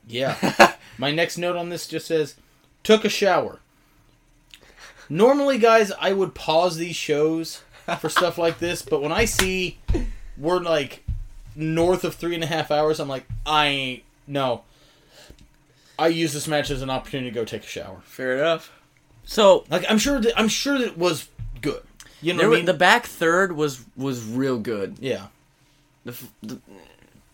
[0.08, 0.76] Yeah.
[0.98, 2.36] My next note on this just says,
[2.84, 3.60] took a shower.
[5.10, 7.62] Normally, guys, I would pause these shows
[8.00, 9.78] for stuff like this, but when I see
[10.38, 11.04] we're like
[11.56, 14.64] north of three and a half hours, I'm like, I ain't, no.
[15.98, 18.02] I use this match as an opportunity to go take a shower.
[18.04, 18.72] Fair enough.
[19.24, 21.30] So Like, I'm sure that, I'm sure that it was
[21.62, 21.82] good.
[22.22, 22.66] You know there what I mean?
[22.66, 24.98] the back third was was real good.
[25.00, 25.28] yeah.
[26.06, 26.60] The f- the,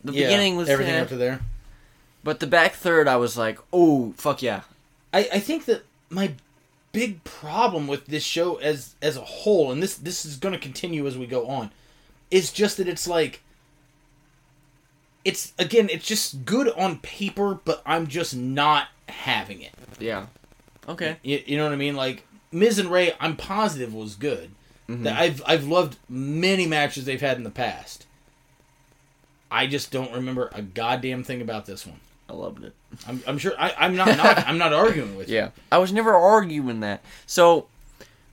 [0.03, 0.27] the yeah.
[0.27, 1.41] beginning was everything eh, up to there.
[2.23, 4.61] but the back third I was like, oh fuck yeah.
[5.13, 6.33] I, I think that my
[6.91, 10.59] big problem with this show as as a whole, and this this is going to
[10.59, 11.71] continue as we go on,
[12.29, 13.41] is just that it's like
[15.23, 19.73] it's again it's just good on paper, but I'm just not having it.
[19.99, 20.27] Yeah.
[20.87, 21.17] Okay.
[21.21, 21.95] You, you know what I mean?
[21.95, 24.51] Like Miz and Rey, I'm positive was good.
[24.89, 25.03] Mm-hmm.
[25.03, 28.05] That I've I've loved many matches they've had in the past.
[29.49, 31.99] I just don't remember a goddamn thing about this one.
[32.31, 32.73] I loved it.
[33.07, 35.35] I'm, I'm sure I, I'm not, not I'm not arguing with you.
[35.35, 35.49] Yeah.
[35.69, 37.03] I was never arguing that.
[37.25, 37.67] So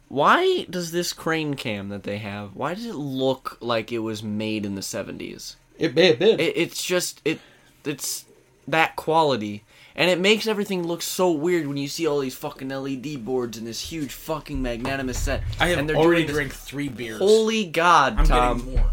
[0.06, 4.22] why does this crane cam that they have, why does it look like it was
[4.22, 5.56] made in the 70s?
[5.78, 6.38] It may have been.
[6.38, 7.40] It, it's just it
[7.84, 8.24] it's
[8.68, 9.64] that quality.
[9.96, 13.58] And it makes everything look so weird when you see all these fucking LED boards
[13.58, 15.42] and this huge fucking magnanimous set.
[15.58, 17.18] I have and they're already doing this- drank three beers.
[17.18, 18.58] Holy God, I'm Tom!
[18.58, 18.90] getting more.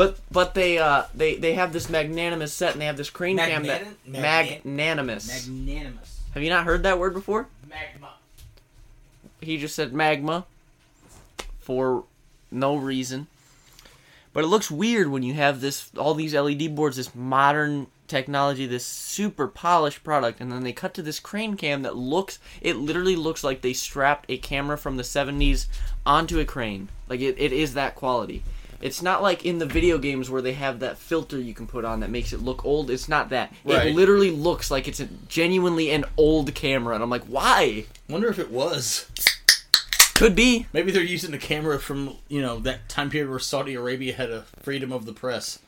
[0.00, 3.36] But but they uh they they have this magnanimous set and they have this crane
[3.36, 5.28] cam that Magnan- magnanimous.
[5.28, 6.20] Magnanimous.
[6.32, 7.48] have you not heard that word before?
[7.68, 8.14] Magma.
[9.42, 10.46] He just said magma
[11.58, 12.04] for
[12.50, 13.26] no reason.
[14.32, 18.64] But it looks weird when you have this all these LED boards, this modern technology,
[18.64, 22.76] this super polished product, and then they cut to this crane cam that looks it
[22.76, 25.66] literally looks like they strapped a camera from the 70s
[26.06, 26.88] onto a crane.
[27.06, 28.42] Like it, it is that quality.
[28.80, 31.84] It's not like in the video games where they have that filter you can put
[31.84, 32.90] on that makes it look old.
[32.90, 33.52] It's not that.
[33.64, 33.88] Right.
[33.88, 37.84] It literally looks like it's a, genuinely an old camera, and I'm like, why?
[38.08, 39.10] Wonder if it was.
[40.14, 40.66] Could be.
[40.72, 44.30] Maybe they're using the camera from you know that time period where Saudi Arabia had
[44.30, 45.58] a freedom of the press.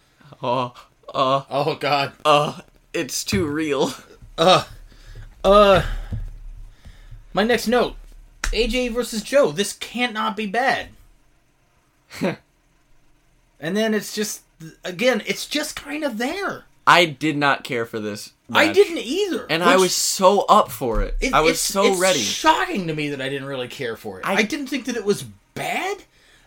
[0.43, 0.74] Oh,
[1.14, 2.12] uh, Oh God.
[2.24, 2.60] uh,
[2.94, 3.93] it's too real.
[4.39, 4.64] Uh,
[5.44, 5.82] uh.
[7.34, 7.97] My next note:
[8.44, 9.52] AJ versus Joe.
[9.52, 10.89] This can't not be bad.
[13.62, 14.43] and then it's just
[14.84, 16.64] again, it's just kind of there.
[16.86, 18.32] I did not care for this.
[18.55, 21.16] I didn't either, and I was so up for it.
[21.22, 22.18] It- I was it's- so it's ready.
[22.18, 24.26] Shocking to me that I didn't really care for it.
[24.26, 25.22] I, I- didn't think that it was
[25.55, 26.02] bad.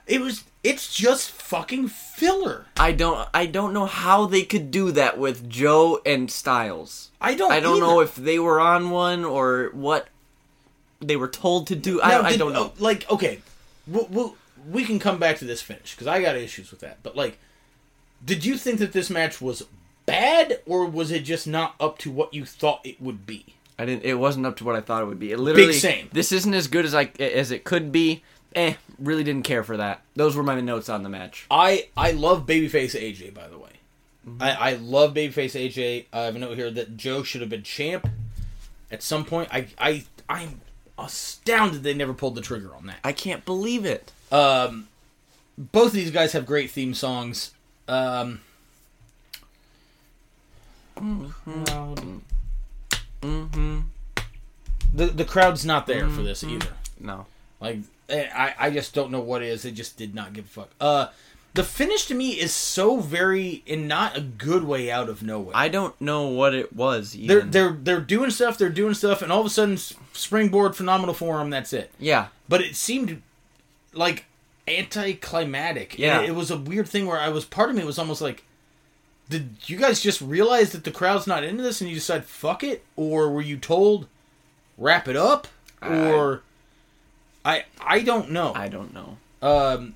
[0.06, 0.44] It was.
[0.64, 2.66] It's just fucking filler.
[2.78, 3.28] I don't.
[3.34, 7.10] I don't know how they could do that with Joe and Styles.
[7.20, 7.52] I don't.
[7.52, 7.86] I don't either.
[7.88, 10.08] know if they were on one or what
[11.00, 12.02] they were told to do.
[12.04, 12.66] I, Now, I did- don't know.
[12.66, 13.42] oh, Like, okay,
[13.88, 14.36] we'll, we'll,
[14.70, 17.00] we can come back to this finish because I got issues with that.
[17.04, 17.38] But like,
[18.24, 19.64] did you think that this match was
[20.06, 23.56] bad, or was it just not up to what you thought it would be?
[23.78, 24.04] I didn't.
[24.04, 25.32] It wasn't up to what I thought it would be.
[25.32, 25.74] It literally.
[25.74, 26.10] same.
[26.14, 28.24] This isn't as good as I as it could be.
[28.56, 30.02] Eh, really didn't care for that.
[30.16, 31.46] Those were my notes on the match.
[31.52, 33.34] I I love babyface AJ.
[33.34, 33.72] By the way,
[34.40, 36.06] I I love babyface AJ.
[36.14, 38.08] I have a note here that Joe should have been champ
[38.90, 39.50] at some point.
[39.52, 40.62] I I I'm
[40.98, 42.98] astounded they never pulled the trigger on that.
[43.04, 44.14] I can't believe it.
[44.32, 44.88] Um,
[45.58, 47.52] both of these guys have great theme songs.
[47.88, 48.42] Um,
[53.22, 53.80] Mm-hmm.
[54.94, 56.70] the the crowd's not there for this either.
[57.00, 57.26] No.
[57.60, 57.80] Like
[58.10, 59.64] eh, I I just don't know what it is.
[59.64, 60.70] They just did not give a fuck.
[60.80, 61.08] Uh,
[61.54, 65.56] the finish to me is so very in not a good way out of nowhere.
[65.56, 67.14] I don't know what it was.
[67.18, 68.58] they're they're they're doing stuff.
[68.58, 69.78] They're doing stuff, and all of a sudden,
[70.14, 71.50] springboard phenomenal forearm.
[71.50, 71.92] That's it.
[72.00, 72.28] yeah.
[72.48, 73.22] But it seemed
[73.96, 74.26] like
[74.68, 75.98] anticlimactic.
[75.98, 76.22] Yeah.
[76.22, 78.44] it, it was a weird thing where I was part of me was almost like,
[79.30, 82.64] did you guys just realize that the crowd's not into this and you decide fuck
[82.64, 84.08] it, or were you told
[84.78, 85.48] wrap it up,
[85.82, 86.42] or
[87.44, 88.54] I I don't know.
[88.56, 89.18] I don't know.
[89.42, 89.96] Um,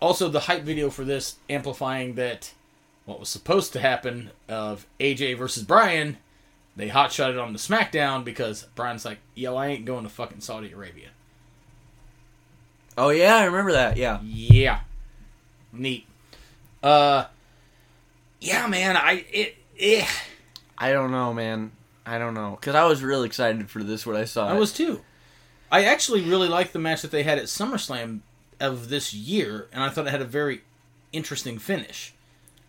[0.00, 2.52] also, the hype video for this amplifying that
[3.04, 6.18] what was supposed to happen of AJ versus Brian,
[6.76, 10.40] they hot it on the SmackDown because Brian's like, "Yo, I ain't going to fucking
[10.40, 11.08] Saudi Arabia."
[12.98, 13.96] Oh yeah, I remember that.
[13.96, 14.20] Yeah.
[14.22, 14.80] Yeah,
[15.72, 16.06] neat.
[16.82, 17.24] Uh,
[18.40, 20.06] yeah, man, I it.
[20.78, 21.72] I don't know, man.
[22.04, 24.58] I don't know because I was real excited for this what I saw I it.
[24.58, 25.00] was too.
[25.70, 28.20] I actually really liked the match that they had at SummerSlam
[28.60, 30.62] of this year, and I thought it had a very
[31.12, 32.14] interesting finish.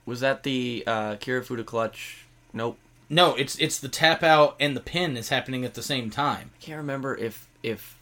[0.05, 2.25] Was that the uh, Kirifuda clutch?
[2.53, 2.79] Nope.
[3.09, 6.51] No, it's it's the tap out and the pin is happening at the same time.
[6.59, 7.96] I can't remember if if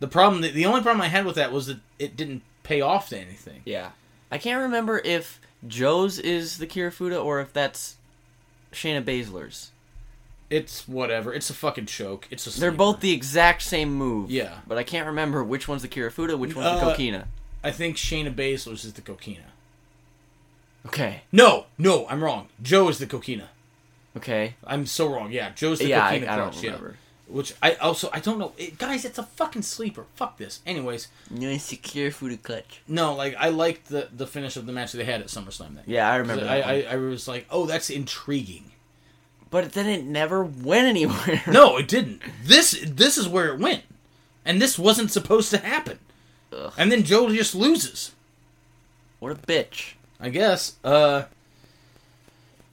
[0.00, 2.80] The problem, the, the only problem I had with that was that it didn't pay
[2.80, 3.62] off to anything.
[3.64, 3.90] yeah.
[4.30, 7.96] I can't remember if Joe's is the Kirifuda or if that's
[8.72, 9.70] Shayna Baszler's.
[10.50, 11.32] It's whatever.
[11.32, 12.28] It's a fucking choke.
[12.30, 12.60] It's a.
[12.60, 14.30] They're both the exact same move.
[14.30, 14.58] Yeah.
[14.66, 17.24] But I can't remember which one's the Kirifuda, which one's Uh, the Coquina.
[17.64, 19.44] I think Shayna Baszler's is the Coquina.
[20.86, 21.22] Okay.
[21.32, 22.48] No, no, I'm wrong.
[22.62, 23.48] Joe is the Coquina.
[24.16, 24.54] Okay.
[24.66, 25.32] I'm so wrong.
[25.32, 26.70] Yeah, Joe's the Yeah, I, Coquina I don't yeah.
[26.70, 26.96] remember.
[27.28, 29.04] Which I also I don't know, it, guys.
[29.04, 30.06] It's a fucking sleeper.
[30.16, 30.60] Fuck this.
[30.66, 32.80] Anyways, No, it's the Kirifuda clutch.
[32.88, 35.74] no, like I liked the the finish of the match that they had at SummerSlam.
[35.76, 35.86] That.
[35.86, 36.66] Yeah, I remember that.
[36.66, 36.82] I.
[36.84, 38.72] I I was like, oh, that's intriguing.
[39.50, 41.42] But then it never went anywhere.
[41.46, 42.22] No, it didn't.
[42.44, 43.82] This this is where it went,
[44.46, 45.98] and this wasn't supposed to happen.
[46.50, 46.72] Ugh.
[46.78, 48.12] And then Joe just loses.
[49.20, 49.92] What a bitch.
[50.18, 50.76] I guess.
[50.82, 51.24] Uh,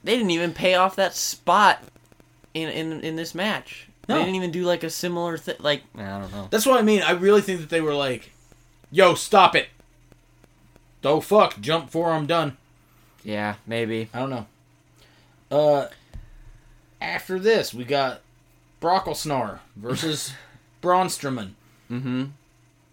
[0.02, 1.82] They didn't even pay off that spot
[2.54, 3.88] in in, in this match.
[4.08, 4.14] No.
[4.16, 5.56] They didn't even do like a similar thing.
[5.58, 6.48] Like I don't know.
[6.50, 7.02] that's what I mean.
[7.02, 8.30] I really think that they were like,
[8.90, 9.68] "Yo, stop it!
[11.04, 12.56] Oh fuck, jump four, I'm done."
[13.24, 14.08] Yeah, maybe.
[14.14, 14.46] I don't know.
[15.50, 15.88] Uh,
[17.00, 18.20] after this, we got
[18.80, 20.32] Brock Lesnar versus
[20.80, 21.50] Braun Strowman.
[21.90, 22.26] Mm-hmm.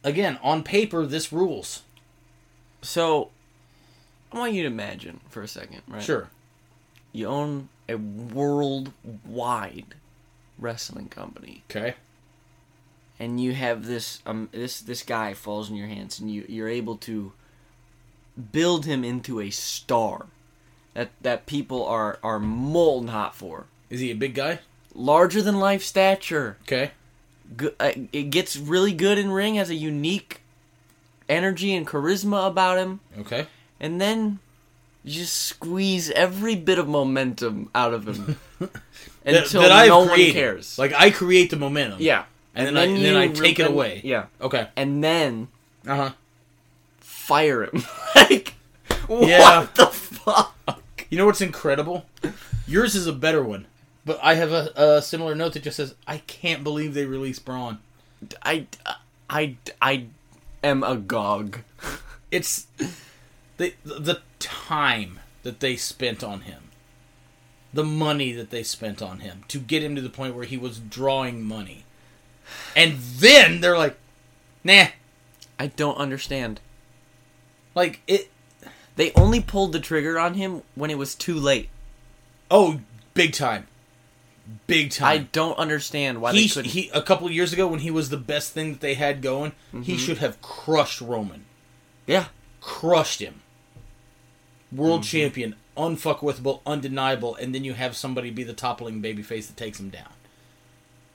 [0.03, 1.83] Again, on paper, this rules.
[2.81, 3.29] So,
[4.31, 6.01] I want you to imagine for a second, right?
[6.03, 6.29] Sure.
[7.11, 9.85] You own a worldwide
[10.63, 11.93] wrestling company, Okay.
[13.19, 16.69] and you have this um this this guy falls in your hands, and you you're
[16.69, 17.33] able to
[18.51, 20.25] build him into a star
[20.95, 23.65] that that people are are molten hot for.
[23.89, 24.59] Is he a big guy?
[24.95, 26.57] Larger than life stature.
[26.63, 26.91] Okay.
[27.57, 29.55] Good, uh, it gets really good in ring.
[29.55, 30.41] Has a unique
[31.29, 32.99] energy and charisma about him.
[33.19, 33.47] Okay.
[33.79, 34.39] and then
[35.03, 38.37] you just squeeze every bit of momentum out of him
[39.25, 40.77] until that I've no one cares.
[40.77, 41.99] Like I create the momentum.
[42.01, 42.25] yeah,
[42.55, 44.01] And then I- and then I take it away.
[44.03, 44.67] Yeah, Okay.
[44.75, 45.47] and then
[45.87, 46.11] Uh huh.
[46.99, 47.83] fire him.
[48.15, 48.53] like,
[49.09, 49.59] Yeah.
[49.61, 51.05] what the fuck?
[51.09, 52.05] You know what's incredible?
[52.67, 53.65] Yours is a better one,
[54.05, 57.45] but I have a, a similar note that just says, "I can't believe they released
[57.45, 57.79] Braun."
[58.41, 58.67] I,
[59.29, 60.05] I, I
[60.63, 61.59] am agog.
[62.31, 62.65] It's
[63.57, 66.63] the the time that they spent on him,
[67.73, 70.57] the money that they spent on him to get him to the point where he
[70.57, 71.85] was drawing money,
[72.75, 73.97] and then they're like,
[74.63, 74.87] "Nah."
[75.59, 76.59] I don't understand.
[77.75, 78.29] Like it.
[78.95, 81.69] They only pulled the trigger on him when it was too late.
[82.51, 82.81] Oh,
[83.13, 83.67] big time,
[84.67, 85.07] big time.
[85.07, 88.51] I don't understand why he, he a couple years ago when he was the best
[88.51, 89.95] thing that they had going, he mm-hmm.
[89.95, 91.45] should have crushed Roman,
[92.05, 92.25] yeah,
[92.61, 93.41] crushed him.
[94.71, 95.17] World mm-hmm.
[95.17, 99.89] champion, unfuckwithable, undeniable, and then you have somebody be the toppling babyface that takes him
[99.89, 100.09] down.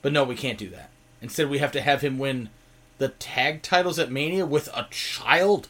[0.01, 0.89] But no, we can't do that.
[1.21, 2.49] Instead, we have to have him win
[2.97, 5.67] the tag titles at Mania with a child.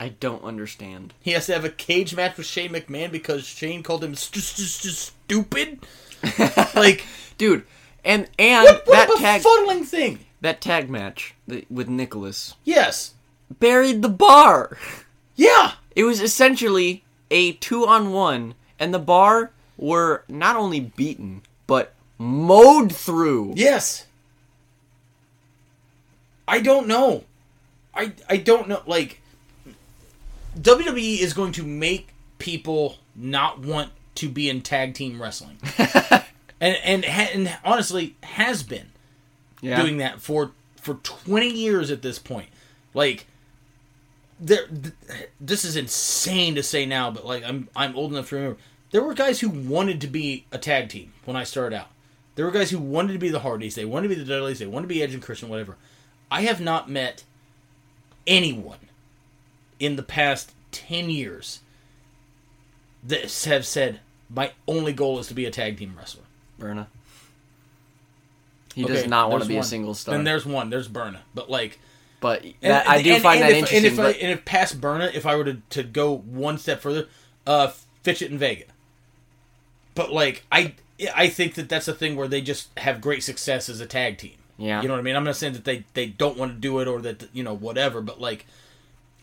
[0.00, 1.14] I don't understand.
[1.20, 4.42] He has to have a cage match with Shane McMahon because Shane called him st-
[4.42, 5.86] st- st- stupid.
[6.74, 7.04] like
[7.38, 7.64] Dude,
[8.04, 10.20] and and what, what that a tag befuddling thing.
[10.40, 11.34] that tag match
[11.70, 13.14] with Nicholas Yes,
[13.58, 14.76] buried the bar.
[15.36, 15.72] yeah.
[15.94, 21.94] It was essentially a two on one, and the bar were not only beaten but
[22.18, 23.54] mowed through.
[23.56, 24.06] Yes.
[26.46, 27.24] I don't know.
[27.94, 28.82] I I don't know.
[28.86, 29.20] Like
[30.58, 35.58] WWE is going to make people not want to be in tag team wrestling,
[36.60, 38.88] and and and honestly has been
[39.60, 39.80] Yeah.
[39.80, 42.48] doing that for for 20 years at this point.
[42.92, 43.26] Like
[44.42, 44.94] there th-
[45.40, 48.58] this is insane to say now, but like I'm I'm old enough to remember.
[48.90, 51.88] There were guys who wanted to be a tag team when I started out.
[52.34, 54.58] There were guys who wanted to be the Hardys, they wanted to be the Dudleys,
[54.58, 55.76] they wanted to be Edge and Christian, whatever.
[56.30, 57.24] I have not met
[58.26, 58.78] anyone
[59.78, 61.60] in the past 10 years
[63.04, 64.00] that have said
[64.30, 66.22] my only goal is to be a tag team wrestler.
[66.58, 66.88] Berna.
[68.74, 69.66] He Okay, does not want to be a one.
[69.66, 70.14] single star.
[70.14, 71.22] Then there's one, there's Berna.
[71.34, 71.78] But like
[72.22, 73.84] but And- that, I do and- find and that if, interesting.
[73.84, 76.80] And if, I, and if past Berna, if I were to, to go one step
[76.80, 77.08] further,
[77.46, 77.70] uh,
[78.02, 78.64] Fitchett and Vega.
[79.94, 80.74] But like I,
[81.14, 84.16] I think that that's a thing where they just have great success as a tag
[84.16, 84.36] team.
[84.56, 84.80] Yeah.
[84.80, 85.16] you know what I mean.
[85.16, 87.54] I'm not saying that they they don't want to do it or that you know
[87.54, 88.46] whatever, but like.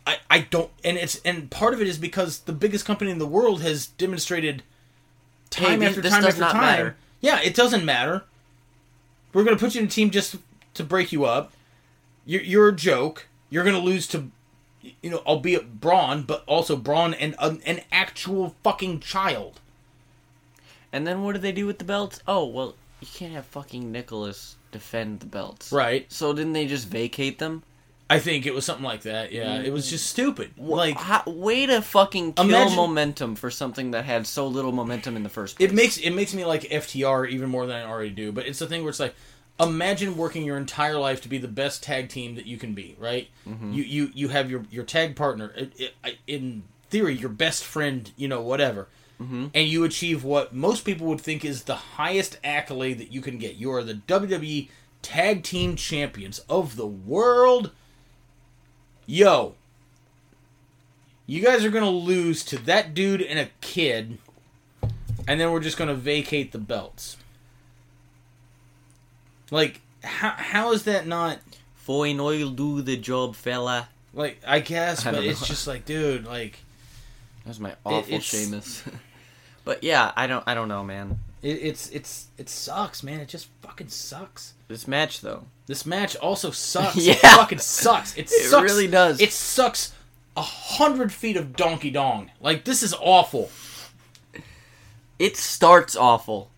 [0.08, 3.20] I, I don't and it's and part of it is because the biggest company in
[3.20, 4.64] the world has demonstrated
[5.52, 6.58] time Hey, after time after time.
[6.62, 6.96] matter.
[7.22, 8.24] Yeah, it doesn't matter.
[9.34, 10.38] We're gonna put you in a team just
[10.76, 11.52] to break you up.
[12.30, 13.28] You're, you're a joke.
[13.50, 14.30] You're gonna lose to,
[15.02, 19.60] you know, albeit Braun, but also Braun and an, an actual fucking child.
[20.94, 22.22] and then what do they do with the belts?
[22.28, 25.72] Oh well, you can't have fucking Nicholas defend the belts.
[25.72, 26.06] Right.
[26.12, 27.64] So didn't they just vacate them?
[28.12, 29.32] I think it was something like that.
[29.32, 30.52] Yeah, it was just stupid.
[30.58, 35.16] Like How, way to fucking kill Imagine- momentum for something that had so little momentum
[35.16, 35.70] in the first place.
[35.72, 38.32] it makes it makes me like FTR even more than I already do.
[38.32, 39.16] But it's the thing where it's like,
[39.60, 42.96] imagine working your entire life to be the best tag team that you can be.
[43.00, 43.30] Right?
[43.48, 43.74] Mm-hmm.
[43.74, 45.54] You you you have your your tag partner.
[46.28, 48.12] In theory, your best friend.
[48.18, 48.88] You know, whatever.
[49.22, 49.48] Mm-hmm.
[49.54, 53.38] And you achieve what most people would think is the highest accolade that you can
[53.38, 53.56] get.
[53.56, 54.70] You are the WWE
[55.02, 57.72] Tag Team Champions of the world.
[59.06, 59.56] Yo,
[61.26, 64.20] you guys are gonna lose to that dude and a kid
[65.30, 67.16] and then we're just going to vacate the belts.
[69.52, 71.40] Like, how how is that not
[71.76, 73.90] Fine, I'll do the job, fella.
[74.14, 74.40] like?
[74.46, 76.60] I guess, I but it's just like, dude, like
[77.46, 78.84] That's my awful it's- Sheamus.
[79.66, 81.20] but yeah, I don't, I don't know, man.
[81.42, 83.20] it, it's it's it sucks, man.
[83.22, 84.54] It just fucking sucks.
[84.68, 86.96] This match though, This match also sucks.
[87.08, 87.14] Yeah.
[87.14, 88.16] It fucking sucks.
[88.16, 88.64] It, It sucks.
[88.72, 89.20] really does.
[89.20, 89.94] It sucks.
[90.38, 92.30] A hundred feet of donkey dong.
[92.40, 93.50] Like this is awful.
[95.18, 96.50] it starts awful.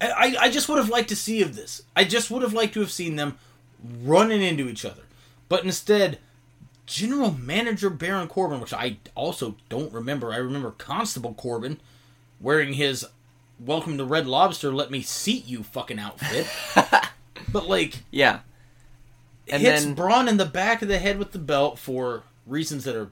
[0.00, 1.82] I, I just would have liked to see of this.
[1.94, 3.38] I just would have liked to have seen them
[4.02, 5.02] running into each other.
[5.48, 6.18] But instead,
[6.86, 10.32] General Manager Baron Corbin, which I also don't remember.
[10.32, 11.80] I remember Constable Corbin
[12.40, 13.06] wearing his
[13.58, 16.46] "Welcome to Red Lobster, let me seat you" fucking outfit.
[17.52, 18.40] but like, Yeah.
[19.48, 22.84] And hits then Braun in the back of the head with the belt for reasons
[22.84, 23.10] that are,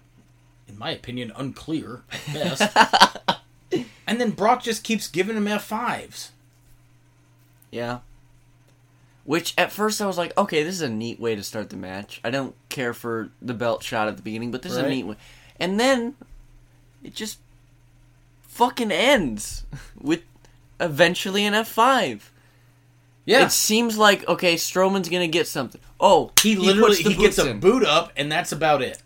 [0.66, 3.38] in my opinion, unclear at best.
[4.06, 6.32] and then Brock just keeps giving him F fives.
[7.74, 7.98] Yeah.
[9.24, 11.76] Which at first I was like, okay, this is a neat way to start the
[11.76, 12.20] match.
[12.22, 15.04] I don't care for the belt shot at the beginning, but this is a neat
[15.06, 15.16] way.
[15.58, 16.14] And then
[17.02, 17.38] it just
[18.42, 19.64] fucking ends
[20.00, 20.22] with
[20.78, 22.20] eventually an F5.
[23.24, 25.80] Yeah, It seems like okay, Strowman's gonna get something.
[25.98, 29.02] Oh, he literally puts he gets boots a boot up, and that's about it.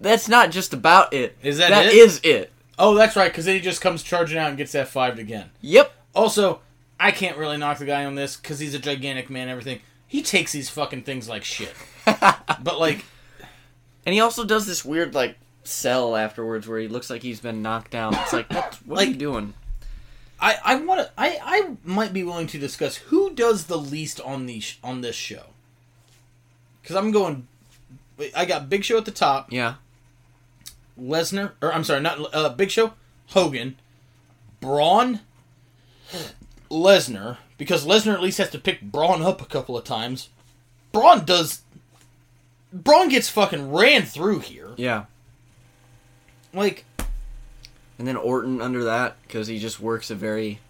[0.00, 1.36] That's not just about it.
[1.42, 1.94] Is that That it?
[1.94, 2.52] is it.
[2.78, 5.50] Oh, that's right, because then he just comes charging out and gets F fived again.
[5.60, 5.92] Yep.
[6.14, 6.60] Also,
[6.98, 9.42] I can't really knock the guy on this because he's a gigantic man.
[9.42, 11.74] and Everything he takes these fucking things like shit.
[12.06, 13.04] but like,
[14.06, 17.60] And he also does this weird like sell afterwards where he looks like he's been
[17.62, 18.14] knocked down.
[18.14, 19.54] It's like, what, what are Like- you doing?
[20.38, 24.20] I I want to I I might be willing to discuss who does the least
[24.20, 25.44] on the sh- on this show.
[26.82, 27.48] Because I'm going.
[28.34, 29.74] I got Big Show at the top, Yeah.
[31.00, 32.92] Lesnar, or I'm sorry, not uh, Big Show,
[33.28, 33.76] Hogan,
[34.60, 35.20] Braun,
[36.70, 40.28] Lesnar, because Lesnar at least has to pick Braun up a couple of times.
[40.92, 41.62] Braun does.
[42.72, 44.70] Braun gets fucking ran through here.
[44.76, 45.04] Yeah.
[46.52, 46.84] Like,
[47.98, 50.60] And then Orton under that because he just works a very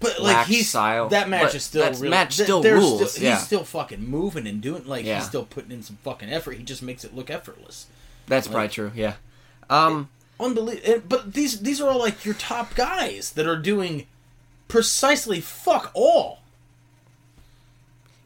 [0.00, 1.08] but like he's style.
[1.08, 3.34] that match But is still that really, match still rules, Still, yeah.
[3.36, 5.18] He's still fucking moving and doing like Yeah.
[5.18, 6.52] he's still putting in some fucking effort.
[6.56, 7.86] He just makes it look effortless.
[8.28, 8.92] That's probably true.
[8.94, 9.14] Yeah.
[9.70, 10.08] Um.
[10.38, 11.02] Unbelievable.
[11.08, 14.06] But these these are all like your top guys that are doing
[14.68, 16.40] precisely fuck all.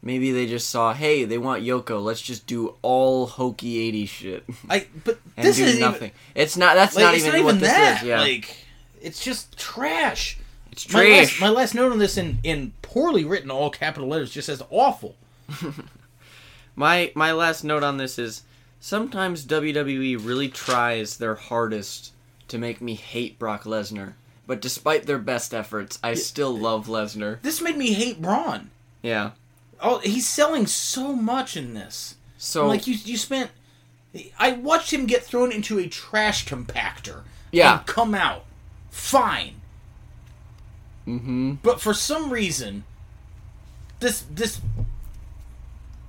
[0.01, 2.03] Maybe they just saw, hey, they want Yoko.
[2.03, 6.11] Let's just do all hokey '80s shit I but and this do is nothing.
[6.35, 6.75] It's not.
[6.75, 8.07] That's like, not even not what even this is.
[8.07, 8.19] Yeah.
[8.19, 8.55] Like
[9.01, 10.37] it's just trash.
[10.71, 11.09] it's My trash.
[11.11, 14.61] last, my last note on this in in poorly written all capital letters just says
[14.69, 15.15] awful.
[16.75, 18.43] My my last note on this is
[18.79, 22.13] sometimes WWE really tries their hardest
[22.47, 24.13] to make me hate Brock Lesnar,
[24.47, 27.41] but despite their best efforts, I still love Lesnar.
[27.41, 28.71] This made me hate Braun.
[29.01, 29.31] Yeah.
[29.81, 32.15] Oh, he's selling so much in this.
[32.37, 33.51] So like you, you spent.
[34.37, 37.21] I watched him get thrown into a trash compactor.
[37.51, 37.77] Yeah.
[37.79, 38.45] And come out
[38.89, 39.55] fine,
[41.07, 41.53] Mm-hmm.
[41.63, 42.83] but for some reason,
[43.99, 44.61] this this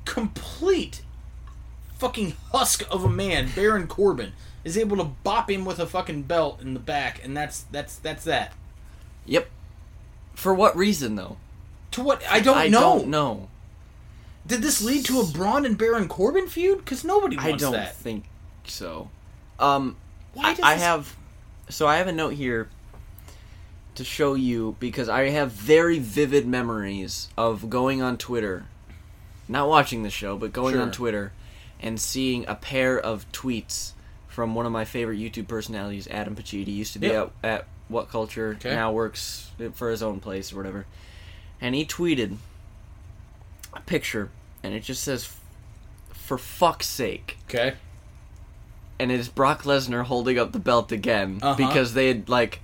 [0.04, 1.02] complete
[1.98, 4.32] fucking husk of a man, Baron Corbin,
[4.64, 7.96] is able to bop him with a fucking belt in the back, and that's that's
[7.96, 8.52] that's that.
[9.26, 9.48] Yep.
[10.34, 11.36] For what reason though?
[11.92, 12.80] To what I don't I know.
[12.80, 13.48] don't know.
[14.46, 16.78] Did this lead to a Braun and Baron Corbin feud?
[16.78, 17.54] Because nobody wants that.
[17.54, 17.96] I don't that.
[17.96, 18.24] think
[18.64, 19.10] so.
[19.58, 19.96] Um
[20.34, 21.16] Why I, I this- have
[21.68, 22.68] so I have a note here
[23.94, 28.66] to show you because I have very vivid memories of going on Twitter,
[29.48, 31.32] not watching the show, but going on Twitter
[31.80, 33.92] and seeing a pair of tweets
[34.34, 36.74] from one of my favorite YouTube personalities, Adam Pacitti.
[36.74, 37.30] Used to be Yep.
[37.44, 38.74] at, at What Culture, Okay.
[38.74, 40.86] now works for his own place or whatever.
[41.60, 42.36] And he tweeted
[43.72, 44.30] a picture,
[44.64, 45.32] and it just says,
[46.12, 47.74] "For fuck's sake." Okay.
[48.96, 51.56] and it is Brock Lesnar holding up the belt again Uh-huh.
[51.56, 52.60] because they had like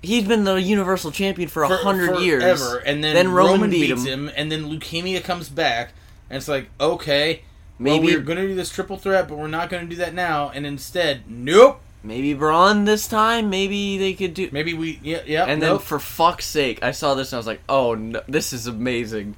[0.00, 3.90] he's been the Universal Champion for a hundred years, and then, Then Roman Roman, beat
[3.90, 3.98] him.
[4.06, 4.30] him.
[4.36, 5.92] and then leukemia comes back,
[6.30, 7.42] and it's like, okay,
[7.78, 9.96] Maybe- well, we're going to do this triple threat, but we're not going to do
[9.96, 13.50] that now, and instead, nope, Maybe Braun this time.
[13.50, 14.48] Maybe they could do.
[14.52, 15.82] maybe we, yeah, yeah, And then nope.
[15.82, 19.34] for fuck's sake, I saw this and I was like, oh, no, this is amazing.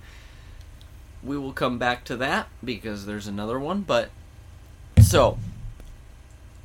[1.22, 4.10] We will come back to that because there's another one, but
[5.02, 5.38] so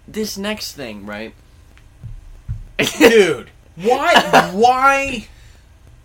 [0.08, 1.34] this next thing, right?
[2.98, 5.28] dude, why, why,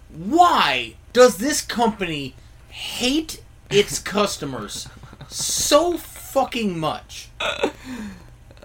[0.08, 2.34] why does this company
[2.68, 4.88] hate its customers
[5.30, 7.28] so fucking much?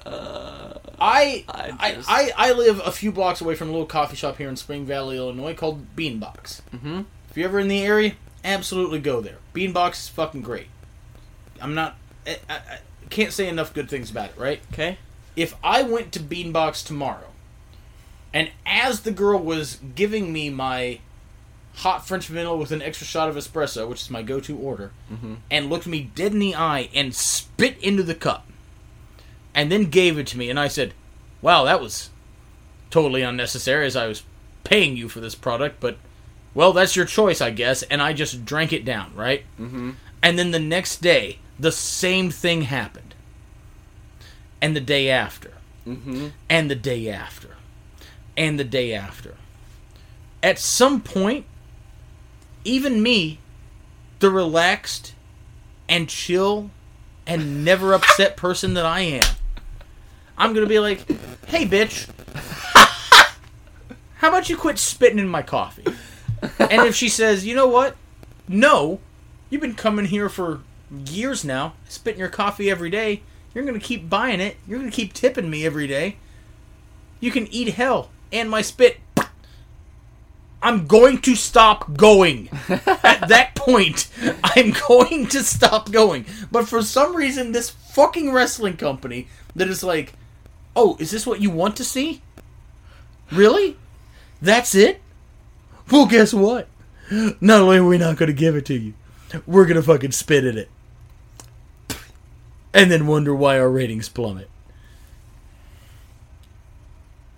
[0.05, 4.15] I I I, just- I I live a few blocks away from a little coffee
[4.15, 6.61] shop here in Spring Valley, Illinois called Beanbox.
[6.73, 7.01] Mm-hmm.
[7.29, 8.13] If you're ever in the area,
[8.43, 9.37] absolutely go there.
[9.53, 10.67] Beanbox is fucking great.
[11.61, 11.95] I'm not.
[12.25, 12.79] I, I, I
[13.09, 14.37] can't say enough good things about it.
[14.37, 14.61] Right?
[14.73, 14.97] Okay.
[15.35, 17.27] If I went to Beanbox tomorrow,
[18.33, 20.99] and as the girl was giving me my
[21.77, 25.37] hot French vanilla with an extra shot of espresso, which is my go-to order, Mhm.
[25.51, 28.47] and looked me dead in the eye and spit into the cup,
[29.53, 30.93] and then gave it to me, and I said,
[31.41, 32.09] "Wow, that was
[32.89, 34.23] totally unnecessary, as I was
[34.63, 35.97] paying you for this product, but."
[36.53, 39.43] Well, that's your choice, I guess, and I just drank it down, right?
[39.59, 39.91] Mm-hmm.
[40.23, 43.13] And then the next day, the same thing happened.
[44.61, 45.51] and the day after,
[45.85, 46.27] Mm-hmm.
[46.49, 47.57] and the day after,
[48.37, 49.35] and the day after.
[50.41, 51.45] At some point,
[52.65, 53.37] even me,
[54.19, 55.13] the relaxed
[55.87, 56.71] and chill
[57.25, 59.35] and never upset person that I am,
[60.37, 61.07] I'm gonna be like,
[61.47, 62.09] "Hey, bitch,
[64.15, 65.85] how about you quit spitting in my coffee?"
[66.59, 67.95] And if she says, "You know what?
[68.47, 68.99] No,
[69.49, 70.59] you've been coming here for
[71.07, 73.21] years now, spitting your coffee every day.
[73.53, 74.57] You're gonna keep buying it.
[74.67, 76.17] You're gonna keep tipping me every day.
[77.21, 78.99] You can eat hell and my spit."
[80.61, 82.49] I'm going to stop going.
[82.69, 84.07] At that point,
[84.43, 86.25] I'm going to stop going.
[86.51, 90.13] But for some reason, this fucking wrestling company that is like,
[90.75, 92.21] oh, is this what you want to see?
[93.31, 93.77] Really?
[94.41, 95.01] That's it?
[95.91, 96.67] Well, guess what?
[97.11, 98.93] Not only are we not going to give it to you,
[99.45, 100.69] we're going to fucking spit in it.
[102.73, 104.49] And then wonder why our ratings plummet.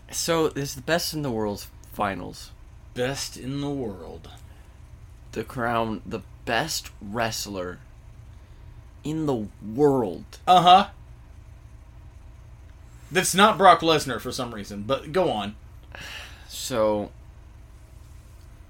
[0.10, 2.52] So this is the best in the world finals.
[2.98, 4.28] Best in the world.
[5.34, 7.78] The crown the best wrestler
[9.03, 10.26] in the world.
[10.48, 10.88] Uh huh.
[13.11, 15.56] That's not Brock Lesnar for some reason, but go on.
[16.49, 17.11] So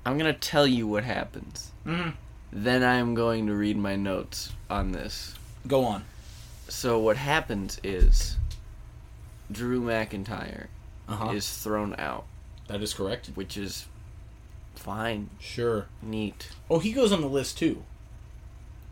[0.06, 1.72] I'm gonna tell you what happens.
[1.86, 2.14] Mhm.
[2.52, 5.36] Then I am going to read my notes on this.
[5.66, 6.04] Go on.
[6.68, 8.36] So what happens is
[9.50, 10.68] Drew McIntyre
[11.08, 11.30] Uh huh.
[11.32, 12.26] is thrown out,
[12.68, 13.28] That is correct.
[13.36, 13.86] which is
[14.78, 15.88] fine, Sure.
[16.02, 16.50] neat.
[16.70, 17.84] Oh, he goes on the list too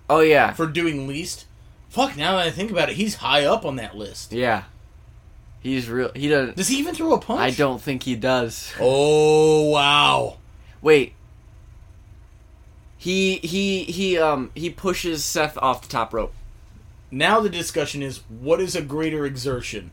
[0.10, 1.45] Oh yeah, for doing least.
[1.90, 2.16] Fuck.
[2.18, 4.32] Now that I think about it, he's high up on that list.
[4.34, 4.64] yeah.
[5.62, 6.12] He's real.
[6.14, 6.57] He doesn't.
[6.57, 7.40] Does he even throw a punch?
[7.41, 8.72] I don't think he does.
[8.80, 10.38] Oh wow.
[10.84, 11.14] Wait.
[12.98, 16.34] He he he um he pushes Seth off the top rope.
[17.12, 19.90] Now the discussion is what is a greater exertion?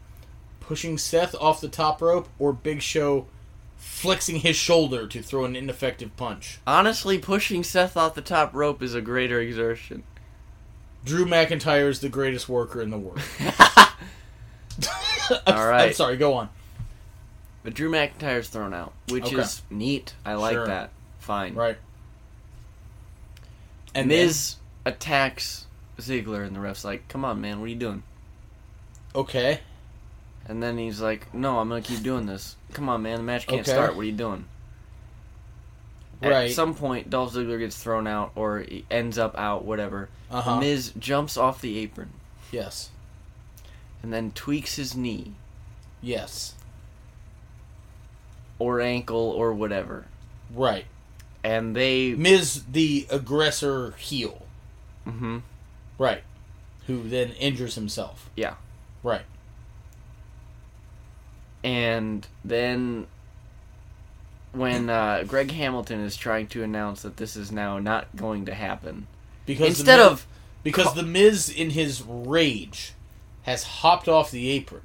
[0.60, 3.27] Pushing Seth off the top rope or Big Show
[3.83, 6.59] flexing his shoulder to throw an ineffective punch?
[6.67, 10.05] Honestly, pushing Seth off the top rope is a greater exertion.
[11.05, 13.21] Drew McIntyre is the greatest worker in the world.
[13.41, 13.89] I'm,
[15.47, 15.89] All right.
[15.89, 16.49] I'm sorry, go on.
[17.65, 19.37] But Drew McIntyre's thrown out, which Okay.
[19.37, 20.15] is neat.
[20.25, 20.67] I like Sure.
[20.67, 20.91] that.
[21.19, 21.55] Fine.
[21.55, 21.79] Right.
[23.95, 25.67] And Miz attacks
[25.99, 28.03] Ziggler, and the ref's like, "Come on, man, what are you doing?"
[29.15, 29.61] okay.
[30.49, 32.57] And then he's like, "No, I'm gonna keep doing this.
[32.73, 33.70] Come on, man, the match can't Okay.
[33.73, 33.94] start.
[33.97, 34.47] What are you doing?"
[36.23, 36.51] Right.
[36.51, 40.09] At some point, Dolph Ziggler gets thrown out, or ends up out, whatever.
[40.31, 40.61] Uh huh.
[40.61, 42.11] Miz jumps off the apron
[42.53, 42.90] Yes.
[44.03, 45.32] and then tweaks his knee
[46.01, 46.55] Yes.
[48.59, 50.07] or ankle or whatever,
[50.55, 50.86] Right.
[51.43, 52.15] and they.
[52.15, 54.47] Miz, the aggressor heel.
[55.07, 55.39] Mm hmm
[55.99, 56.23] Right.
[56.86, 58.31] Who then injures himself.
[58.36, 58.55] Yeah.
[59.03, 59.23] Right.
[61.64, 63.06] And then
[64.52, 68.55] when uh, Greg Hamilton is trying to announce that this is now not going to
[68.55, 69.06] happen,
[69.47, 70.26] Because instead Miz, of
[70.62, 72.93] because ca- the Miz in his rage
[73.43, 74.82] has hopped off the apron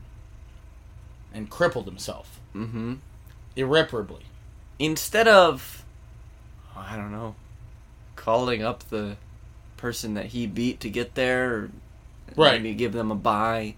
[1.33, 2.95] and crippled himself hmm
[3.55, 4.23] irreparably.
[4.79, 5.83] instead of
[6.75, 7.35] I don't know,
[8.15, 9.17] calling up the
[9.77, 11.69] person that he beat to get there, or
[12.35, 12.61] Right.
[12.61, 13.75] Maybe give them a bye.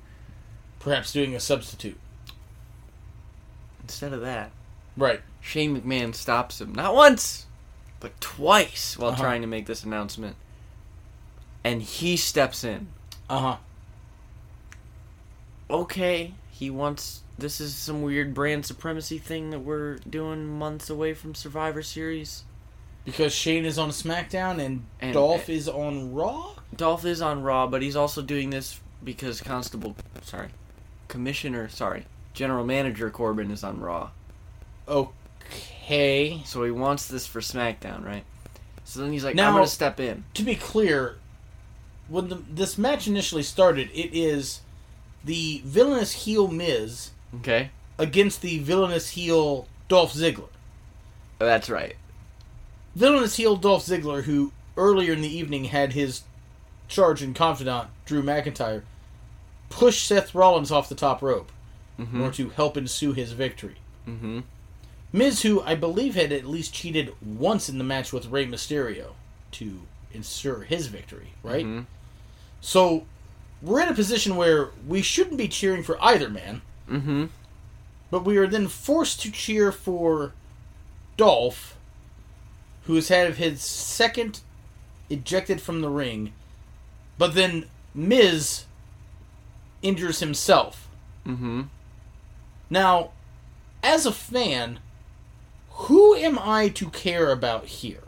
[0.80, 1.98] Perhaps doing a substitute.
[3.90, 4.52] Instead of that,
[4.96, 5.22] Right.
[5.42, 7.48] Shane McMahon stops him not once,
[8.00, 9.22] but twice while Uh-huh.
[9.24, 10.36] trying to make this announcement,
[11.64, 12.88] and he steps in.
[13.30, 13.58] Uh huh.
[15.70, 17.22] okay, he wants.
[17.38, 22.44] This is some weird brand supremacy thing that we're doing months away from Survivor Series.
[23.06, 26.52] Because Shane is on SmackDown and, And- Dolph is on Raw.
[26.76, 30.50] Dolph is on Raw, but he's also doing this because Constable, sorry,
[31.08, 32.06] Commissioner, sorry,
[32.40, 34.12] General Manager Corbin is on Raw.
[34.88, 36.42] Okay.
[36.46, 38.24] So he wants this for SmackDown, right?
[38.86, 40.24] So then he's like, Now- I'm gonna step in.
[40.36, 41.18] To be clear,
[42.08, 44.62] when the, this match initially started, it is
[45.26, 47.12] the villainous heel Miz
[47.42, 50.48] Okay, against the villainous heel Dolph Ziggler.
[51.40, 51.98] that's right.
[52.96, 56.22] Villainous heel Dolph Ziggler, who earlier in the evening had his
[56.88, 58.84] charge and confidant Drew McIntyre
[59.70, 61.52] push Seth Rollins off the top rope
[62.00, 62.22] Mm-hmm.
[62.22, 63.76] order to help ensue his victory.
[64.08, 64.40] Mm-hmm.
[65.12, 69.12] Miz, who I believe had at least cheated once in the match with Rey Mysterio
[69.54, 69.82] to
[70.14, 71.66] ensure his victory, right?
[71.66, 71.86] Mhm.
[72.62, 73.06] So
[73.62, 77.26] we're in a position where we shouldn't be cheering for either man, Mm-hmm.
[78.10, 80.34] but we are then forced to cheer for
[81.18, 81.76] Dolph,
[82.86, 84.40] who has had his second
[85.10, 86.34] ejected from the ring,
[87.18, 88.66] but then Miz
[89.82, 90.88] injures himself
[91.28, 91.64] Mm-hmm.
[92.70, 93.10] Now,
[93.82, 94.80] as a fan,
[95.72, 98.04] who am I to care about here?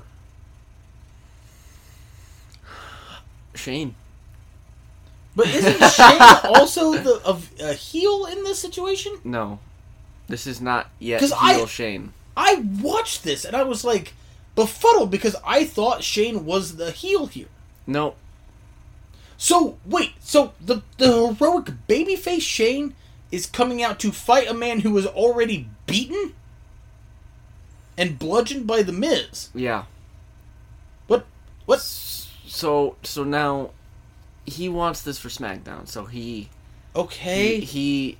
[3.55, 3.95] Shane.
[5.35, 6.21] But isn't Shane
[6.55, 9.17] also the of a heel in this situation?
[9.23, 9.59] No.
[10.27, 12.13] This is not yet heel I- Shane.
[12.35, 14.13] I watched this and I was like
[14.55, 17.47] befuddled because I thought Shane was the heel here.
[17.85, 18.15] No.
[19.37, 22.95] So wait, so the the heroic babyface Shane
[23.31, 26.33] is coming out to fight a man who was already beaten
[27.97, 29.49] and bludgeoned by the Miz.
[29.53, 29.85] Yeah.
[31.07, 31.25] What?
[31.65, 31.79] What?
[31.81, 33.71] So so now
[34.45, 35.87] he wants this for SmackDown.
[35.87, 36.49] So he
[36.95, 37.59] Okay.
[37.59, 38.17] he, he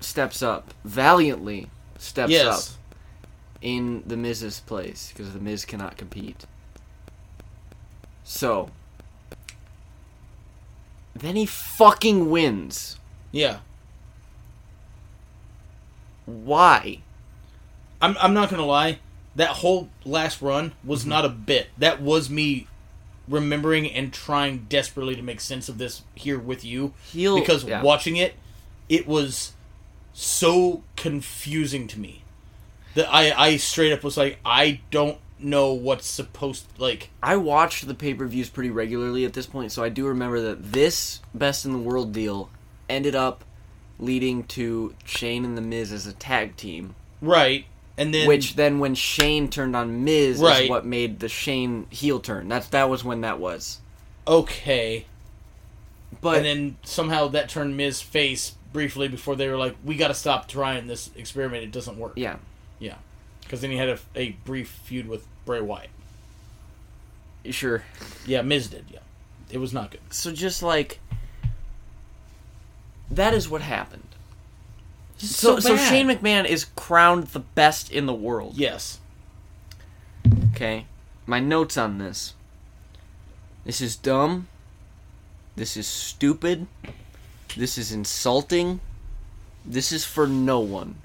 [0.00, 1.70] steps up valiantly.
[1.98, 2.70] Steps yes.
[2.72, 2.78] up
[3.62, 6.44] in the Miz's place because the Miz cannot compete.
[8.22, 8.70] So
[11.14, 12.98] then he fucking wins.
[13.36, 13.58] Yeah.
[16.24, 17.00] Why?
[18.00, 18.98] I'm I'm not gonna lie.
[19.34, 21.10] That whole last run was Mm-hmm.
[21.10, 21.68] not a bit.
[21.76, 22.66] That was me
[23.28, 26.94] remembering and trying desperately to make sense of this here with you.
[27.04, 27.82] Heel because yeah.
[27.82, 28.36] watching it,
[28.88, 29.52] it was
[30.14, 32.22] so confusing to me
[32.94, 37.86] that I I straight up was like I don't know what's supposed like I watched
[37.86, 41.20] the pay per views pretty regularly at this point, so I do remember that this
[41.34, 42.48] Best in the World deal
[42.88, 43.44] ended up
[43.98, 46.94] leading to Shane and the Miz as a tag team.
[47.20, 47.64] right
[47.98, 50.64] and then which then, when Shane turned on Miz, Right.
[50.64, 52.46] is what made the Shane heel turn.
[52.48, 53.80] That's that was when that was.
[54.28, 55.06] okay
[56.20, 60.08] But and then somehow that turned Miz face briefly before they were like we got
[60.08, 62.36] to stop trying this experiment it doesn't work yeah,
[62.78, 62.96] yeah
[63.42, 65.88] because then he had a, a brief feud with Bray Wyatt
[67.50, 67.82] sure.
[68.26, 68.98] yeah Miz did yeah
[69.50, 70.98] it was not good So just like
[73.10, 74.02] that is what happened.
[75.18, 75.88] So so, bad.
[75.88, 78.54] Shane McMahon is crowned the best in the world.
[78.56, 79.00] yes
[80.52, 80.86] Okay.
[81.26, 82.34] My notes on this.
[83.64, 84.48] This is dumb.
[85.54, 86.66] This is stupid.
[87.56, 88.80] This is insulting.
[89.64, 90.96] This is for no one.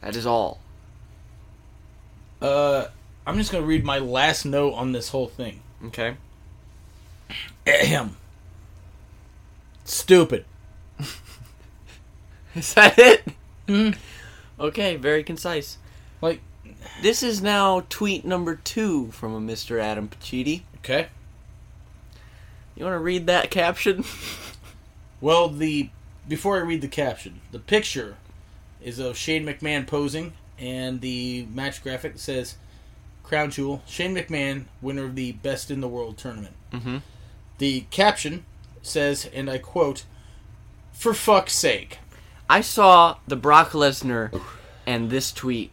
[0.00, 0.60] That is all.
[2.42, 2.86] uh
[3.26, 6.16] I'm just gonna read my last note on this whole thing Okay.
[7.66, 8.16] Ahem.
[9.88, 10.44] Stupid.
[12.54, 13.22] Is that it?
[13.66, 13.96] Mhm.
[14.60, 15.78] Okay, very concise.
[16.20, 16.40] Like,
[17.02, 19.80] This is now tweet number two from a Mr.
[19.80, 20.62] Adam Pacitti.
[20.78, 21.08] okay.
[22.76, 24.04] You want to read that caption?
[25.20, 25.90] Well, the
[26.28, 28.14] before I read the caption, the picture
[28.80, 32.54] is of Shane McMahon posing, and the match graphic says,
[33.24, 37.02] "Crown Jewel: Shane McMahon, winner of the Best in the World tournament." Mhm.
[37.58, 38.44] The caption
[38.82, 40.04] says, and I quote,
[40.92, 41.98] "For fuck's sake."
[42.50, 44.38] I saw the Brock Lesnar
[44.86, 45.70] and this tweet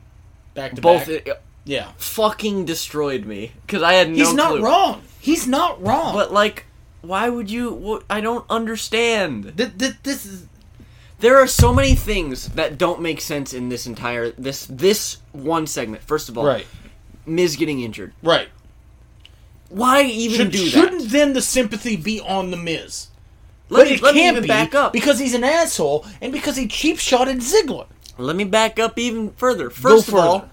[0.53, 1.25] Back to both back.
[1.27, 1.91] it, Yeah.
[1.97, 4.63] fucking destroyed me because I had no He's not clue.
[4.63, 5.01] wrong.
[5.19, 6.13] He's not wrong.
[6.13, 6.65] But like,
[7.01, 7.71] why would you?
[7.71, 9.53] What, I don't understand.
[9.57, 10.47] Th- th- this is
[11.19, 15.65] There are so many things that don't make sense in this entire this this one
[15.65, 16.03] segment.
[16.03, 16.67] First of all, right.
[17.25, 18.11] Miz getting injured.
[18.21, 18.49] Right.
[19.69, 20.69] Why even Should, do that?
[20.69, 23.07] shouldn't then the sympathy be on the Miz?
[23.69, 24.93] Let but me, it let can't be back up.
[24.93, 27.87] because he's an asshole and because he cheap shotted Ziggler.
[28.17, 29.69] Let me back up even further.
[29.69, 30.49] First of all,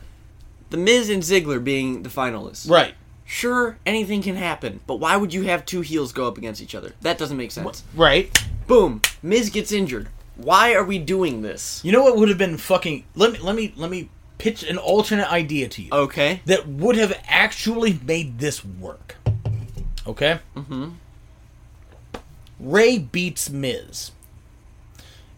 [0.71, 2.69] the Miz and Ziggler being the finalists.
[2.69, 2.95] Right.
[3.25, 6.75] Sure, anything can happen, but why would you have two heels go up against each
[6.75, 6.93] other?
[7.03, 7.83] That doesn't make sense.
[7.95, 8.31] Right.
[8.67, 10.09] Boom, Miz gets injured.
[10.37, 11.81] Why are we doing this?
[11.85, 14.09] You know what would have been fucking let me let me let me
[14.43, 16.41] pitch an alternate idea to you Okay.
[16.47, 19.15] that would have actually made this work.
[20.05, 20.41] Okay?
[20.57, 20.89] Mm-hmm.
[22.59, 24.11] Rey beats Miz.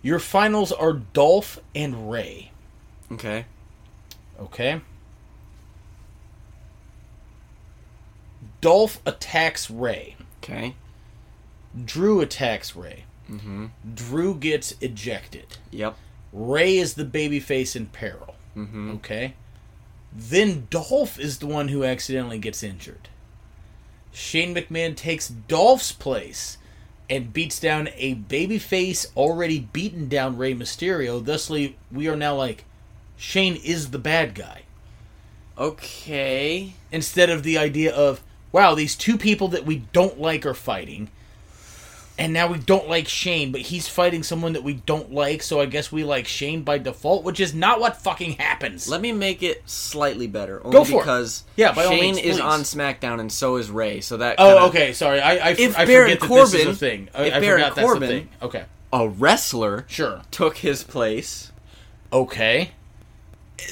[0.01, 2.51] Your finals are Dolph and Rey.
[3.13, 3.45] Okay.
[4.41, 4.81] Okay?
[8.63, 10.17] Dolph attacks Rey.
[10.43, 10.75] Okay.
[11.85, 13.05] Drew attacks Rey.
[13.31, 13.67] Mm-hmm.
[13.95, 15.59] Drew gets ejected.
[15.73, 15.95] Yep.
[16.33, 18.35] Rey is the babyface in peril.
[18.57, 18.91] Mm-hmm.
[18.93, 19.35] Okay?
[20.13, 23.09] Then Dolph is the one who accidentally gets injured.
[24.13, 26.59] Shane McMahon takes Dolph's place
[27.11, 31.23] and beats down a babyface already beaten down Rey Mysterio.
[31.23, 32.65] Thusly, we are now like,
[33.17, 34.63] Shane is the bad guy.
[35.59, 36.75] Okay.
[36.93, 38.23] Instead of the idea of,
[38.53, 41.11] wow, these two people that we don't like are fighting.
[42.16, 45.61] And now we don't like Shane, but he's fighting someone that we don't like, so
[45.61, 48.89] I guess we like Shane by default, which is not what fucking happens.
[48.89, 50.65] Let me make it slightly better.
[50.65, 50.99] Only Go for it.
[51.01, 52.41] because Yeah, by all Shane means, is please.
[52.41, 54.01] on SmackDown and so is Rey.
[54.01, 54.93] So that Oh, kinda- okay.
[54.93, 57.09] Sorry, I I, If I Baron forget that this is Corbin- a thing.
[57.15, 58.28] I, if I Baron forgot that's a Corbin- thing.
[58.43, 58.65] Okay.
[58.93, 60.23] a wrestler Sure.
[60.31, 61.51] took his place.
[62.12, 62.70] Okay.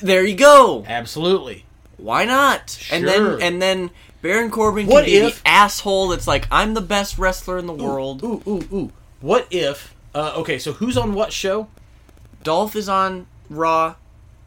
[0.03, 0.85] There you go.
[0.89, 1.65] Absolutely.
[1.97, 2.77] Why not?
[2.91, 3.37] And Sure.
[3.39, 3.91] then and then
[4.23, 7.67] Baron Corbin What can be if- the asshole that's like, I'm the best wrestler in
[7.67, 8.23] the world.
[8.23, 8.93] Ooh, ooh, ooh.
[9.21, 9.95] What if?
[10.15, 11.69] Uh, okay, so who's on what show?
[12.43, 13.97] Dolph is on Raw.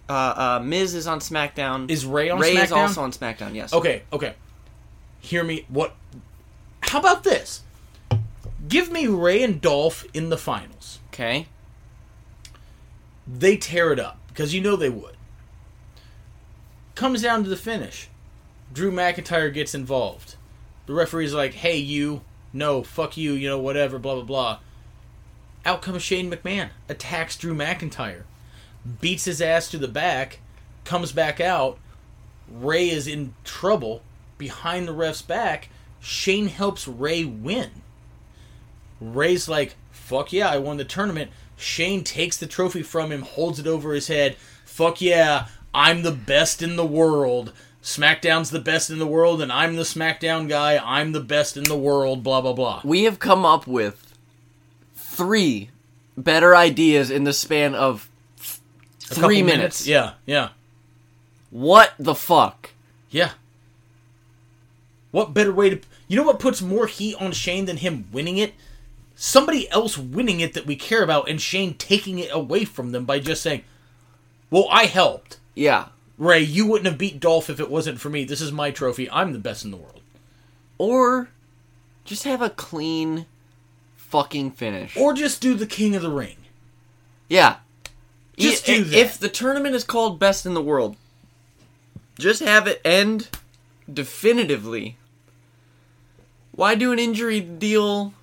[0.07, 1.89] Uh, uh, Miz is on SmackDown.
[1.89, 2.63] Is Rey on Rey SmackDown?
[2.63, 3.53] is also on SmackDown.
[3.55, 3.73] Yes.
[3.73, 4.35] Okay, okay.
[5.19, 5.65] Hear me.
[5.69, 5.95] What?
[6.81, 7.63] How about this?
[8.67, 10.99] Give me Rey and Dolph in the finals.
[11.07, 11.47] Okay.
[13.27, 15.15] They tear it up because you know they would.
[16.93, 18.09] Comes down to the finish.
[18.75, 20.35] Drew McIntyre gets involved.
[20.85, 22.21] The referee's like, "Hey, you,
[22.51, 24.59] no, fuck you, you know, whatever, blah blah blah."
[25.65, 28.23] Out comes Shane McMahon, attacks Drew McIntyre,
[28.99, 30.39] beats his ass to the back,
[30.83, 31.79] comes back out.
[32.51, 34.01] Rey is in trouble
[34.37, 35.69] behind the ref's back.
[36.01, 37.71] Shane helps Rey win.
[38.99, 41.31] Rey's like, fuck yeah, I won the tournament.
[41.55, 44.35] Shane takes the trophy from him, holds it over his head.
[44.65, 47.53] Fuck yeah, I'm the best in the world.
[47.85, 50.81] SmackDown's the best in the world, and I'm the SmackDown guy.
[50.83, 52.81] I'm the best in the world, blah, blah, blah.
[52.83, 54.11] We have come up with
[54.95, 55.69] three
[56.17, 58.09] better ideas in the span of
[58.39, 58.59] th-
[59.01, 59.85] three minutes.
[59.85, 60.49] Yeah, yeah,
[61.51, 62.71] What the fuck?
[63.11, 63.31] yeah.
[65.11, 65.79] What better way to.
[66.07, 68.53] You know what puts more heat on Shane than him winning it?
[69.15, 73.05] Somebody else winning it that we care about, and Shane taking it away from them
[73.05, 73.63] by just saying,
[74.49, 75.37] well, I helped.
[75.53, 75.85] Yeah.
[76.17, 78.23] Rey, you wouldn't have beat Dolph if it wasn't for me.
[78.23, 79.09] This is my trophy.
[79.11, 80.01] I'm the best in the world.
[80.77, 81.29] Or
[82.05, 83.25] just have a clean
[83.95, 84.95] fucking finish.
[84.95, 86.37] Or just do the King of the Ring.
[87.29, 87.57] yeah.
[88.37, 88.97] Just I- do that.
[88.97, 90.97] If the tournament is called best in the world,
[92.19, 93.29] just have it end
[93.91, 94.97] definitively.
[96.51, 98.13] Why do an injury deal?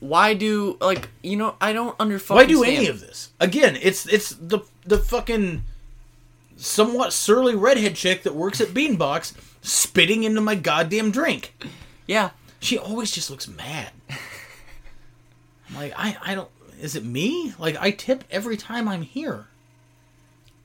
[0.00, 1.54] Why do like you know?
[1.60, 2.36] I don't understand.
[2.36, 3.30] Why do any of this?
[3.38, 5.62] Again, it's it's the the fucking
[6.60, 11.54] somewhat surly redhead chick that works at Beanbox spitting into my goddamn drink.
[12.06, 12.30] Yeah,
[12.60, 13.90] She always just looks mad.
[15.68, 16.48] I'm like, I I don't.
[16.80, 17.54] Is it me?
[17.58, 19.46] Like I tip every time I'm here.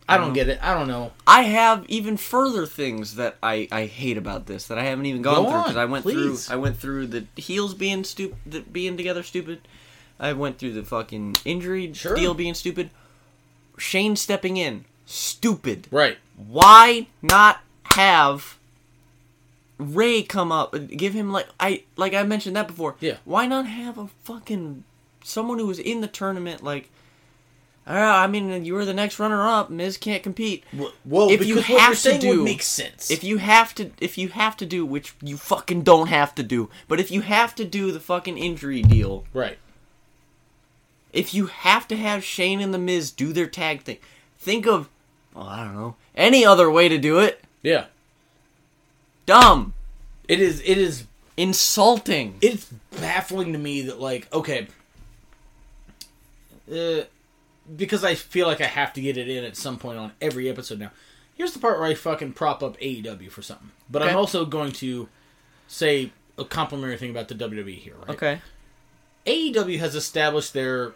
[0.08, 0.34] I don't uh-huh.
[0.36, 0.60] get it.
[0.62, 1.14] I don't know.
[1.26, 5.24] I have even further things that I, I hate about this that I haven't even
[5.24, 6.46] gone Go through because I went please.
[6.46, 9.62] through I went through the heels being stupid, being together stupid.
[10.20, 12.16] I went through the fucking injury Sure.
[12.16, 12.90] deal being stupid.
[13.78, 15.88] Shane stepping in, stupid.
[15.92, 16.18] Right.
[16.36, 17.62] Why not
[17.96, 18.58] have
[19.78, 22.96] Rey come up, and give him like I like I mentioned that before.
[23.00, 23.18] Yeah.
[23.26, 24.84] Why not have a fucking
[25.24, 26.90] someone who was in the tournament like.
[27.88, 29.70] Uh, I mean, you were the next runner-up.
[29.70, 30.64] Miz can't compete.
[31.06, 33.12] Well, If because you what you're have to do- would make sense.
[33.12, 36.42] If you have to, if you have to do, which you fucking don't have to
[36.42, 39.60] do, but if you have to do the fucking injury deal, right.
[41.14, 43.98] if you have to have Shane and the Miz do their tag thing,
[44.40, 44.90] think of,
[45.36, 47.44] well, I don't know, any other way to do it.
[47.62, 47.86] Yeah.
[49.26, 49.74] Dumb,
[50.28, 50.62] It is.
[50.62, 51.06] It is
[51.38, 52.38] insulting.
[52.42, 52.66] it's
[53.02, 54.68] baffling to me that like okay
[56.72, 57.02] uh,
[57.76, 60.48] because i feel like i have to get it in at some point on every
[60.48, 60.90] episode now
[61.36, 64.72] here's the part where i fucking prop up aew for something but i'm also going
[64.72, 65.10] to
[65.68, 68.42] say a complimentary thing about the wwe here right Okay.
[69.26, 70.94] aew has established their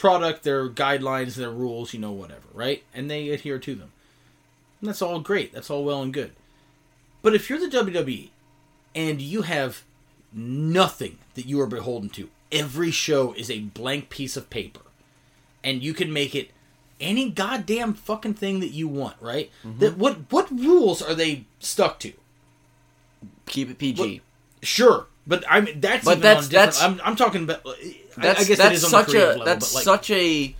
[0.00, 3.92] product their guidelines their rules you know whatever right and they adhere to them
[4.80, 6.32] and that's all great that's all well and good
[7.22, 8.30] but if you're the wwe
[8.94, 9.84] and you have
[10.32, 12.28] nothing that you are beholden to.
[12.52, 14.80] Every show is a blank piece of paper.
[15.62, 16.50] And you can make it
[17.00, 19.50] any goddamn fucking thing that you want, right?
[19.64, 19.78] Mm-hmm.
[19.78, 22.12] That what what rules are they stuck to?
[23.46, 24.22] Keep it PG.
[24.62, 27.60] Sure, but I mean, that's but even that's, that's I'm, I'm talking about.
[27.66, 30.54] I- That's I guess that's it is on such a level, that's like, such a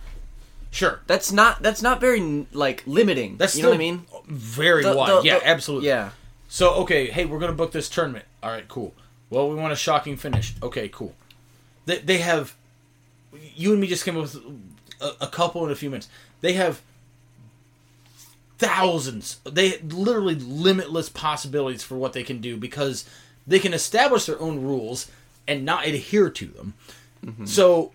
[0.71, 1.01] sure.
[1.05, 3.37] that's not that's not very like limiting.
[3.37, 4.05] That's you know what I mean?
[4.27, 5.09] Very The- wide.
[5.09, 5.87] the- yeah, the- absolutely.
[5.89, 6.11] Yeah.
[6.47, 8.25] So okay, hey, we're gonna book this tournament.
[8.41, 8.93] All right, cool.
[9.29, 10.53] Well, we want a shocking finish.
[10.63, 11.13] Okay, cool.
[11.85, 12.55] They they have.
[13.55, 14.35] You and me just came up with
[15.01, 16.07] a, a couple in a few minutes.
[16.41, 16.81] They have
[18.57, 19.39] thousands.
[19.43, 23.05] They literally limitless possibilities for what they can do because
[23.51, 25.11] they can establish their own rules
[25.47, 26.73] and not adhere to them.
[27.25, 27.45] Mm-hmm.
[27.45, 27.91] So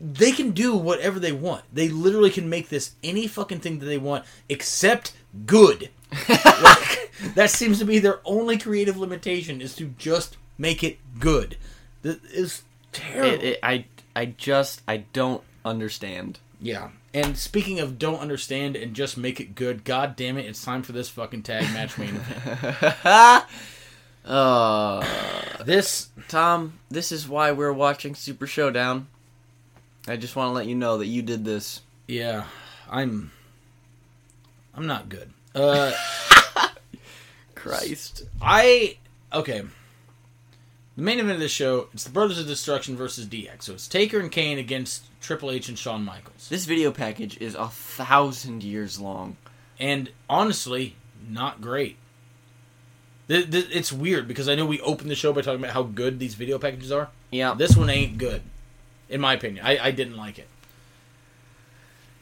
[0.00, 1.64] they can do whatever they want.
[1.72, 5.14] They literally can make this any fucking thing that they want except
[5.46, 5.88] good.
[6.28, 11.56] like, that seems to be their only creative limitation is to just make it good.
[12.02, 12.62] That is
[12.92, 13.34] terrible.
[13.34, 16.38] It, it, I I just I don't understand.
[16.60, 16.90] yeah.
[17.14, 20.82] And speaking of don't understand and just make it good, god damn it, it's time
[20.82, 23.44] for this fucking tag match main event.
[24.28, 25.04] Uh,
[25.64, 29.08] This Tom, this is why we're watching Super Showdown.
[30.06, 31.80] I just want to let you know that you did this.
[32.06, 32.44] Yeah,
[32.90, 33.30] I'm.
[34.74, 35.30] I'm not good.
[35.54, 35.92] Uh,
[37.54, 38.22] Christ.
[38.40, 38.98] I
[39.32, 39.62] okay.
[40.96, 43.62] The main event of this show it's the Brothers of Destruction versus DX.
[43.64, 46.48] So it's Taker and Kane against Triple H and Shawn Michaels.
[46.48, 49.36] This video package is a thousand years long.
[49.78, 50.96] And honestly,
[51.28, 51.96] not great.
[53.28, 55.82] Th- th- It's weird because I know we opened the show by talking about how
[55.82, 57.08] good these video packages are.
[57.30, 57.54] Yeah.
[57.54, 58.42] This one ain't good,
[59.08, 59.64] in my opinion.
[59.64, 60.48] I, I didn't like it.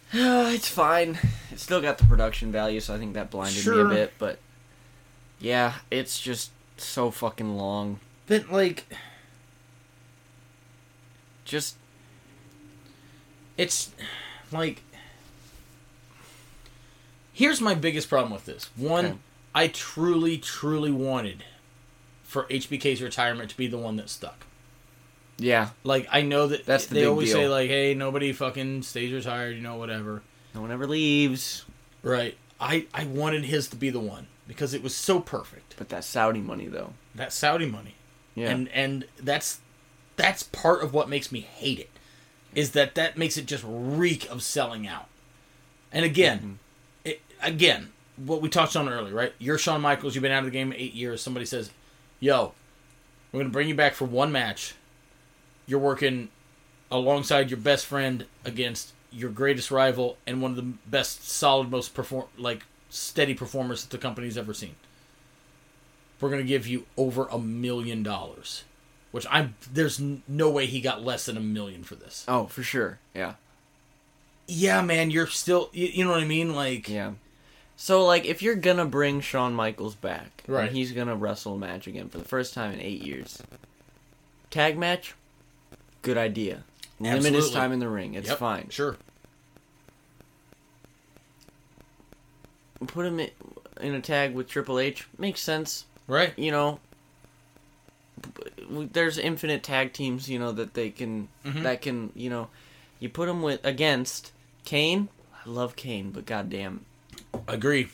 [0.12, 1.18] it's fine.
[1.50, 4.12] It's still got the production value, so I think that blinded me a bit.
[4.18, 4.38] But
[5.40, 8.00] yeah, it's just so fucking long.
[8.26, 8.86] But like,
[11.44, 11.76] Just
[13.56, 13.92] it's
[14.52, 14.82] like
[17.32, 19.16] here's my biggest problem with this one Okay.
[19.56, 21.42] I truly truly wanted
[22.22, 24.44] for hbk's retirement to be the one that stuck
[25.38, 27.36] yeah, like i know that That's the they big always deal.
[27.40, 30.22] say like hey nobody fucking stays retired you know whatever
[30.54, 31.64] no one ever leaves.
[32.02, 35.88] right i i wanted his to be the one because it was so perfect But
[35.90, 36.92] that Saudi money, though.
[37.14, 37.96] that saudi money
[38.34, 38.48] Yeah.
[38.50, 39.60] and and that's
[40.16, 41.90] that's part of what makes me hate it
[42.54, 45.08] is that that makes it just reek of selling out
[45.92, 46.52] and again mm-hmm.
[47.04, 49.32] it, again what we touched on earlier right?
[49.38, 50.14] You're Shawn Michaels.
[50.14, 51.20] You've been out of the game eight years.
[51.20, 51.70] Somebody says
[52.20, 52.52] yo
[53.32, 54.74] we're gonna bring you back for one match.
[55.66, 56.28] You're working
[56.90, 61.94] alongside your best friend against your greatest rival and one of the best solid most
[61.94, 64.76] perform like steady performers that the company's ever seen.
[66.20, 68.64] We're gonna give you over a million dollars
[69.16, 69.98] which i'm there's
[70.28, 72.24] no way he got less than a million for this.
[72.28, 72.98] Oh, for sure.
[73.14, 73.34] Yeah.
[74.46, 76.54] yeah man you're still you, you know what i mean?
[76.54, 77.12] Like Yeah.
[77.76, 80.68] So, like, if you're gonna bring Shawn Michaels back, Right.
[80.68, 83.42] and he's gonna wrestle a match again for the first time in eight years,
[84.50, 85.14] tag match,
[86.02, 86.64] good idea.
[86.98, 88.14] Limit his time in the ring.
[88.14, 88.68] It's Yep, fine.
[88.70, 88.96] sure
[92.86, 93.20] Put him
[93.80, 95.86] in, a tag with Triple H makes sense.
[96.06, 96.78] right You know,
[98.68, 100.28] there's infinite tag teams.
[100.28, 101.62] You know that they can Mhm.
[101.62, 102.48] that can you know,
[103.00, 104.30] you put him with against
[104.64, 105.08] Kane.
[105.34, 106.84] I love Kane, but goddamn
[107.48, 107.88] agree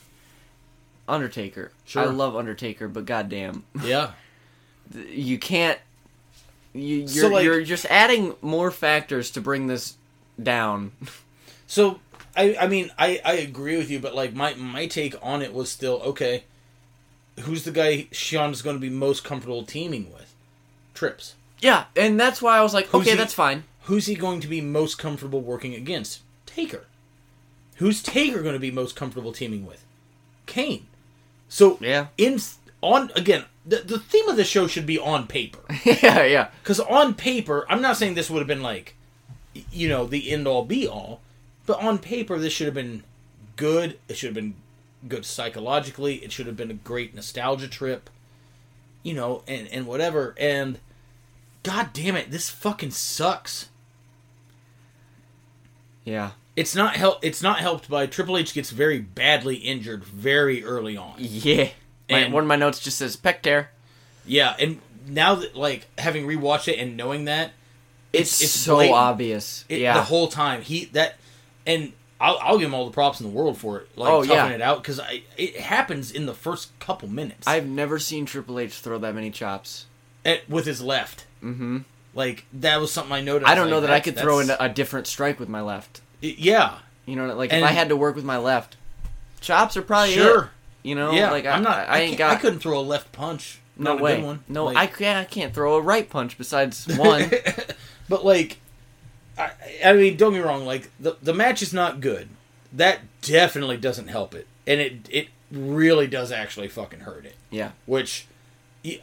[1.08, 1.72] Undertaker.
[1.84, 2.02] Sure.
[2.02, 3.64] I love Undertaker, but goddamn.
[3.84, 4.12] yeah
[5.08, 5.78] you can't
[6.74, 9.96] you, you're, So, like- you're just adding more factors to bring this
[10.42, 10.92] down
[11.66, 12.00] So
[12.36, 15.52] I I mean I I agree with you, but like my my take on it
[15.54, 16.44] was still okay.
[17.40, 20.34] Who's the guy Shawn's going to be most comfortable teaming with?
[20.94, 21.34] Trips.
[21.60, 24.40] yeah and that's why i was like Who's okay he- that's fine Who's he going
[24.40, 26.20] to be most comfortable working against?
[26.46, 26.84] Taker.
[27.82, 29.84] Who's Taker going to be most comfortable teaming with?
[30.46, 30.86] Kane.
[31.48, 32.38] So yeah in
[32.80, 35.58] on again, the the theme of the show should be on paper.
[35.84, 38.94] yeah yeah Because on paper, I'm not saying this would have been like,
[39.72, 41.22] you know, the end all be all,
[41.66, 43.02] but on paper, this should have been
[43.56, 43.98] good.
[44.08, 44.54] It should have been
[45.08, 46.16] good psychologically.
[46.16, 48.08] It should have been a great nostalgia trip,
[49.02, 50.36] you know, and, and whatever.
[50.38, 50.78] And
[51.64, 53.70] god damn it, this fucking sucks.
[56.04, 57.18] yeah It's not help.
[57.22, 61.14] It's not helped by Triple H gets very badly injured very early on.
[61.18, 61.70] yeah.
[62.10, 63.70] My, And- one of my notes just says pec tear
[64.26, 67.52] Yeah, and now that like having rewatched it and knowing that,
[68.12, 68.96] it's, it's so blatant.
[68.98, 69.64] obvious.
[69.70, 69.94] It, yeah.
[69.94, 70.60] the whole time.
[70.62, 71.16] He that
[71.66, 74.22] and I'll, I'll give him all the props in the world for it like Oh,
[74.22, 74.54] toughing yeah.
[74.56, 75.00] it out because
[75.38, 77.46] it happens in the first couple minutes.
[77.46, 79.86] I've never seen triple h throw that many chops.
[80.24, 81.24] At, with his left.
[81.42, 81.78] Mm-hmm.
[82.14, 84.40] Like that was something I noticed i don't like, know that i that's- could throw
[84.40, 86.78] in a different strike with my left yeah.
[87.06, 88.76] You know like And- if i had to work with my left
[89.40, 90.44] chops are probably sure.
[90.44, 90.48] it,
[90.88, 91.10] you know?
[91.12, 91.30] Yeah.
[91.30, 93.58] Like I, I'm not I, I, ain't got I couldn't throw a left punch.
[93.76, 94.16] No way.
[94.16, 94.44] good one.
[94.48, 95.18] No, Like- I can't.
[95.18, 97.30] I can't throw a right punch besides one.
[98.08, 98.58] but like
[99.36, 99.50] I,
[99.84, 102.28] I mean don't get me wrong like the the match is not good.
[102.72, 104.46] That definitely doesn't help it.
[104.66, 107.34] And it it really does actually fucking hurt it.
[107.50, 107.72] Yeah.
[107.86, 108.26] which
[108.82, 108.98] you,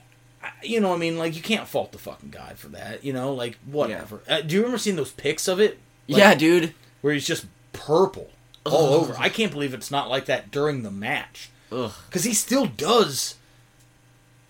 [0.64, 3.34] you know i mean like you can't fault the fucking guy for that you know?
[3.34, 4.22] Like whatever.
[4.30, 5.80] Uh, do you remember seeing those pics of it?
[6.08, 6.74] Like, yeah, dude.
[7.02, 8.30] Where he's just purple
[8.66, 9.02] all Ugh.
[9.02, 13.36] over i can't believe it's not like that during the match because he still does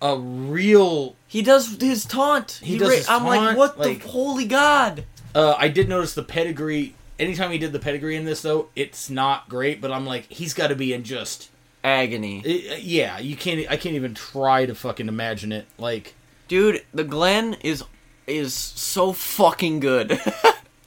[0.02, 2.60] a real He does his taunt.
[2.62, 5.04] He does his I'm like, taunt, what like- the holy god?
[5.34, 9.10] uh, i did notice the pedigree anytime he did the pedigree in this though it's
[9.10, 11.50] not great but i'm like he's got to be in just
[11.84, 16.14] Agony, uh, yeah you can't i can't even try to fucking imagine it like
[16.48, 16.82] dude.
[16.92, 17.84] The Glen is
[18.26, 20.20] is so fucking good.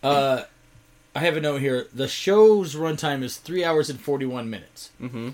[0.04, 0.44] Uh,
[1.16, 1.88] I have a note here.
[1.94, 4.92] The show's runtime is three hours and forty-one minutes.
[5.02, 5.30] mm-hmm.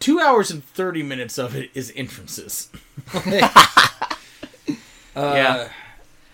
[0.00, 2.68] Two hours and thirty minutes of it is entrances.
[3.14, 4.12] uh,
[5.16, 5.68] Yeah.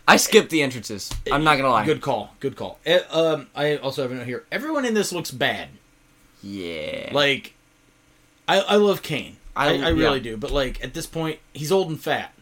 [0.06, 1.10] I skipped the entrances.
[1.30, 1.84] I'm not gonna lie.
[1.84, 2.34] Good call.
[2.40, 2.78] Good call.
[2.86, 4.44] Eh, um, I also have a note here.
[4.50, 5.68] Everyone in this looks bad.
[6.42, 7.10] Yeah.
[7.12, 7.52] Like,
[8.48, 9.36] I I love Kane.
[9.54, 10.22] I, I- I, really yeah.
[10.32, 10.36] do.
[10.38, 12.32] But like at this point, he's old and fat,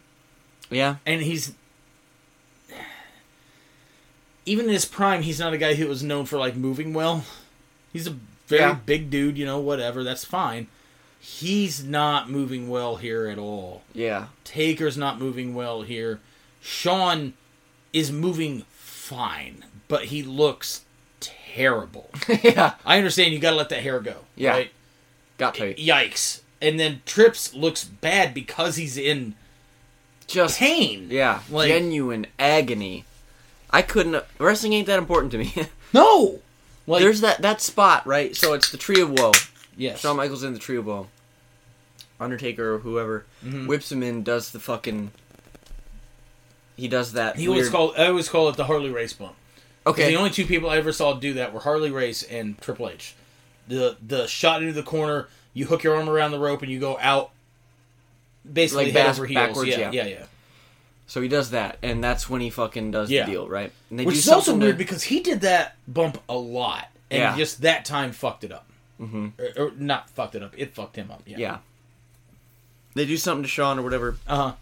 [0.70, 0.97] yeah.
[1.05, 1.55] and he's
[4.47, 5.23] even in his prime.
[5.23, 7.24] He's not a guy who was known for like moving well.
[7.93, 8.16] He's a
[8.47, 8.74] very Yeah.
[8.86, 9.36] big dude.
[9.36, 10.02] You know, whatever.
[10.05, 10.68] That's fine.
[11.20, 13.82] He's not moving well here at all.
[13.93, 14.27] Yeah.
[14.44, 16.20] Taker's not moving well here.
[16.60, 17.32] Shawn
[17.93, 20.82] is moving fine, but he looks
[21.20, 22.10] terrible.
[22.43, 22.74] yeah.
[22.85, 24.16] I understand you got to let that hair go.
[24.36, 24.51] Yeah.
[24.52, 24.70] Right?
[25.39, 25.74] Got to.
[25.74, 26.40] Yikes.
[26.62, 29.35] And then Trips looks bad because he's in
[30.27, 31.09] Just pain.
[31.10, 33.05] yeah, Like- genuine agony.
[33.70, 34.24] I couldn't.
[34.38, 35.52] Wrestling ain't that important to me.
[35.93, 36.40] No.
[36.86, 38.34] Like There's that that spot right.
[38.36, 39.32] So it's the Tree of Woe.
[39.76, 40.01] yes.
[40.01, 41.06] Shawn Michaels in the Tree of Woe.
[42.20, 43.66] Undertaker or whoever Mhm.
[43.66, 45.10] whips him in, does the fucking.
[46.76, 47.36] He does that.
[47.36, 47.56] he weird...
[47.59, 49.34] always call I always call it the Harley Race bump.
[49.86, 50.09] Okay.
[50.10, 53.14] The only two people I ever saw do that were Harley Race and Triple H.
[53.68, 56.78] The the shot into the corner, you hook your arm around the rope and you
[56.80, 57.30] go out
[58.51, 59.34] basically Like head over heels.
[59.47, 59.90] backwards, yeah, yeah.
[59.90, 60.24] yeah, yeah.
[61.09, 63.24] So he does that, and that's when he fucking does Yeah.
[63.27, 63.73] the deal, right?
[63.91, 66.35] And they Which do is also something weird to- because he did that bump a
[66.37, 67.37] lot, and Yeah.
[67.37, 68.66] just that time fucked it up.
[69.01, 69.33] Mhm.
[69.57, 70.55] Or, or not fucked it up.
[70.57, 71.23] It fucked him up.
[71.27, 71.37] Yeah.
[71.39, 71.59] yeah.
[72.95, 74.16] They do something to Shawn or whatever.
[74.27, 74.53] Uh huh.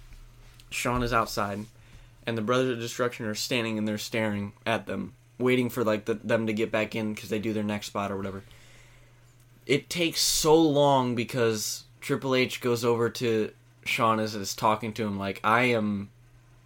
[0.71, 1.66] Shawn is outside,
[2.27, 6.05] and the Brothers of Destruction are standing and they're staring at them, waiting for like
[6.07, 8.43] the, them to get back in because they do their next spot or whatever.
[9.66, 13.51] It takes so long because Triple H goes over to
[13.87, 16.11] Shawn as is talking to him like, "I am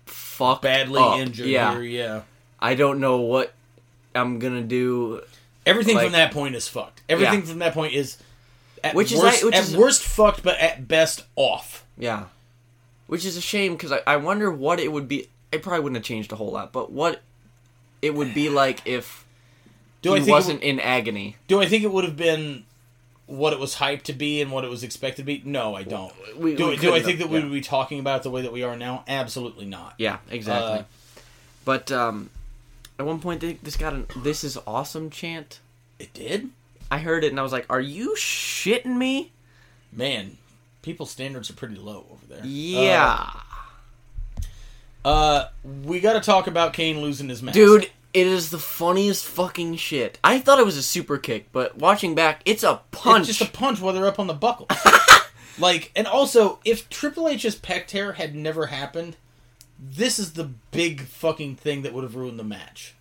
[0.09, 1.19] fucked Badly up.
[1.19, 1.83] injured Yeah, here.
[1.83, 2.21] Yeah.
[2.61, 3.53] I don't know what
[4.15, 5.23] I'm gonna do."
[5.67, 7.03] Everything Like- from that point is fucked.
[7.09, 7.47] Everything Yeah.
[7.47, 8.17] from that point is
[8.83, 11.85] at Which is worst, which at is- worst fucked, but at best off.
[11.99, 12.25] Yeah.
[13.07, 15.29] Which is a shame because I, I wonder what it would be.
[15.53, 17.23] It probably wouldn't have changed a whole lot, but what
[18.03, 19.25] it would be like if
[20.03, 21.37] Do I he think wasn't in agony.
[21.49, 22.65] Do I think it would have been
[23.29, 25.43] what it was hyped to be and what it was expected to be?
[25.45, 26.13] No, I don't.
[26.37, 27.45] We- do, we do I think that we yeah.
[27.45, 29.05] would be talking about it the way that we are now?
[29.07, 29.95] Absolutely not.
[29.99, 30.79] Yeah, exactly.
[30.81, 30.83] Uh,
[31.65, 32.31] but um,
[32.99, 35.61] at one point, they, this got an "This is awesome" chant.
[35.99, 36.51] It did?
[36.91, 39.31] I heard it and I was like, "Are you shitting me?"
[39.93, 40.39] Man,
[40.83, 42.45] people's standards are pretty low over there.
[42.45, 43.29] Yeah,
[45.05, 45.49] Uh, uh,
[45.85, 47.55] we got to talk about Kane losing his mask.
[47.55, 47.91] dude.
[48.15, 50.19] It is the funniest fucking shit.
[50.25, 53.29] I thought it was a super kick, but watching back, it's a punch.
[53.29, 54.67] It's just a punch while they're up on the buckle.
[55.59, 59.17] like, and also, if Triple H's pec tear had never happened,
[59.79, 62.95] this is the big fucking thing that would have ruined the match.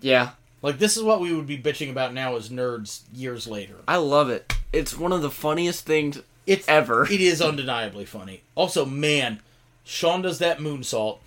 [0.00, 0.30] yeah,
[0.62, 3.76] Like, this is what we would be bitching about now as nerds years later.
[3.88, 4.54] I love it.
[4.72, 7.10] It's one of the funniest things It's ever.
[7.10, 8.42] It is undeniably funny.
[8.54, 9.40] Also, man,
[9.84, 11.18] Shawn does that moonsault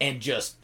[0.00, 0.56] and just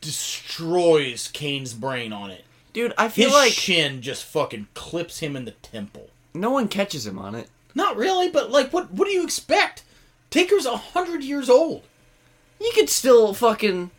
[0.00, 2.44] destroys Kane's brain on it.
[2.72, 6.08] Dude, I His feel like shin just fucking clips him in the temple.
[6.34, 7.48] no one catches him on it.
[7.74, 8.90] Not really, but like, what?
[8.92, 9.82] What do you expect?
[10.30, 11.82] Taker's a hundred years old.
[12.60, 13.90] You could still fucking.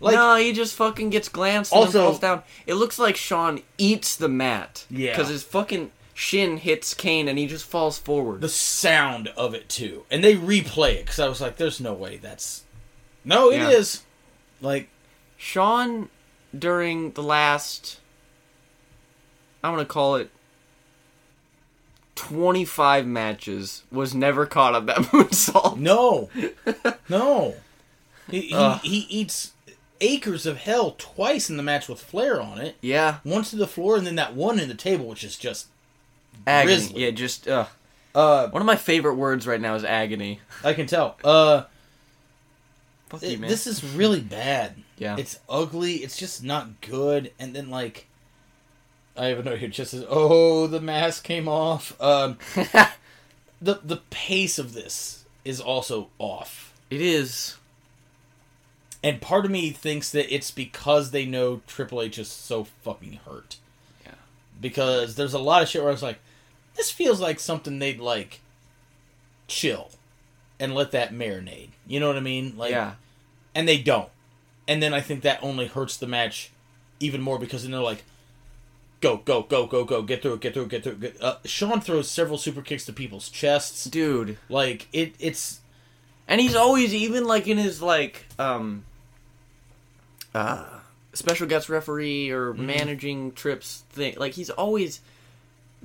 [0.00, 2.42] Like- no, he just fucking gets glanced and Also- then falls down.
[2.66, 4.84] It looks like Shawn eats the mat.
[4.90, 5.10] Yeah.
[5.12, 8.40] Because his fucking shin hits Kane and he just falls forward.
[8.40, 11.94] The sound of it too, and they replay it because I was like, "There's no
[11.94, 12.64] way that's."
[13.24, 14.02] No, it is.
[14.60, 14.66] Yeah.
[14.68, 14.88] Like,
[15.44, 16.08] Shawn,
[16.56, 17.98] during the last.
[19.64, 20.30] I'm gonna call it.
[22.14, 25.78] 25 matches was never caught on that moonsault.
[25.78, 26.30] no,
[27.08, 27.54] no.
[28.30, 28.80] He, he, Ugh.
[28.82, 29.52] he eats
[30.00, 32.76] acres of hell twice in the match with Flair on it.
[32.80, 35.66] Yeah, Once to the floor, and then that one in the table, which is just.
[36.46, 36.76] agony.
[36.76, 37.04] Grisly.
[37.04, 37.66] Yeah, just uh,
[38.14, 40.40] Uh, one of my favorite words right now is agony.
[40.62, 41.16] I can tell.
[41.24, 41.64] Uh,
[43.08, 43.50] Fuck you, man.
[43.50, 44.74] this is really bad.
[45.02, 45.96] Yeah, It's ugly.
[45.96, 47.32] It's just not good.
[47.38, 48.06] And then like,
[49.16, 49.68] I have a note here.
[49.68, 52.38] It just says, "Oh, the mask came off." Um,
[53.60, 57.56] the the pace of this is also off, it is.
[59.02, 63.18] and part of me thinks that it's because they know Triple H is so fucking
[63.26, 63.56] hurt.
[64.06, 64.12] Yeah.
[64.60, 66.20] Because there's a lot of shit where I was like,
[66.76, 68.40] this feels like something they'd like
[69.48, 69.90] chill
[70.60, 71.70] and let that marinate.
[71.86, 72.54] You know what I mean?
[72.56, 72.92] Like, yeah.
[73.54, 74.08] and they don't.
[74.72, 76.50] And then I think that only hurts the match
[76.98, 78.04] even more because then they're like,
[79.02, 81.00] go, go, go, go, go, get through it, get through it, get through it.
[81.00, 81.22] Get...
[81.22, 83.84] Uh, Shawn throws several super kicks to people's chests.
[83.84, 84.38] Dude.
[84.48, 85.60] Like it, it's
[86.26, 88.84] And he's always even like in his like um
[90.34, 90.64] uh
[91.12, 92.66] special guest referee or Mm-hmm.
[92.66, 94.14] managing trips thing.
[94.16, 95.00] Like he's always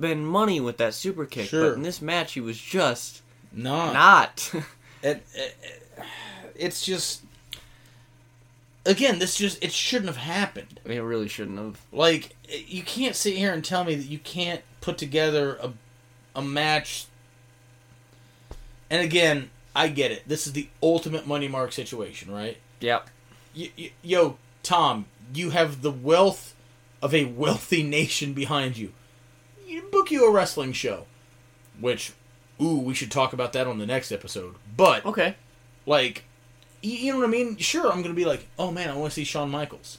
[0.00, 1.50] been money with that super kick.
[1.50, 1.68] Sure.
[1.70, 3.20] But in this match he was just
[3.52, 3.92] not.
[3.92, 4.52] not.
[5.00, 5.56] It, it,
[6.56, 7.22] it's just
[8.88, 10.80] again, this just it shouldn't have happened.
[10.84, 11.80] It really shouldn't have.
[11.92, 15.72] Like you can't sit here and tell me that you can't put together a
[16.34, 17.06] a match.
[18.90, 20.22] And again, I get it.
[20.26, 22.56] This is the ultimate money mark situation, right?
[22.80, 23.08] Yep.
[23.56, 26.54] Y- y- yo, Tom, you have the wealth
[27.02, 28.92] of a wealthy nation behind you.
[29.66, 31.06] You book you a wrestling show,
[31.78, 32.12] which,
[32.62, 34.54] ooh, we should talk about that on the next episode.
[34.76, 35.34] But Okay.
[35.84, 36.24] like,
[36.82, 37.56] you, you know what I mean?
[37.56, 39.98] Sure, I'm gonna be like, oh man, I want to see Shawn Michaels,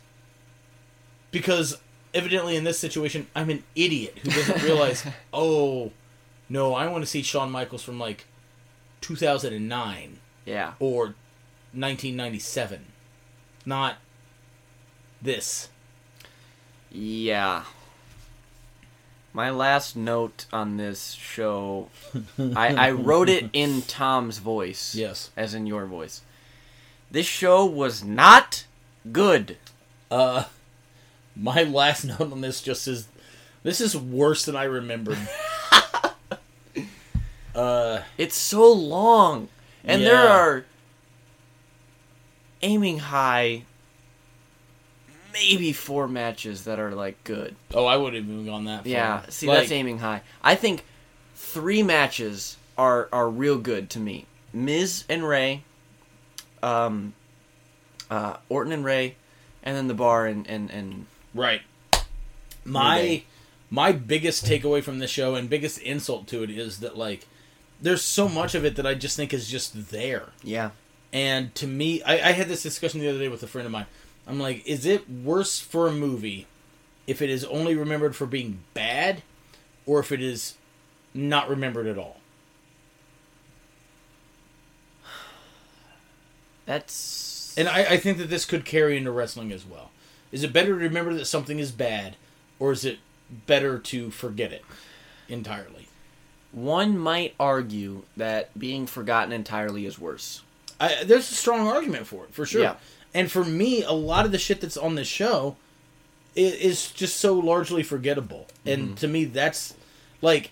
[1.32, 1.80] because
[2.14, 5.06] evidently in this situation, I'm an idiot who doesn't realize.
[5.34, 5.92] oh,
[6.50, 8.26] no, I want to see Shawn Michaels from like
[9.02, 10.74] 2009 Yeah.
[10.80, 11.14] or
[11.74, 12.86] 1997,
[13.66, 13.98] not
[15.22, 15.70] this.
[16.92, 17.66] Yeah.
[19.32, 21.90] My last note on this show,
[22.56, 24.96] I, I wrote it in Tom's voice.
[24.96, 25.30] Yes.
[25.38, 26.24] As in your voice.
[27.12, 28.66] This show was not
[29.12, 29.58] good.
[30.12, 30.46] Uh,
[31.36, 33.08] my last note on this just is,
[33.64, 35.18] this is worse than I remembered.
[37.56, 39.50] uh, It's so long.
[39.84, 40.66] And there are
[42.62, 43.64] aiming high
[45.34, 47.56] maybe four matches that are like good.
[47.74, 48.92] oh, I wouldn't have even gone that far.
[48.92, 50.22] Yeah, see Like, that's aiming high.
[50.44, 50.84] I think
[51.36, 54.26] three matches are are real good to me.
[54.54, 55.64] Miz and Rey,
[56.64, 57.14] um,
[58.10, 59.16] uh, Orton and Rey,
[59.64, 61.62] and then the Bar and and and Right.
[62.66, 63.24] My
[63.70, 67.28] my biggest takeaway from the show and biggest insult to it is that like
[67.82, 70.30] there's so much of it that I just think is just there.
[70.44, 70.72] yeah,
[71.14, 73.72] And to me, I, I had this discussion the other day with a friend of
[73.72, 73.86] mine.
[74.28, 76.46] I'm like, is it worse for a movie
[77.08, 79.24] if it is only remembered for being bad,
[79.86, 80.56] or if it is
[81.14, 82.19] not remembered at all?
[86.70, 89.90] That's And I, I think that this could carry into wrestling as well.
[90.32, 92.16] Is it better to remember that something is bad,
[92.60, 93.00] or is it
[93.48, 94.64] better to forget it
[95.28, 95.90] entirely?
[96.52, 100.42] one might argue that being forgotten entirely is worse.
[100.80, 102.62] I, there's a strong argument for it, for sure.
[102.62, 102.76] Yeah.
[103.14, 105.58] And for me, a lot of the shit that's on this show
[106.36, 108.48] is, is just so largely forgettable.
[108.66, 108.94] And mm-hmm.
[108.96, 109.76] to me, that's
[110.22, 110.52] like,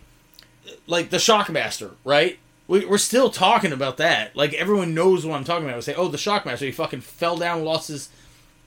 [0.85, 2.37] like the Shockmaster, right?
[2.67, 4.35] We, we're still talking about that.
[4.35, 5.75] Like everyone knows what I'm talking about.
[5.77, 8.09] We say, "Oh, the Shockmaster, he fucking fell down, lost his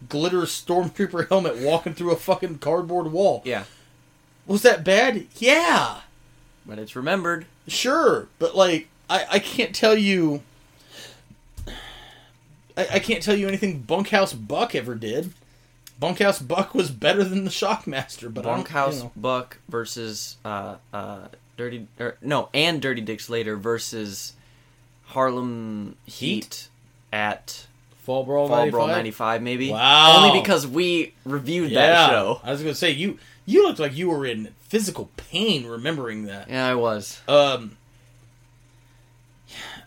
[0.09, 3.65] glitter stormtrooper helmet, walking through a fucking cardboard wall." Yeah,
[4.47, 5.27] Was that bad?
[5.37, 6.01] Yeah.
[6.67, 7.45] but it's remembered.
[7.69, 10.43] Sure, but like I, I can't tell you
[12.77, 15.33] I, I can't tell you anything Bunkhouse Buck ever did.
[15.99, 19.13] Bunkhouse Buck was better than the Shockmaster, but I don't- Bunkhouse you know.
[19.17, 21.27] Buck versus uh uh
[21.61, 24.32] Dirty or, no and Dirty Dick Slater versus
[25.05, 26.69] Harlem Heat,
[27.12, 27.66] at
[27.99, 28.73] Fall Brawl Fall 95?
[28.73, 29.70] Brawl '95 maybe.
[29.70, 30.24] Wow.
[30.24, 32.41] Only because we reviewed Yeah, that show.
[32.43, 36.49] I was gonna say you you looked like you were in physical pain remembering that.
[36.49, 37.20] Yeah, I was.
[37.28, 37.77] Um,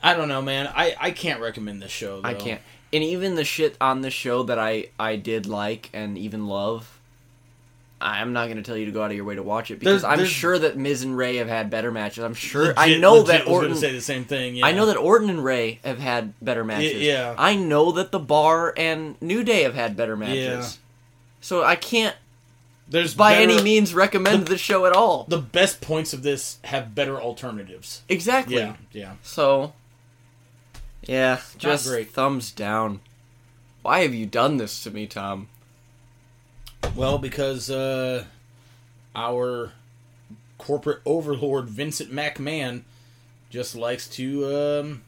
[0.03, 0.67] I don't know, man.
[0.67, 2.21] I I can't recommend this show.
[2.21, 2.29] Though.
[2.29, 2.61] I can't.
[2.91, 6.99] And even the shit on the show that I I did like and even love.
[8.01, 9.79] I'm not going to tell you to go out of your way to watch it
[9.79, 12.23] because There's- I'm there's- sure that Miz and Rey have had better matches.
[12.25, 12.63] I'm sure.
[12.67, 13.75] Legit- I know that Orton.
[13.75, 14.57] say the same thing.
[14.57, 14.65] Yeah.
[14.65, 17.01] I know that Orton and Rey have had better matches.
[17.01, 17.33] yeah.
[17.37, 20.35] I know that the Bar and New Day have had better matches.
[20.37, 20.65] Yeah.
[21.39, 22.15] So I can't
[22.89, 25.23] there's by better- any means recommend the, show at all.
[25.29, 28.01] the best points of this have better alternatives.
[28.09, 28.57] exactly.
[28.57, 29.13] Yeah, yeah.
[29.23, 29.71] So
[31.03, 32.11] yeah, just great.
[32.11, 32.99] thumbs down.
[33.81, 35.47] Why have you done this to me, Tom?
[36.95, 38.26] Well, because uh,
[39.15, 39.72] our
[40.57, 42.84] corporate overlord Vincent McMahon
[43.49, 45.01] just likes to, um,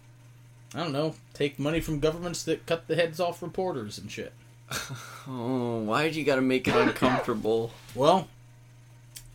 [0.73, 4.33] I don't know, take money from governments that cut the heads off reporters and shit.
[5.27, 7.71] Oh, why'd you gotta make it uncomfortable?
[7.95, 8.27] Well,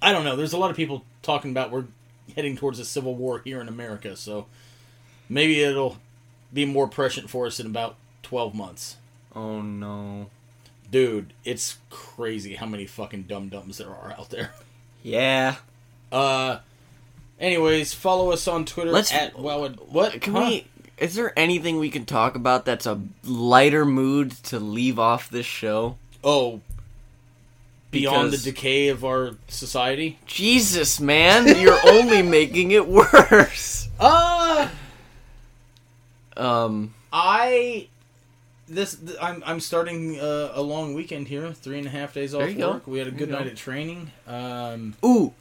[0.00, 0.36] I don't know.
[0.36, 1.86] There's a lot of people talking about we're
[2.36, 4.46] heading towards a civil war here in America, so
[5.28, 5.96] maybe it'll
[6.52, 8.96] be more prescient for us in about 12 months.
[9.34, 10.30] Oh no.
[10.90, 14.52] Dude, it's crazy how many fucking dum dums there are out there.
[15.02, 15.56] Yeah.
[16.10, 16.58] Uh,
[17.38, 19.76] anyways, follow us on Twitter Let's- at Wowwood.
[19.88, 20.20] What?
[20.20, 20.40] Can Huh?
[20.48, 20.66] we?
[20.98, 25.46] Is there anything we can talk about that's a lighter mood to leave off this
[25.46, 25.96] show?
[26.22, 26.60] Oh,
[27.90, 30.18] beyond Because- the decay of our society.
[30.26, 33.88] Jesus, man, you're only making it worse.
[33.98, 34.68] Uh
[36.36, 37.88] Um, I
[38.70, 41.52] this th- I'm I'm starting uh, a long weekend here.
[41.52, 42.70] Three and a half days off you go.
[42.72, 42.86] work.
[42.86, 43.50] We had a good night go.
[43.50, 44.12] at training.
[44.26, 45.34] Um, ooh,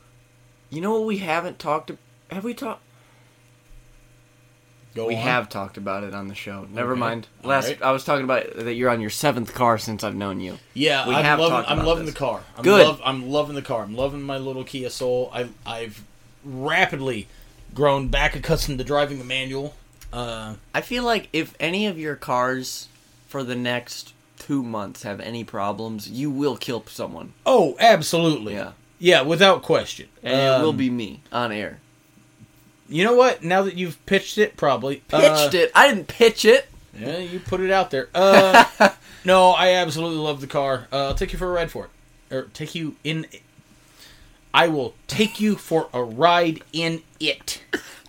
[0.69, 1.91] you know what we haven't talked?
[2.31, 2.81] Have we talked?
[4.95, 5.21] Go we on.
[5.21, 6.65] have talked about it on the show.
[6.71, 6.99] Never Okay.
[6.99, 7.27] mind.
[7.43, 7.81] Last right.
[7.83, 10.57] I was talking about that you're on your seventh car since I've known you.
[10.73, 11.57] Yeah, We I'm have loving.
[11.57, 12.15] talked I'm loving this.
[12.15, 12.41] the car.
[12.57, 12.87] I'm Good.
[12.87, 13.83] Love, I'm loving the car.
[13.83, 15.29] I'm loving my little Kia Soul.
[15.31, 16.03] I I've
[16.43, 17.27] rapidly
[17.75, 19.75] grown back accustomed to driving the manual.
[20.11, 22.87] Uh, I feel like if any of your cars
[23.29, 27.31] for the next two months have any problems, you will kill someone.
[27.45, 28.55] oh, absolutely.
[28.55, 28.71] Yeah.
[29.01, 30.09] Yeah, without question.
[30.21, 31.79] And it will Um, be me on air.
[32.89, 33.43] You know what?
[33.43, 35.71] Now that you've pitched it, probably Pitched it.
[35.73, 36.67] I didn't pitch it.
[36.99, 38.09] Yeah, you put it out there.
[38.13, 38.65] Uh,
[39.23, 40.87] no, I absolutely love the car.
[40.91, 43.27] Uh, I'll take you for a ride for it, or take you in.
[44.53, 47.61] I will take you for a ride in it.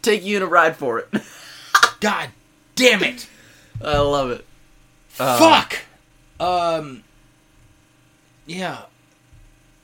[0.03, 1.09] Take you in a ride for it.
[2.01, 2.31] God
[2.75, 3.29] damn it!
[3.85, 4.45] I love it.
[5.21, 5.79] Uh, Fuck.
[6.41, 7.03] Um.
[8.47, 8.83] Yeah.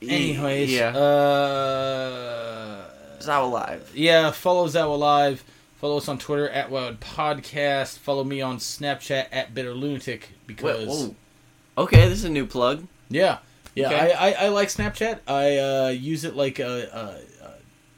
[0.03, 0.73] Anyways.
[0.73, 0.89] Yeah.
[0.97, 2.91] Uh.
[3.21, 3.93] Zawa Live.
[3.95, 4.31] Yeah.
[4.31, 5.45] Follow Zawa Live.
[5.77, 7.99] Follow us on Twitter at Wild Podcast.
[7.99, 10.89] Follow me on Snapchat at Bitter Lunatic because.
[10.89, 11.15] Whoa.
[11.79, 12.87] Okay, this is a new plug.
[13.11, 13.39] Yeah,
[13.75, 13.87] yeah.
[13.89, 14.13] Okay.
[14.15, 15.19] I, I, I like Snapchat.
[15.29, 17.53] I uh, use it like a, a, a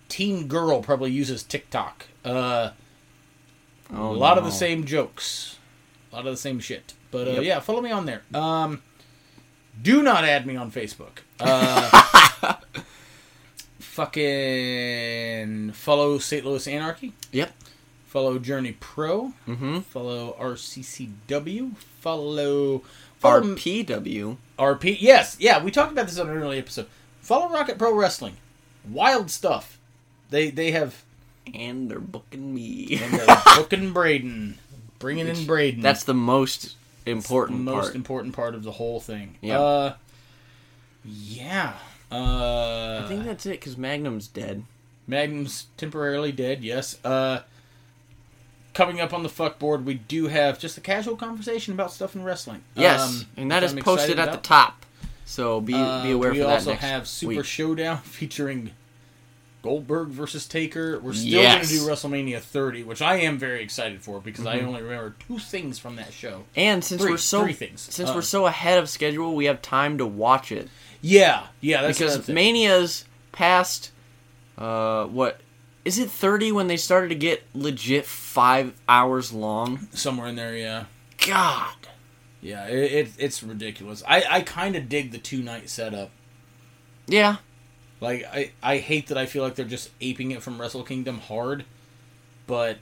[0.09, 2.07] teen girl probably uses TikTok.
[2.25, 2.71] Uh,
[3.91, 5.57] Oh, a lot of the same jokes,
[6.13, 6.93] a lot of the same shit.
[7.11, 7.43] But uh, Yep.
[7.45, 8.23] yeah, follow me on there.
[8.35, 8.83] Um,
[9.83, 11.19] do not add me on Facebook.
[11.41, 12.55] Uh,
[13.79, 16.45] fucking follow St.
[16.45, 17.13] Louis Anarchy.
[17.33, 17.53] Yep.
[18.07, 19.33] Follow Journey Pro.
[19.47, 19.81] Mm-hmm.
[19.81, 21.77] Follow RCCW.
[22.01, 22.83] Follow.
[23.19, 24.37] follow RPW.
[24.59, 24.97] RP.
[25.01, 26.87] Yes, yeah, we talked about this on an early episode.
[27.21, 28.37] Follow Rocket Pro Wrestling.
[28.89, 29.79] Wild stuff.
[30.31, 31.05] They they have
[31.55, 32.99] And they're booking me.
[33.03, 34.59] and they're booking Braden,
[34.99, 35.81] bringing in Braden.
[35.83, 36.77] That's the most
[37.11, 37.95] important most part.
[37.95, 39.37] important part of the whole thing.
[39.41, 39.61] Yeah.
[39.61, 39.95] Uh,
[41.05, 41.75] yeah.
[42.11, 44.65] Uh, I think that's it because Magnum's dead.
[45.07, 46.63] Magnum's temporarily dead.
[46.65, 47.03] Yes.
[47.05, 47.41] Uh,
[48.75, 52.15] coming up on the fuck board, we do have just a casual conversation about stuff
[52.15, 52.63] in wrestling.
[52.75, 54.87] Yes, Um, and that is I'm posted at the top.
[55.25, 57.45] So be Uh, be aware we for that also have Super week.
[57.45, 58.71] Showdown featuring
[59.63, 60.99] Goldberg versus Taker.
[61.01, 61.69] We're still Yes.
[61.69, 64.67] going to do WrestleMania 30, which I am very excited for because I Mhm.
[64.69, 66.45] only remember two things from that show.
[66.57, 67.81] and since Three, we're so three things.
[67.91, 70.69] since Uh, we're so ahead of schedule, we have time to watch it
[71.01, 72.29] Yeah, yeah, that's because.
[72.29, 73.91] Mania's past.
[74.57, 75.41] Uh, what
[75.85, 76.11] is it?
[76.11, 79.89] Thirty when they started to get legit five hours long.
[79.93, 80.57] somewhere in there.
[80.57, 80.85] Yeah,
[81.27, 81.75] God.
[82.43, 84.03] yeah, it, it it's ridiculous.
[84.09, 86.11] I I kind of dig the two night setup.
[87.07, 87.37] Yeah.
[88.01, 91.19] Like I I hate that I feel like they're just aping it from Wrestle Kingdom
[91.19, 91.65] hard,
[92.47, 92.79] but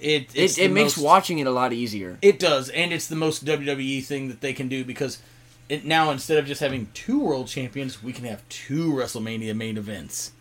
[0.00, 2.18] it it's It, it makes most- watching it a lot easier.
[2.20, 5.20] It does, and it's the most WWE thing that they can do because
[5.68, 9.78] it now instead of just having two world champions, we can have two WrestleMania main
[9.78, 10.32] events.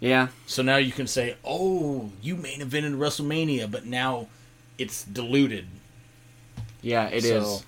[0.00, 0.28] Yeah.
[0.46, 4.26] So now you can say, "Oh, you main evented WrestleMania," but now
[4.76, 5.66] it's diluted.
[6.80, 7.64] Yeah, it is.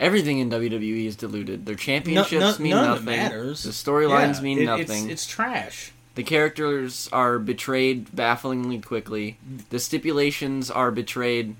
[0.00, 1.66] Everything in WWE is diluted.
[1.66, 3.04] Their No- championships no- mean none nothing.
[3.04, 3.62] matters.
[3.62, 5.04] The storylines Yeah, mean it- nothing.
[5.04, 5.92] It's, it's trash.
[6.16, 9.38] The characters are betrayed bafflingly quickly.
[9.68, 11.54] The stipulations are betrayed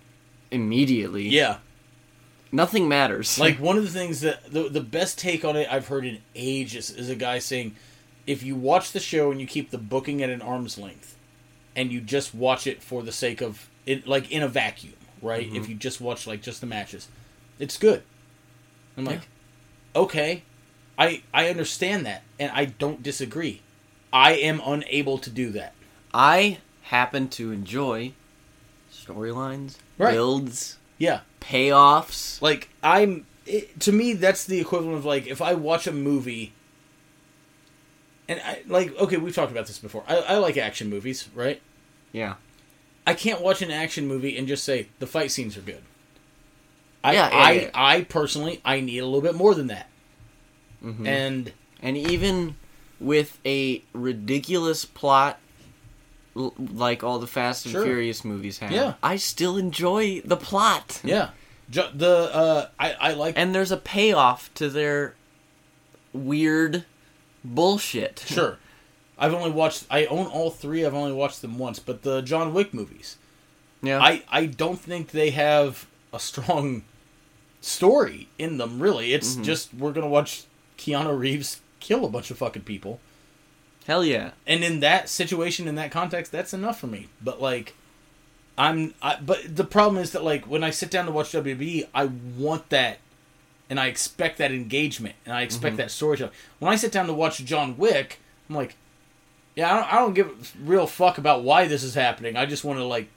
[0.51, 1.29] immediately.
[1.29, 1.59] Yeah,
[2.53, 3.39] Nothing matters.
[3.39, 6.19] like one of the things that the the best take on it I've heard in
[6.35, 7.77] ages is a guy saying,
[8.27, 11.15] if you watch the show and you keep the booking at an arm's length,
[11.77, 15.47] and you just watch it for the sake of it, like in a vacuum, right?
[15.47, 15.57] Mm-hmm.
[15.57, 17.07] If you just watch like just the matches,
[17.61, 18.03] it's good.
[19.09, 19.29] I'm like,
[19.97, 20.43] okay,
[20.99, 23.63] I I understand that, and I don't disagree.
[24.13, 25.73] I am unable to do that.
[26.13, 28.13] I happen to enjoy
[28.93, 30.13] storylines, Right.
[30.13, 32.41] builds, Yeah, payoffs.
[32.43, 33.27] like I'm.
[33.47, 36.53] It, to me, that's the equivalent of like if I watch a movie.
[38.29, 40.05] And I like okay, we've talked about this before.
[40.07, 41.61] I, I like action movies, right?
[42.13, 42.35] Yeah.
[43.07, 45.83] I can't watch an action movie and just say the fight scenes are good.
[47.03, 47.71] I Yeah, I, yeah.
[47.75, 49.89] I personally I need a little bit more than that.
[50.85, 51.07] Mhm.
[51.07, 51.53] And
[51.83, 52.57] And even
[52.99, 55.39] with a ridiculous plot
[56.37, 57.85] l- like all the Fast and Sure.
[57.85, 58.95] Furious movies have, Yeah.
[59.03, 61.01] I still enjoy the plot.
[61.03, 61.31] yeah,
[61.71, 65.15] ju- the uh, I I like And there's a payoff to their
[66.13, 66.85] weird
[67.45, 68.25] bullshit.
[68.29, 68.59] sure.
[69.19, 69.85] I've only watched.
[69.91, 70.85] I own all three.
[70.85, 71.79] I've only watched them once.
[71.79, 73.17] But the John Wick movies,
[73.83, 74.01] Yeah.
[74.01, 76.85] I I don't think they have a strong
[77.61, 78.81] story in them.
[78.81, 79.45] Really, it's Mhm.
[79.45, 80.45] just we're gonna watch
[80.79, 83.01] Keanu Reeves kill a bunch of fucking people.
[83.87, 84.31] Hell yeah.
[84.47, 87.75] and in that situation in that context that's enough for me but like
[88.57, 91.89] i'm I, but the problem is that like when i sit down to watch wwe
[91.93, 92.99] i want that
[93.69, 95.79] and i expect that engagement and i expect Mhm.
[95.79, 98.77] that storytelling when i sit down to watch john wick i'm like
[99.57, 102.47] yeah i don't, I don't give a real fuck about why this is happening i
[102.47, 103.09] just want to like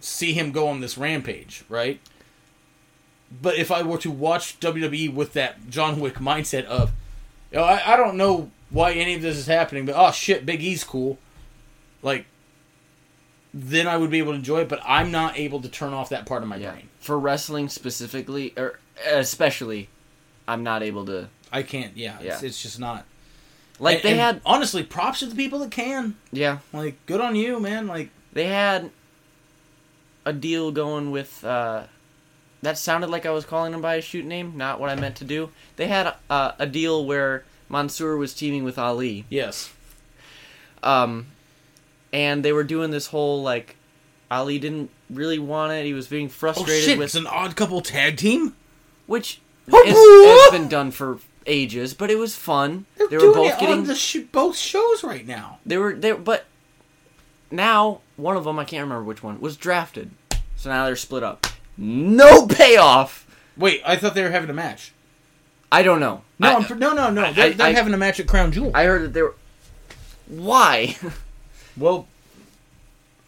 [0.00, 2.00] see him go on this rampage, right?
[3.30, 6.92] But if I were to watch WWE with that John Wick mindset of,
[7.52, 10.46] you know, I, I don't know why any of this is happening, but oh shit,
[10.46, 11.18] Big E's cool,
[12.02, 12.24] like,
[13.54, 14.68] then I would be able to enjoy it.
[14.68, 16.72] But I'm not able to turn off that part of my Yeah.
[16.72, 16.88] brain.
[17.00, 19.88] For wrestling specifically, or especially,
[20.46, 21.28] I'm not able to.
[21.52, 21.96] I can't.
[21.96, 22.48] Yeah, It's, Yeah.
[22.48, 23.04] it's just not.
[23.78, 26.16] Like And- they and had, honestly props to the people that can.
[26.32, 27.86] yeah, Like, good on you, man.
[27.86, 28.90] Like, they had
[30.24, 31.44] a deal going with.
[31.44, 31.84] uh
[32.62, 35.16] That sounded like I was calling him by his shoot name, not what I meant
[35.16, 35.50] to do.
[35.76, 39.72] They had uh, a deal where Mansoor was teaming with Ali, yes,
[40.82, 41.26] um,
[42.12, 43.76] and they were doing this whole like
[44.30, 45.84] Ali didn't really want it.
[45.84, 48.54] He was being frustrated oh frustrated shit, with it's an odd couple tag team.
[49.06, 50.40] which Whoop, is, whoop.
[50.40, 52.86] has been done for ages, but it was fun.
[52.96, 55.58] They're they were doing both it getting on the sh- both shows right now.
[55.64, 56.46] they were they but
[57.50, 60.10] now one of them I can't remember which one was drafted,
[60.56, 61.46] so now they're split up.
[61.78, 63.24] No payoff.
[63.56, 64.92] Wait, I thought they were having a match.
[65.70, 66.22] I don't know.
[66.38, 67.32] No, I, I'm, pr- no, no, no.
[67.32, 68.72] They're, I- they're I- having a match at Crown Jewel.
[68.74, 69.34] I heard that they were.
[70.26, 70.96] Why?
[71.76, 72.06] well,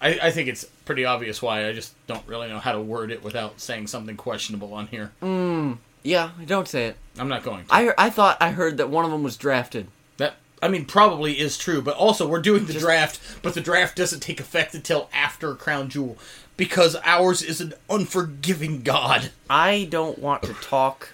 [0.00, 1.66] I, I think it's pretty obvious why.
[1.68, 5.12] I just don't really know how to word it without saying something questionable on here.
[5.22, 6.96] mm, yeah, don't say it.
[7.18, 7.74] I'm not going to.
[7.74, 9.86] I I thought I heard that one of them was drafted.
[10.16, 13.60] that I mean, probably is true, but also we're doing the Just- draft, but the
[13.60, 16.16] draft doesn't take effect until after Crown Jewel
[16.60, 19.30] because ours is an unforgiving God.
[19.48, 21.08] I don't want to talk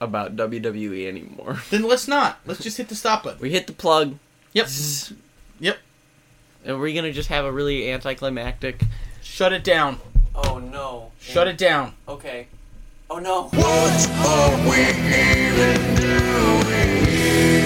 [0.00, 1.58] about WWE anymore.
[1.68, 2.38] Then let's not.
[2.46, 3.40] Let's just hit the stop button.
[3.40, 4.16] We hit the plug.
[4.54, 4.66] Yep.
[4.66, 5.12] Zzz.
[5.60, 5.76] Yep.
[6.64, 8.80] And we're gonna just have a really anticlimactic?
[9.22, 10.00] Shut it down.
[10.34, 11.12] Oh no!
[11.20, 11.92] Shut it down.
[12.08, 12.46] Okay.
[13.10, 13.48] Oh no!
[13.48, 17.63] What are we even doing here?